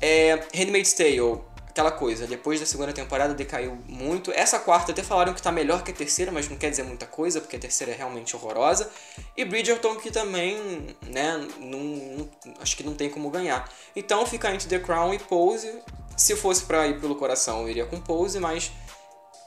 [0.00, 1.40] é, Handmaid's Tale,
[1.70, 4.30] aquela coisa, depois da segunda temporada decaiu muito.
[4.32, 7.06] Essa quarta até falaram que tá melhor que a terceira, mas não quer dizer muita
[7.06, 8.90] coisa, porque a terceira é realmente horrorosa.
[9.36, 13.68] E Bridgerton que também, né, não, não, acho que não tem como ganhar.
[13.94, 15.72] Então fica entre The Crown e Pose.
[16.16, 18.70] Se fosse para ir pelo coração, eu iria com Pose, mas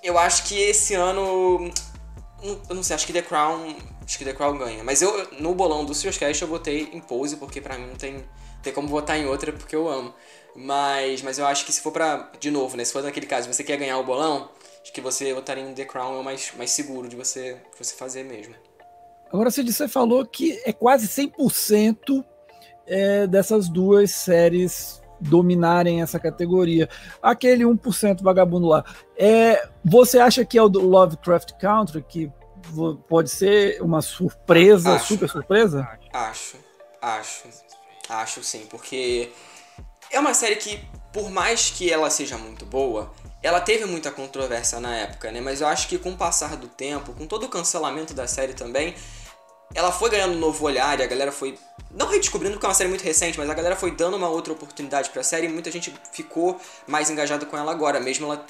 [0.02, 1.72] eu acho que esse ano
[2.70, 4.84] eu não sei, acho que The Crown, acho que The Crown ganha.
[4.84, 8.24] Mas eu no bolão do Cast eu botei em Pose porque para mim não tem
[8.62, 10.14] tem como votar em outra porque eu amo.
[10.56, 12.30] Mas, mas eu acho que se for pra.
[12.40, 12.86] De novo, né?
[12.86, 14.50] Se for naquele caso, você quer ganhar o bolão,
[14.82, 17.78] acho que você votaria em The Crown é o mais, mais seguro de você, de
[17.78, 18.56] você fazer mesmo.
[19.32, 22.24] Agora, você falou que é quase 100%
[22.86, 26.88] é, dessas duas séries dominarem essa categoria.
[27.22, 28.84] Aquele 1% vagabundo lá.
[29.18, 32.32] É, você acha que é o do Lovecraft Country, que
[33.08, 35.88] pode ser uma surpresa, acho, super surpresa?
[36.14, 36.58] Acho,
[37.02, 37.48] acho,
[38.10, 39.32] acho sim, porque
[40.14, 40.80] é uma série que,
[41.12, 43.12] por mais que ela seja muito boa,
[43.42, 45.42] ela teve muita controvérsia na época, né?
[45.42, 48.54] Mas eu acho que com o passar do tempo, com todo o cancelamento da série
[48.54, 48.96] também,
[49.76, 51.58] ela foi ganhando um novo olhar e a galera foi.
[51.92, 54.54] Não redescobrindo porque é uma série muito recente, mas a galera foi dando uma outra
[54.54, 58.46] oportunidade pra série e muita gente ficou mais engajada com ela agora, mesmo ela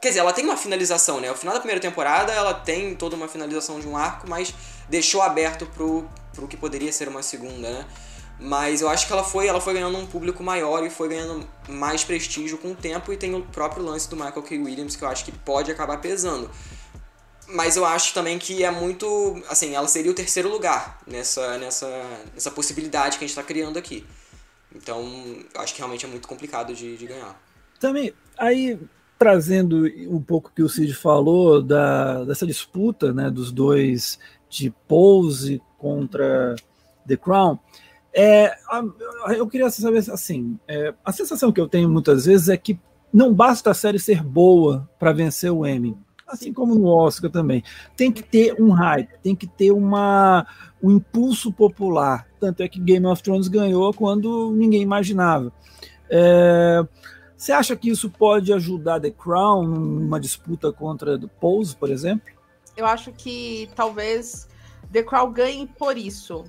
[0.00, 1.30] Quer dizer, ela tem uma finalização, né?
[1.32, 4.52] O final da primeira temporada ela tem toda uma finalização de um arco, mas
[4.88, 7.86] deixou aberto pro, pro que poderia ser uma segunda, né?
[8.38, 11.46] Mas eu acho que ela foi, ela foi ganhando um público maior e foi ganhando
[11.68, 14.58] mais prestígio com o tempo e tem o próprio lance do Michael K.
[14.58, 16.50] Williams que eu acho que pode acabar pesando.
[17.48, 19.40] Mas eu acho também que é muito.
[19.48, 21.88] Assim, ela seria o terceiro lugar nessa, nessa,
[22.34, 24.04] nessa possibilidade que a gente está criando aqui.
[24.74, 25.00] Então,
[25.54, 27.40] eu acho que realmente é muito complicado de, de ganhar.
[27.78, 28.78] Também, aí,
[29.18, 34.18] trazendo um pouco que o Cid falou da, dessa disputa né, dos dois
[34.48, 36.56] de Pose contra
[37.06, 37.58] The Crown.
[38.18, 38.56] É,
[39.36, 42.80] eu queria saber assim, é, a sensação que eu tenho muitas vezes é que
[43.12, 45.94] não basta a série ser boa para vencer o Emmy,
[46.26, 47.62] assim como no Oscar também.
[47.94, 50.46] Tem que ter um hype, tem que ter uma,
[50.82, 52.26] um impulso popular.
[52.40, 55.52] Tanto é que Game of Thrones ganhou quando ninguém imaginava.
[56.08, 56.82] É,
[57.36, 62.32] você acha que isso pode ajudar The Crown numa disputa contra The Pose, por exemplo?
[62.74, 64.48] Eu acho que talvez
[64.90, 66.44] The Crown ganhe por isso.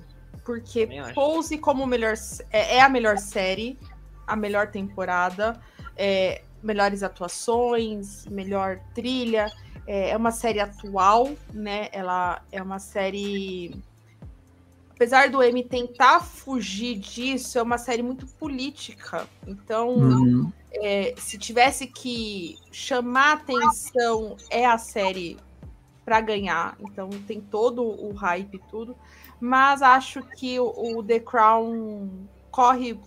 [0.48, 2.14] Porque Pose como melhor
[2.50, 3.78] é, é, a melhor série,
[4.26, 5.60] a melhor temporada,
[5.94, 9.52] é, melhores atuações, melhor trilha.
[9.86, 11.90] É, é uma série atual, né?
[11.92, 13.78] Ela é uma série
[14.94, 19.28] apesar do M tentar fugir disso, é uma série muito política.
[19.46, 20.52] Então, uhum.
[20.72, 25.36] é, se tivesse que chamar atenção, é a série
[26.06, 26.74] para ganhar.
[26.80, 28.96] Então, tem todo o hype e tudo.
[29.40, 32.98] Mas acho que o, o The Crown corre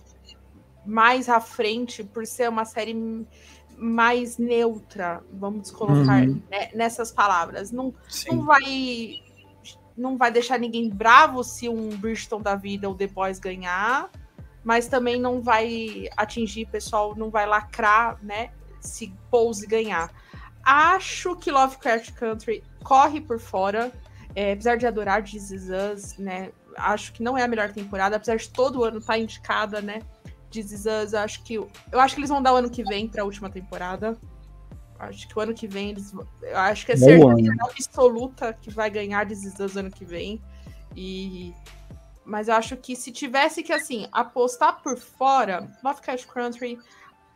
[0.84, 3.26] mais à frente por ser uma série
[3.76, 6.40] mais neutra, vamos colocar uhum.
[6.50, 7.72] né, nessas palavras.
[7.72, 7.92] Não,
[8.30, 9.22] não vai
[9.96, 14.10] não vai deixar ninguém bravo se um Bridgeton da vida ou The Boys ganhar,
[14.64, 18.50] mas também não vai atingir pessoal, não vai lacrar, né?
[18.80, 20.10] Se Pose ganhar.
[20.64, 23.92] Acho que Lovecraft Country corre por fora,
[24.34, 26.50] é, apesar de adorar Is Us, né?
[26.76, 30.00] Acho que não é a melhor temporada, apesar de todo ano estar tá indicada, né?
[30.54, 33.22] Is Us, acho que eu acho que eles vão dar o ano que vem para
[33.22, 34.18] a última temporada.
[34.98, 36.14] Acho que o ano que vem eles.
[36.42, 40.40] Eu acho que é certeza absoluta que vai ganhar desses dois ano que vem.
[40.94, 41.52] E.
[42.24, 46.78] Mas eu acho que se tivesse que, assim, apostar por fora, Lovecraft Country,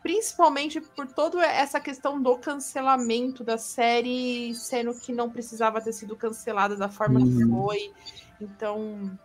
[0.06, 6.14] principalmente por toda essa questão do cancelamento da série, sendo que não precisava ter sido
[6.14, 7.26] cancelada da forma uhum.
[7.26, 7.92] que foi.
[8.40, 9.18] Então,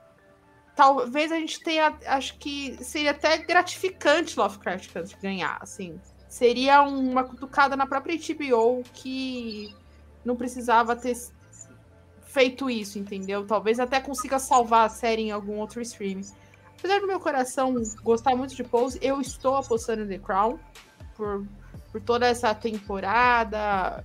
[0.76, 1.96] talvez a gente tenha.
[2.08, 8.84] Acho que seria até gratificante Lovecraft Country ganhar, assim seria uma cutucada na própria HBO
[8.94, 9.76] que
[10.24, 11.14] não precisava ter
[12.22, 13.46] feito isso, entendeu?
[13.46, 16.26] Talvez até consiga salvar a série em algum outro streaming.
[16.82, 20.58] Apesar do meu coração gostar muito de Pose, eu estou apostando em The Crown
[21.16, 21.46] por,
[21.92, 24.04] por toda essa temporada,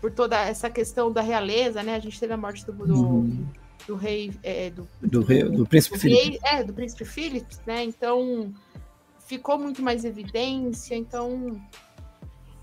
[0.00, 1.94] por toda essa questão da realeza, né?
[1.94, 3.46] A gente teve a morte do, do, uhum.
[3.86, 6.40] do rei, é, do, do, rei, do príncipe Philip.
[6.42, 7.84] É, do príncipe Philip, né?
[7.84, 8.50] Então
[9.18, 11.60] ficou muito mais evidência, então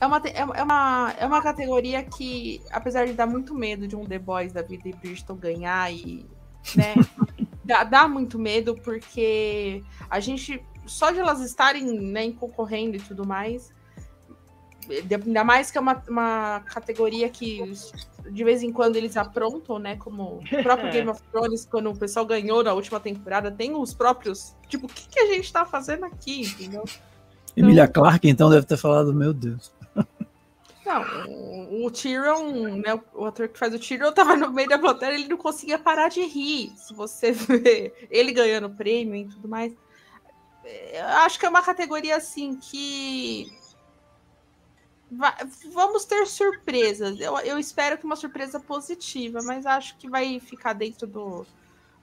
[0.02, 3.96] é uma, é, é, uma, é uma categoria que, apesar de dar muito medo de
[3.96, 6.26] um The Boys da vida e Bridgeton ganhar e,
[6.76, 6.96] né,
[7.70, 13.26] dá, dá, muito medo porque a gente, só de elas estarem, né, concorrendo e tudo
[13.26, 13.72] mais,
[14.90, 17.62] ainda mais que é uma, uma categoria que
[18.32, 19.96] de vez em quando eles aprontam, né?
[19.96, 20.92] Como o próprio.
[20.94, 24.56] Game of Thrones, quando o pessoal ganhou na última temporada, tem os próprios.
[24.68, 26.84] Tipo, o que, que a gente tá fazendo aqui, entendeu?
[27.56, 29.72] Emilia então, Clarke, então, deve ter falado, meu Deus.
[30.90, 34.80] Não, o, o Tyrion, né, o ator que faz o Tyrion, tava no meio da
[34.80, 36.74] plateia, ele não conseguia parar de rir.
[36.76, 39.72] Se você vê ele ganhando prêmio e tudo mais.
[40.92, 43.52] Eu acho que é uma categoria assim que
[45.74, 47.20] vamos ter surpresas.
[47.20, 51.46] Eu, eu espero que uma surpresa positiva, mas acho que vai ficar dentro do,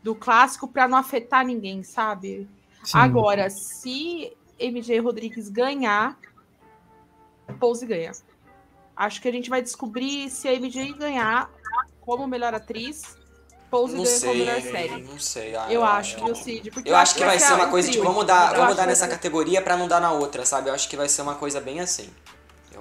[0.03, 2.49] do clássico para não afetar ninguém, sabe?
[2.83, 2.99] Sim.
[2.99, 6.19] Agora, se MJ Rodrigues ganhar,
[7.61, 8.13] Pose ganha.
[8.97, 11.51] Acho que a gente vai descobrir se a MJ ganhar
[12.01, 13.17] como melhor atriz.
[13.71, 15.03] Pose não ganha como melhor série.
[15.03, 15.57] Não sei.
[15.57, 16.71] Ah, eu, eu acho, viu, Cid?
[16.77, 19.61] eu, eu acho que vai ser uma coisa tipo, vamos dar, vamos dar nessa categoria
[19.61, 20.71] para não dar na outra, sabe?
[20.71, 22.11] Eu acho que vai ser uma coisa bem assim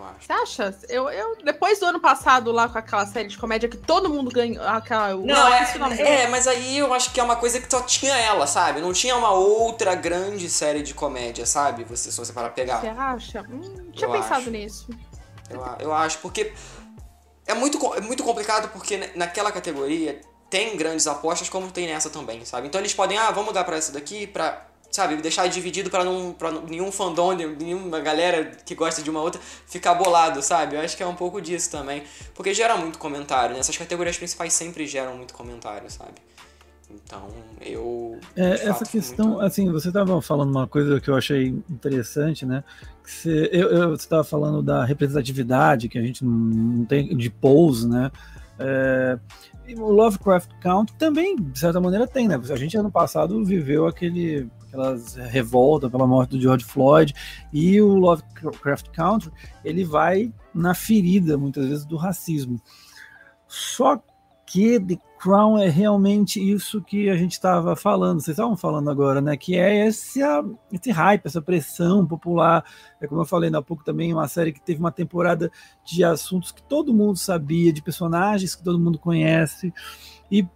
[0.05, 0.25] acho.
[0.25, 0.77] Você acha?
[0.89, 4.31] Eu, eu, depois do ano passado, lá com aquela série de comédia que todo mundo
[4.31, 4.65] ganhou.
[4.65, 8.15] Aquela, não, é, é, mas aí eu acho que é uma coisa que só tinha
[8.15, 8.81] ela, sabe?
[8.81, 11.83] Não tinha uma outra grande série de comédia, sabe?
[11.85, 12.81] Você, se você parar pegar.
[12.81, 13.41] Você acha?
[13.49, 14.51] Hum, tinha eu pensado acho.
[14.51, 14.87] nisso.
[15.49, 16.53] Eu, eu acho, porque
[17.45, 20.19] é muito, é muito complicado porque naquela categoria
[20.49, 22.67] tem grandes apostas como tem nessa também, sabe?
[22.67, 24.65] Então eles podem, ah, vamos dar pra essa daqui pra
[24.95, 29.41] sabe, deixar dividido para não pra nenhum fandom, nenhuma galera que gosta de uma outra
[29.67, 30.77] ficar bolado, sabe?
[30.77, 32.03] Eu acho que é um pouco disso também,
[32.33, 33.59] porque gera muito comentário, né?
[33.59, 36.13] Essas categorias principais sempre geram muito comentário, sabe?
[37.03, 37.27] Então,
[37.61, 38.19] eu.
[38.35, 39.41] É, essa questão, muito...
[39.41, 42.63] assim, você estava falando uma coisa que eu achei interessante, né?
[43.03, 47.29] Que você, eu, eu, você estava falando da representatividade, que a gente não tem, de
[47.29, 48.11] pose, né?
[48.57, 49.19] É,
[49.77, 52.39] o Lovecraft Country também, de certa maneira, tem, né?
[52.49, 57.13] A gente ano passado viveu aquele aquelas revoltas pela morte do George Floyd
[57.51, 59.31] e o Lovecraft Country
[59.63, 62.61] ele vai na ferida muitas vezes do racismo.
[63.47, 64.01] Só
[64.45, 69.19] que The Crown é realmente isso que a gente estava falando, vocês estavam falando agora,
[69.19, 69.35] né?
[69.35, 70.19] Que é esse,
[70.71, 72.63] esse hype, essa pressão popular.
[73.01, 75.51] É como eu falei há pouco também, uma série que teve uma temporada
[75.83, 79.73] de assuntos que todo mundo sabia, de personagens que todo mundo conhece.
[80.29, 80.47] E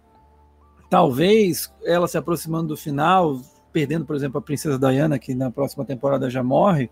[0.88, 3.40] talvez ela se aproximando do final,
[3.72, 6.88] perdendo, por exemplo, a Princesa Diana, que na próxima temporada já morre,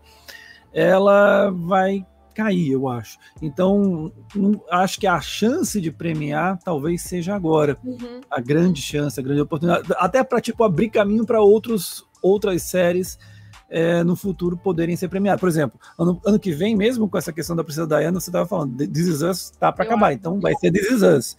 [0.73, 2.05] ela vai
[2.39, 3.17] cair, eu acho.
[3.41, 7.77] Então, não, acho que a chance de premiar talvez seja agora.
[7.83, 8.21] Uhum.
[8.31, 9.87] A grande chance, a grande oportunidade.
[9.97, 13.17] Até para tipo, abrir caminho para outros outras séries
[13.69, 15.39] é, no futuro poderem ser premiadas.
[15.39, 18.47] Por exemplo, ano, ano que vem, mesmo com essa questão da Princesa Diana, você estava
[18.47, 21.37] falando, This Is Us tá para acabar, então vai ser This Is Us.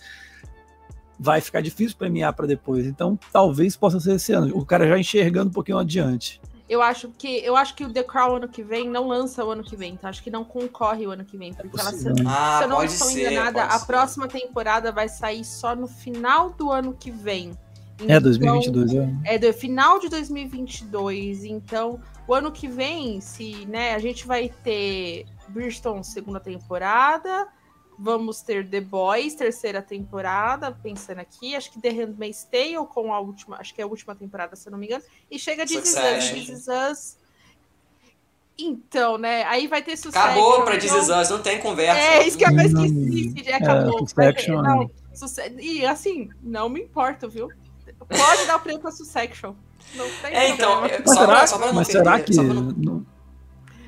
[1.18, 4.56] Vai ficar difícil premiar para depois, então talvez possa ser esse ano.
[4.56, 6.40] O cara já enxergando um pouquinho adiante.
[6.70, 9.50] Eu acho que eu acho que o The Crown ano que vem não lança o
[9.50, 10.08] ano que vem, tá?
[10.08, 12.68] Acho que não concorre o ano que vem, porque é ela, se, ah, se eu
[12.68, 13.86] não estou ser, enganada, a ser.
[13.86, 17.58] próxima temporada vai sair só no final do ano que vem.
[18.00, 19.10] Então, é 2022, é.
[19.24, 24.48] É do final de 2022, então o ano que vem, se, né, a gente vai
[24.62, 27.48] ter Bridgestone segunda temporada,
[28.02, 31.54] Vamos ter The Boys, terceira temporada, pensando aqui.
[31.54, 34.66] Acho que The Handmaid's Tale com a última, acho que é a última temporada, se
[34.66, 35.04] eu não me engano.
[35.30, 37.16] E chega de This Is Us.
[38.58, 39.44] Então, né?
[39.44, 40.18] Aí vai ter sucesso.
[40.18, 42.00] Acabou pra This Is Us, não tem conversa.
[42.00, 43.52] É, isso que eu esqueci.
[43.52, 44.06] Acabou.
[44.18, 44.90] É, não,
[45.58, 47.50] e assim, não me importa, viu?
[47.98, 49.54] Pode dar o prêmio pra Succession.
[49.94, 52.34] Não tem é, então, mas será, só pra mas será que.
[52.34, 53.04] Não...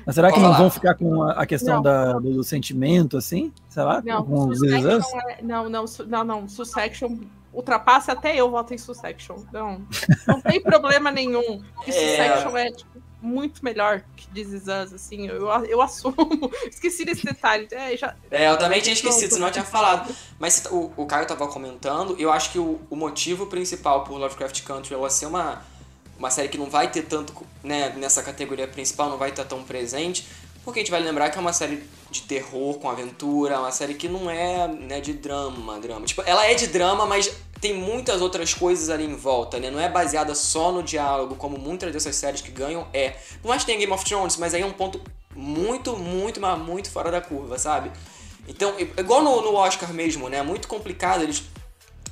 [0.05, 3.51] Mas será que não vão ficar com a questão da, do sentimento, assim?
[3.69, 4.01] Sei lá?
[4.03, 6.47] Não, com os é, não, não, não, não.
[6.47, 7.17] Sussection
[7.53, 9.37] ultrapassa até eu voto em Sussection.
[9.51, 9.85] Não,
[10.27, 11.61] não tem problema nenhum.
[11.83, 11.93] Que é...
[11.93, 16.15] Sussection é tipo, muito melhor que This Is Us, assim, eu, eu assumo.
[16.67, 17.67] Esqueci desse detalhe.
[17.71, 18.15] É, já...
[18.29, 20.13] é eu também tinha esquecido, senão eu tinha falado.
[20.37, 24.63] Mas o, o Caio tava comentando, eu acho que o, o motivo principal por Lovecraft
[24.63, 25.61] Country ela ser uma
[26.23, 29.61] uma série que não vai ter tanto, né, nessa categoria principal, não vai estar tão
[29.61, 30.25] presente,
[30.63, 33.93] porque a gente vai lembrar que é uma série de terror com aventura, uma série
[33.93, 36.05] que não é, né, de drama, drama.
[36.05, 37.29] Tipo, ela é de drama, mas
[37.59, 39.69] tem muitas outras coisas ali em volta, né?
[39.69, 43.15] Não é baseada só no diálogo, como muitas dessas séries que ganham é.
[43.43, 45.01] Não acho que tem Game of Thrones, mas aí é um ponto
[45.35, 47.91] muito, muito, mas muito fora da curva, sabe?
[48.47, 50.41] Então, igual no, no Oscar mesmo, né?
[50.41, 51.43] Muito complicado eles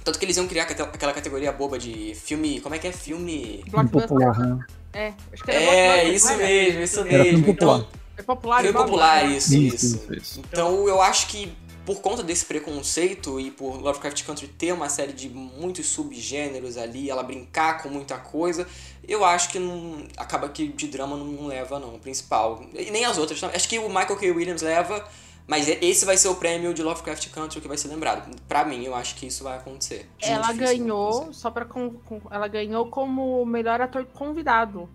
[0.04, 2.60] tanto que eles iam criar aquela categoria boba de filme.
[2.62, 2.92] Como é que é?
[2.92, 3.64] Filme.
[3.92, 4.66] Popular, né?
[4.94, 6.38] É, acho que era É, isso né?
[6.38, 7.50] mesmo, isso mesmo.
[7.50, 7.88] Então,
[8.18, 10.40] é popular, filme popular, isso, isso, isso, isso.
[10.40, 11.52] Então eu acho que
[11.86, 17.10] por conta desse preconceito e por Lovecraft Country ter uma série de muitos subgêneros ali,
[17.10, 18.68] ela brincar com muita coisa,
[19.08, 22.64] eu acho que não acaba que de drama não leva não, o principal.
[22.74, 24.32] E nem as outras, acho que o Michael K.
[24.32, 25.04] Williams leva
[25.52, 28.34] mas esse vai ser o prêmio de Lovecraft Country que vai ser lembrado.
[28.48, 30.10] Para mim, eu acho que isso vai acontecer.
[30.22, 31.68] Ela ganhou, só para
[32.30, 34.88] ela ganhou como melhor ator convidado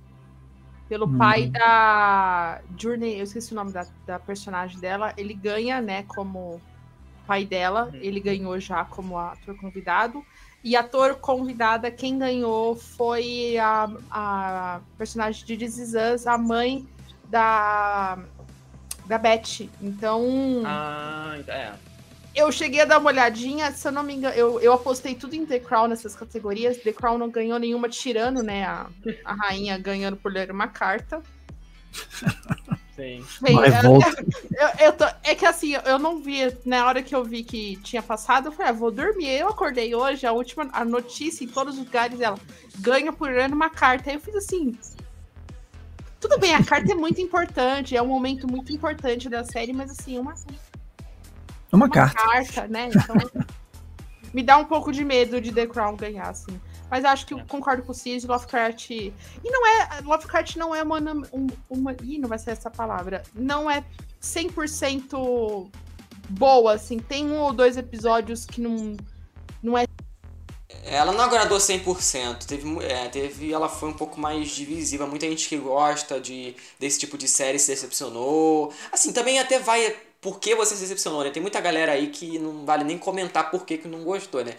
[0.89, 1.19] pelo uhum.
[1.19, 5.13] pai da Journey, eu esqueci o nome da, da personagem dela.
[5.19, 6.59] Ele ganha, né, como
[7.27, 7.91] pai dela.
[7.93, 8.01] Uhum.
[8.01, 10.25] Ele ganhou já como ator convidado.
[10.65, 16.89] E ator convidada, quem ganhou foi a, a personagem de This Is Us, a mãe
[17.29, 18.19] da
[19.07, 19.69] da Beth.
[19.81, 20.63] Então.
[20.65, 21.73] Ah, é.
[22.35, 25.35] Eu cheguei a dar uma olhadinha, se eu não me engano, eu, eu apostei tudo
[25.35, 26.77] em The Crown nessas categorias.
[26.77, 28.65] The Crown não ganhou nenhuma, tirando, né?
[28.65, 28.87] A,
[29.25, 31.23] a rainha ganhando por ler uma carta.
[32.95, 33.25] Sim.
[33.41, 33.63] Bem, eu,
[34.59, 37.77] eu, eu tô, é que assim, eu não vi, na hora que eu vi que
[37.77, 39.29] tinha passado, eu falei, ah, vou dormir.
[39.29, 42.39] Eu acordei hoje, a última a notícia em todos os lugares, ela
[42.81, 44.11] ganha por ler uma carta.
[44.11, 44.77] Aí eu fiz assim,
[46.29, 49.91] tudo bem, a carta é muito importante, é um momento muito importante da série, mas
[49.93, 50.35] assim, uma.
[51.73, 52.21] Uma, uma carta.
[52.21, 52.89] carta, né?
[52.89, 53.17] Então,
[54.35, 56.61] me dá um pouco de medo de The Crown ganhar, assim.
[56.91, 58.91] Mas acho que eu concordo com o Cis, Lovecraft.
[58.91, 59.13] E
[59.45, 60.01] não é.
[60.03, 60.99] Lovecraft não é uma.
[60.99, 61.27] uma,
[61.71, 63.23] uma ih, não vai ser essa palavra.
[63.35, 63.85] Não é
[64.21, 65.71] 100%
[66.31, 66.99] boa, assim.
[66.99, 68.97] Tem um ou dois episódios que não,
[69.63, 69.87] não é
[70.85, 75.07] Ela não agradou 100%, teve, é, teve, ela foi um pouco mais divisiva.
[75.07, 78.73] Muita gente que gosta de, desse tipo de série se decepcionou.
[78.91, 81.31] Assim, também até vai por que você se decepcionou, né?
[81.31, 84.57] Tem muita galera aí que não vale nem comentar por que, que não gostou, né?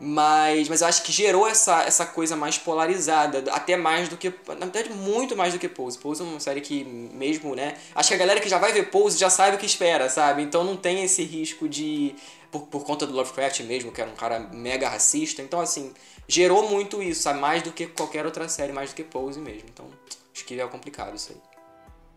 [0.00, 4.32] Mas, mas eu acho que gerou essa, essa coisa mais polarizada, até mais do que.
[4.48, 5.98] Na verdade, muito mais do que Pose.
[5.98, 7.74] Pose é uma série que, mesmo, né?
[7.94, 10.42] Acho que a galera que já vai ver Pose já sabe o que espera, sabe?
[10.42, 12.14] Então não tem esse risco de.
[12.50, 15.42] Por, por conta do Lovecraft mesmo, que era um cara mega racista.
[15.42, 15.92] Então, assim,
[16.26, 17.40] gerou muito isso, sabe?
[17.40, 19.68] Mais do que qualquer outra série, mais do que Pose mesmo.
[19.72, 19.84] Então,
[20.32, 21.38] acho que é complicado isso aí.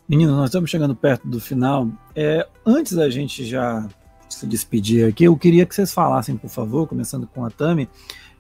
[0.08, 1.88] Menino, nós estamos chegando perto do final.
[2.16, 3.88] É, antes da gente já
[4.34, 7.90] se despedir aqui, eu queria que vocês falassem, por favor, começando com a Tami,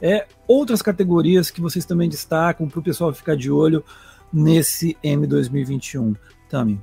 [0.01, 3.83] é, outras categorias que vocês também destacam para o pessoal ficar de olho
[4.33, 6.15] nesse M 2021.
[6.49, 6.81] Tami.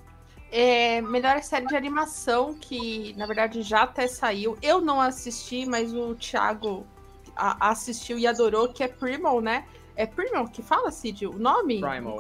[0.51, 4.57] É, melhor série de animação, que na verdade já até saiu.
[4.63, 6.87] Eu não assisti, mas o Thiago
[7.37, 9.65] a, assistiu e adorou, que é Primal, né?
[9.95, 11.27] É Primal que fala, Cid?
[11.27, 11.81] O nome?
[11.81, 12.19] Primal.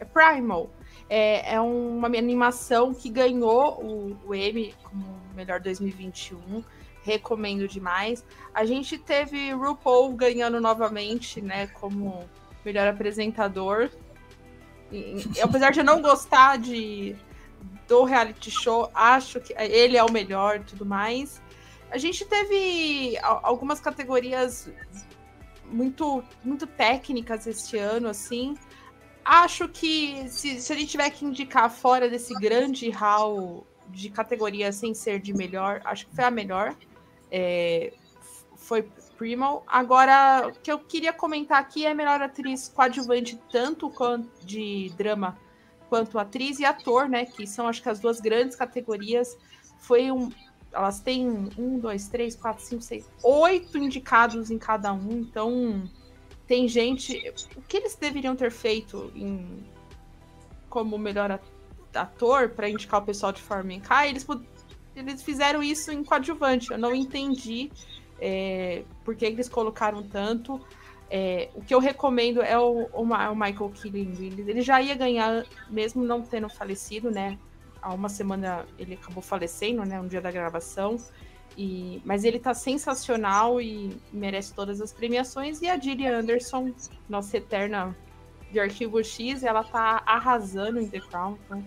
[0.00, 0.70] É Primal.
[1.14, 6.64] É, é uma animação que ganhou o, o Emmy como melhor 2021.
[7.02, 8.24] Recomendo demais.
[8.54, 12.26] A gente teve RuPaul ganhando novamente, né, como
[12.64, 13.90] melhor apresentador.
[14.90, 17.14] E, apesar de eu não gostar de
[17.86, 21.42] do reality show, acho que ele é o melhor tudo mais.
[21.90, 24.70] A gente teve algumas categorias
[25.66, 28.56] muito, muito técnicas este ano, assim.
[29.24, 34.72] Acho que se, se a gente tiver que indicar fora desse grande hall de categoria
[34.72, 36.74] sem ser de melhor, acho que foi a melhor.
[37.30, 37.92] É,
[38.56, 38.82] foi
[39.22, 39.62] Primal.
[39.68, 43.88] Agora, o que eu queria comentar aqui é a melhor atriz coadjuvante, tanto
[44.44, 45.38] de drama
[45.88, 47.26] quanto atriz e ator, né?
[47.26, 49.38] Que são acho que as duas grandes categorias.
[49.78, 50.28] Foi um.
[50.72, 55.12] Elas têm um, dois, três, quatro, cinco, seis, oito indicados em cada um.
[55.12, 55.88] Então,
[56.52, 57.32] tem gente.
[57.56, 59.64] O que eles deveriam ter feito em,
[60.68, 61.40] como melhor
[61.94, 64.26] ator para indicar o pessoal de Formica, eles,
[64.94, 66.70] eles fizeram isso em coadjuvante.
[66.70, 67.72] Eu não entendi
[68.20, 70.60] é, por que eles colocaram tanto.
[71.10, 74.46] É, o que eu recomendo é o, o, o Michael Keegan Willis.
[74.46, 77.38] Ele já ia ganhar, mesmo não tendo falecido, né?
[77.80, 79.98] Há uma semana ele acabou falecendo, né?
[79.98, 80.98] Um dia da gravação.
[81.56, 85.60] E, mas ele tá sensacional e merece todas as premiações.
[85.60, 86.72] E a Gillian Anderson,
[87.08, 87.96] nossa eterna
[88.50, 91.36] de Arquivo X, ela tá arrasando em The Crown.
[91.46, 91.64] Então,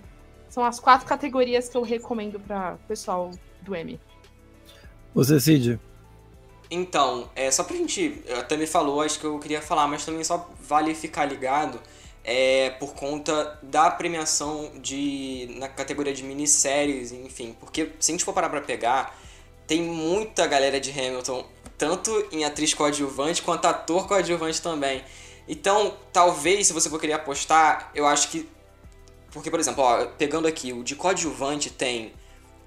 [0.50, 3.32] são as quatro categorias que eu recomendo para o pessoal
[3.62, 4.00] do M.
[5.14, 5.80] Você, Cid?
[6.70, 8.24] Então, é, só pra gente.
[8.38, 11.80] Até me falou, acho que eu queria falar, mas também só vale ficar ligado
[12.24, 17.56] é, por conta da premiação de na categoria de minisséries, enfim.
[17.60, 19.18] Porque se a gente for parar pra pegar,
[19.68, 21.46] tem muita galera de Hamilton,
[21.78, 25.04] tanto em atriz coadjuvante quanto ator coadjuvante também.
[25.48, 28.50] Então, talvez, se você for querer apostar, eu acho que.
[29.32, 32.14] Porque, por exemplo, ó, pegando aqui, o de coadjuvante tem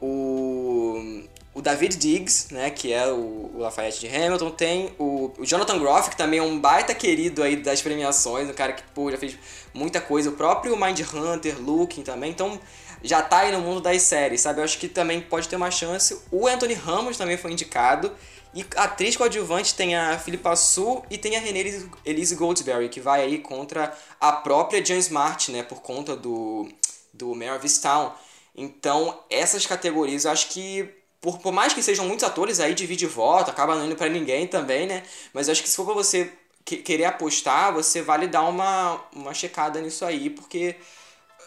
[0.01, 1.25] o
[1.59, 5.77] o David Diggs, né, que é o, o Lafayette de Hamilton, tem o, o, Jonathan
[5.81, 9.19] Groff, que também é um baita querido aí das premiações, um cara que pô, já
[9.19, 9.37] fez
[9.75, 12.61] muita coisa, o próprio Mind Hunter, Looking também, então
[13.03, 14.61] já tá aí no mundo das séries, sabe?
[14.61, 16.20] Eu acho que também pode ter uma chance.
[16.31, 18.12] O Anthony Ramos também foi indicado.
[18.55, 23.23] E atriz coadjuvante tem a Philippa Sue e tem a Renée Elise Goldsberry, que vai
[23.23, 26.66] aí contra a própria Jan Smart, né, por conta do,
[27.12, 28.12] do Mare of Town.
[28.57, 30.89] Então, essas categorias eu acho que
[31.20, 34.47] por, por mais que sejam muitos atores, aí divide voto, acaba não indo pra ninguém
[34.47, 35.03] também, né?
[35.33, 36.33] Mas acho que se for pra você
[36.65, 40.77] que, querer apostar, você vale dar uma, uma checada nisso aí, porque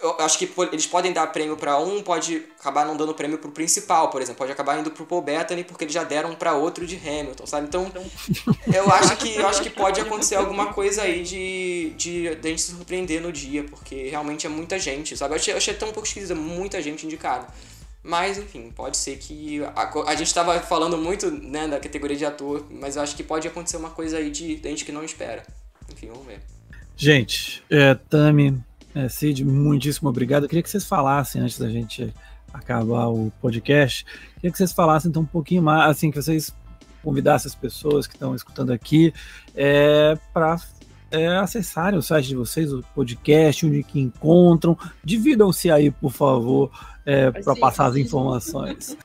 [0.01, 3.51] eu acho que eles podem dar prêmio para um, pode acabar não dando prêmio pro
[3.51, 6.85] principal, por exemplo, pode acabar indo pro Paul Bettany porque eles já deram para outro
[6.85, 7.67] de Hamilton, sabe?
[7.67, 8.03] Então, então
[8.73, 12.49] eu acho que eu acho que pode acontecer alguma coisa aí de, de, de a
[12.49, 15.33] gente se surpreender no dia, porque realmente é muita gente, sabe?
[15.33, 17.47] Eu achei, eu achei até um pouco esquisito, muita gente indicada.
[18.03, 19.63] Mas, enfim, pode ser que.
[19.75, 23.23] A, a gente estava falando muito né, da categoria de ator, mas eu acho que
[23.23, 25.43] pode acontecer uma coisa aí de, de gente que não espera.
[25.91, 26.39] Enfim, vamos ver.
[26.97, 28.59] Gente, é, Tami,
[28.95, 30.43] é, Cid, muitíssimo obrigado.
[30.43, 32.13] Eu queria que vocês falassem, antes da gente
[32.53, 34.05] acabar o podcast,
[34.35, 36.53] queria que vocês falassem então um pouquinho mais, assim, que vocês
[37.01, 39.13] convidassem as pessoas que estão escutando aqui
[39.55, 40.57] é, para
[41.09, 44.77] é, acessarem o site de vocês, o podcast, onde que encontram.
[45.03, 46.71] Dividam-se aí, por favor,
[47.05, 48.97] é, para passar as informações.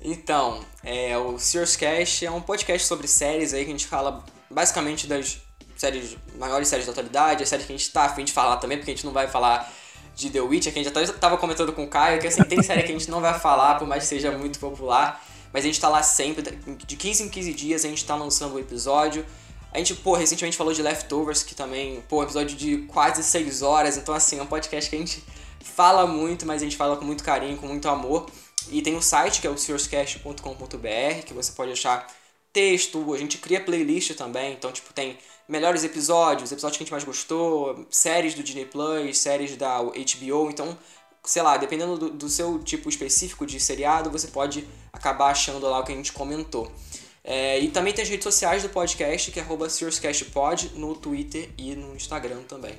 [0.00, 4.22] Então, é, o Sears Cash é um podcast sobre séries aí que a gente fala
[4.50, 5.43] basicamente das
[5.84, 8.78] séries, maiores séries da atualidade, as séries que a gente tá afim de falar também,
[8.78, 9.70] porque a gente não vai falar
[10.14, 12.62] de The Witcher, que a gente já tava comentando com o Caio, que assim, tem
[12.62, 15.66] série que a gente não vai falar, por mais que seja muito popular, mas a
[15.66, 16.42] gente tá lá sempre,
[16.86, 19.24] de 15 em 15 dias a gente tá lançando um episódio.
[19.72, 23.96] A gente, pô, recentemente falou de Leftovers, que também, pô, episódio de quase 6 horas.
[23.96, 25.22] Então, assim, é um podcast que a gente
[25.60, 28.26] fala muito, mas a gente fala com muito carinho, com muito amor.
[28.70, 32.06] E tem um site que é o serious.com.br, que você pode achar
[32.54, 35.18] texto, a gente cria playlist também, então tipo tem
[35.48, 40.50] melhores episódios, episódios que a gente mais gostou, séries do Disney Plus, séries da HBO,
[40.50, 40.76] então
[41.24, 45.80] sei lá, dependendo do, do, seu tipo específico de seriado, você pode acabar achando lá
[45.80, 46.70] o que a gente comentou.
[47.24, 51.74] É, e também tem as redes sociais do podcast, que é SeriousCastPod, no Twitter e
[51.74, 52.74] no Instagram também.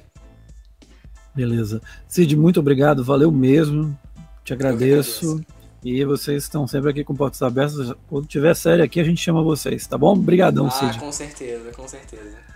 [1.34, 1.82] Beleza.
[2.08, 3.98] Cid, muito obrigado, valeu mesmo.
[4.44, 5.44] Te agradeço.
[5.84, 7.94] E vocês estão sempre aqui com portas abertas.
[8.08, 10.14] Quando tiver série aqui, a gente chama vocês, tá bom?
[10.14, 11.00] Obrigadão, ah, Cid.
[11.00, 12.55] Com certeza, com certeza.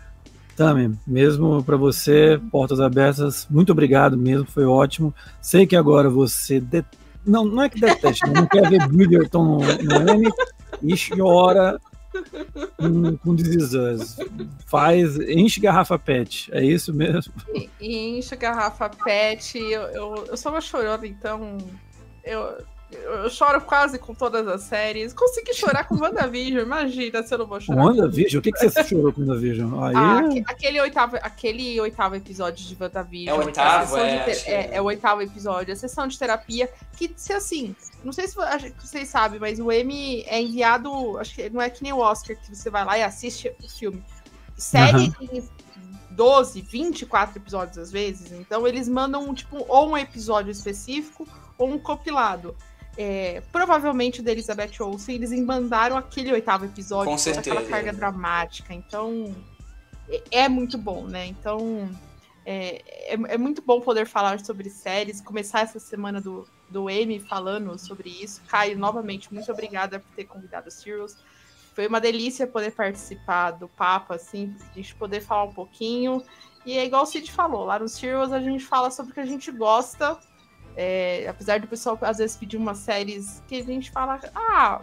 [0.60, 5.16] Também, mesmo para você, portas abertas, muito obrigado mesmo, foi ótimo.
[5.42, 6.62] Sei que agora você.
[7.26, 10.30] Não, não é que deteste, não quer ver Bridgerton no, M
[10.84, 11.80] e chora
[12.76, 13.36] com, com
[14.66, 17.34] Faz, enche garrafa pet, é isso mesmo?
[17.80, 21.58] Enche garrafa pet, eu, eu, eu sou uma chorona, então
[22.22, 22.58] eu,
[22.92, 25.14] eu choro quase com todas as séries.
[25.14, 27.84] Consegui chorar com WandaVision, imagina se eu não vou chorar.
[27.84, 28.40] WandaVision?
[28.40, 29.84] O que, que você chorou com WandaVision?
[29.84, 29.96] Aí...
[29.96, 33.36] Ah, aquele, oitavo, aquele oitavo episódio de WandaVision.
[33.36, 34.50] É o oitavo, é, ter...
[34.50, 35.72] é, é, o oitavo episódio.
[35.72, 36.68] A sessão de terapia,
[36.98, 41.50] que se assim, não sei se vocês sabem, mas o M é enviado, acho que
[41.50, 44.04] não é que nem o Oscar, que você vai lá e assiste o filme.
[44.58, 45.12] Série uhum.
[45.12, 45.50] tem
[46.12, 51.80] 12, 24 episódios às vezes, então eles mandam, tipo, ou um episódio específico ou um
[51.80, 52.56] compilado
[53.02, 58.74] é, provavelmente da Elizabeth Olsen, eles embandaram aquele oitavo episódio com, com aquela carga dramática.
[58.74, 59.34] Então,
[60.10, 61.26] é, é muito bom, né?
[61.26, 61.90] Então,
[62.46, 67.22] é, é, é, muito bom poder falar sobre séries, começar essa semana do, do M
[67.22, 68.42] falando sobre isso.
[68.50, 71.16] Caio, novamente, muito obrigada por ter convidado o Sirius.
[71.74, 76.22] Foi uma delícia poder participar do papo, assim, a gente poder falar um pouquinho.
[76.66, 79.22] E é igual o Cid falou, lá no Sirius a gente fala sobre o que
[79.22, 80.20] a gente gosta
[80.76, 84.82] é, apesar do pessoal às vezes pedir umas séries que a gente fala, ah,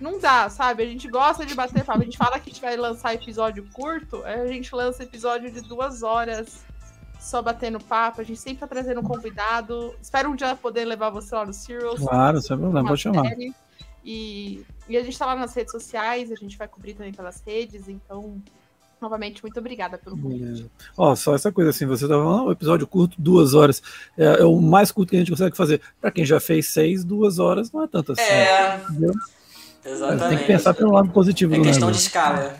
[0.00, 0.82] não dá, sabe?
[0.82, 2.00] A gente gosta de bater papo.
[2.00, 5.60] A gente fala que a gente vai lançar episódio curto, a gente lança episódio de
[5.60, 6.64] duas horas
[7.20, 8.20] só batendo papo.
[8.20, 9.94] A gente sempre tá trazendo um convidado.
[10.00, 12.00] Espero um dia poder levar você lá no Serials.
[12.00, 13.26] Claro, sem problema, pode chamar.
[14.02, 17.42] E, e a gente tá lá nas redes sociais, a gente vai cobrir também pelas
[17.46, 18.42] redes, então
[19.00, 20.70] Novamente, muito obrigada pelo convite.
[20.96, 23.82] Ó, só essa coisa assim, você tava falando, um episódio curto, duas horas.
[24.16, 25.80] É, é, o mais curto que a gente consegue fazer.
[26.00, 28.22] Para quem já fez seis, duas horas não é tanto assim.
[28.22, 28.80] É.
[28.90, 29.14] Entendeu?
[29.84, 30.28] Exatamente.
[30.28, 31.54] Tem que pensar pelo lado positivo.
[31.54, 32.56] É questão de escala.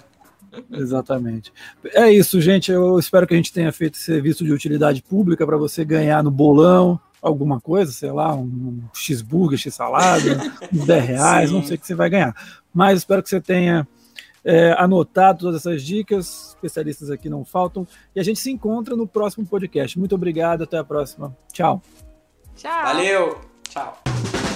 [0.73, 1.53] Exatamente.
[1.93, 2.73] É isso, gente.
[2.73, 6.31] Eu espero que a gente tenha feito serviço de utilidade pública para você ganhar no
[6.31, 10.41] bolão alguma coisa, sei lá, um X-Burger, X-Salada,
[10.73, 11.57] uns 10 reais, Sim.
[11.57, 12.35] não sei o que você vai ganhar.
[12.73, 13.87] Mas espero que você tenha
[14.45, 16.51] é, anotar todas essas dicas.
[16.51, 17.87] Especialistas aqui não faltam.
[18.15, 19.99] E a gente se encontra no próximo podcast.
[19.99, 21.37] Muito obrigado, até a próxima.
[21.53, 21.83] Tchau.
[22.57, 22.83] Tchau.
[22.83, 23.41] Valeu.
[23.69, 24.50] Tchau.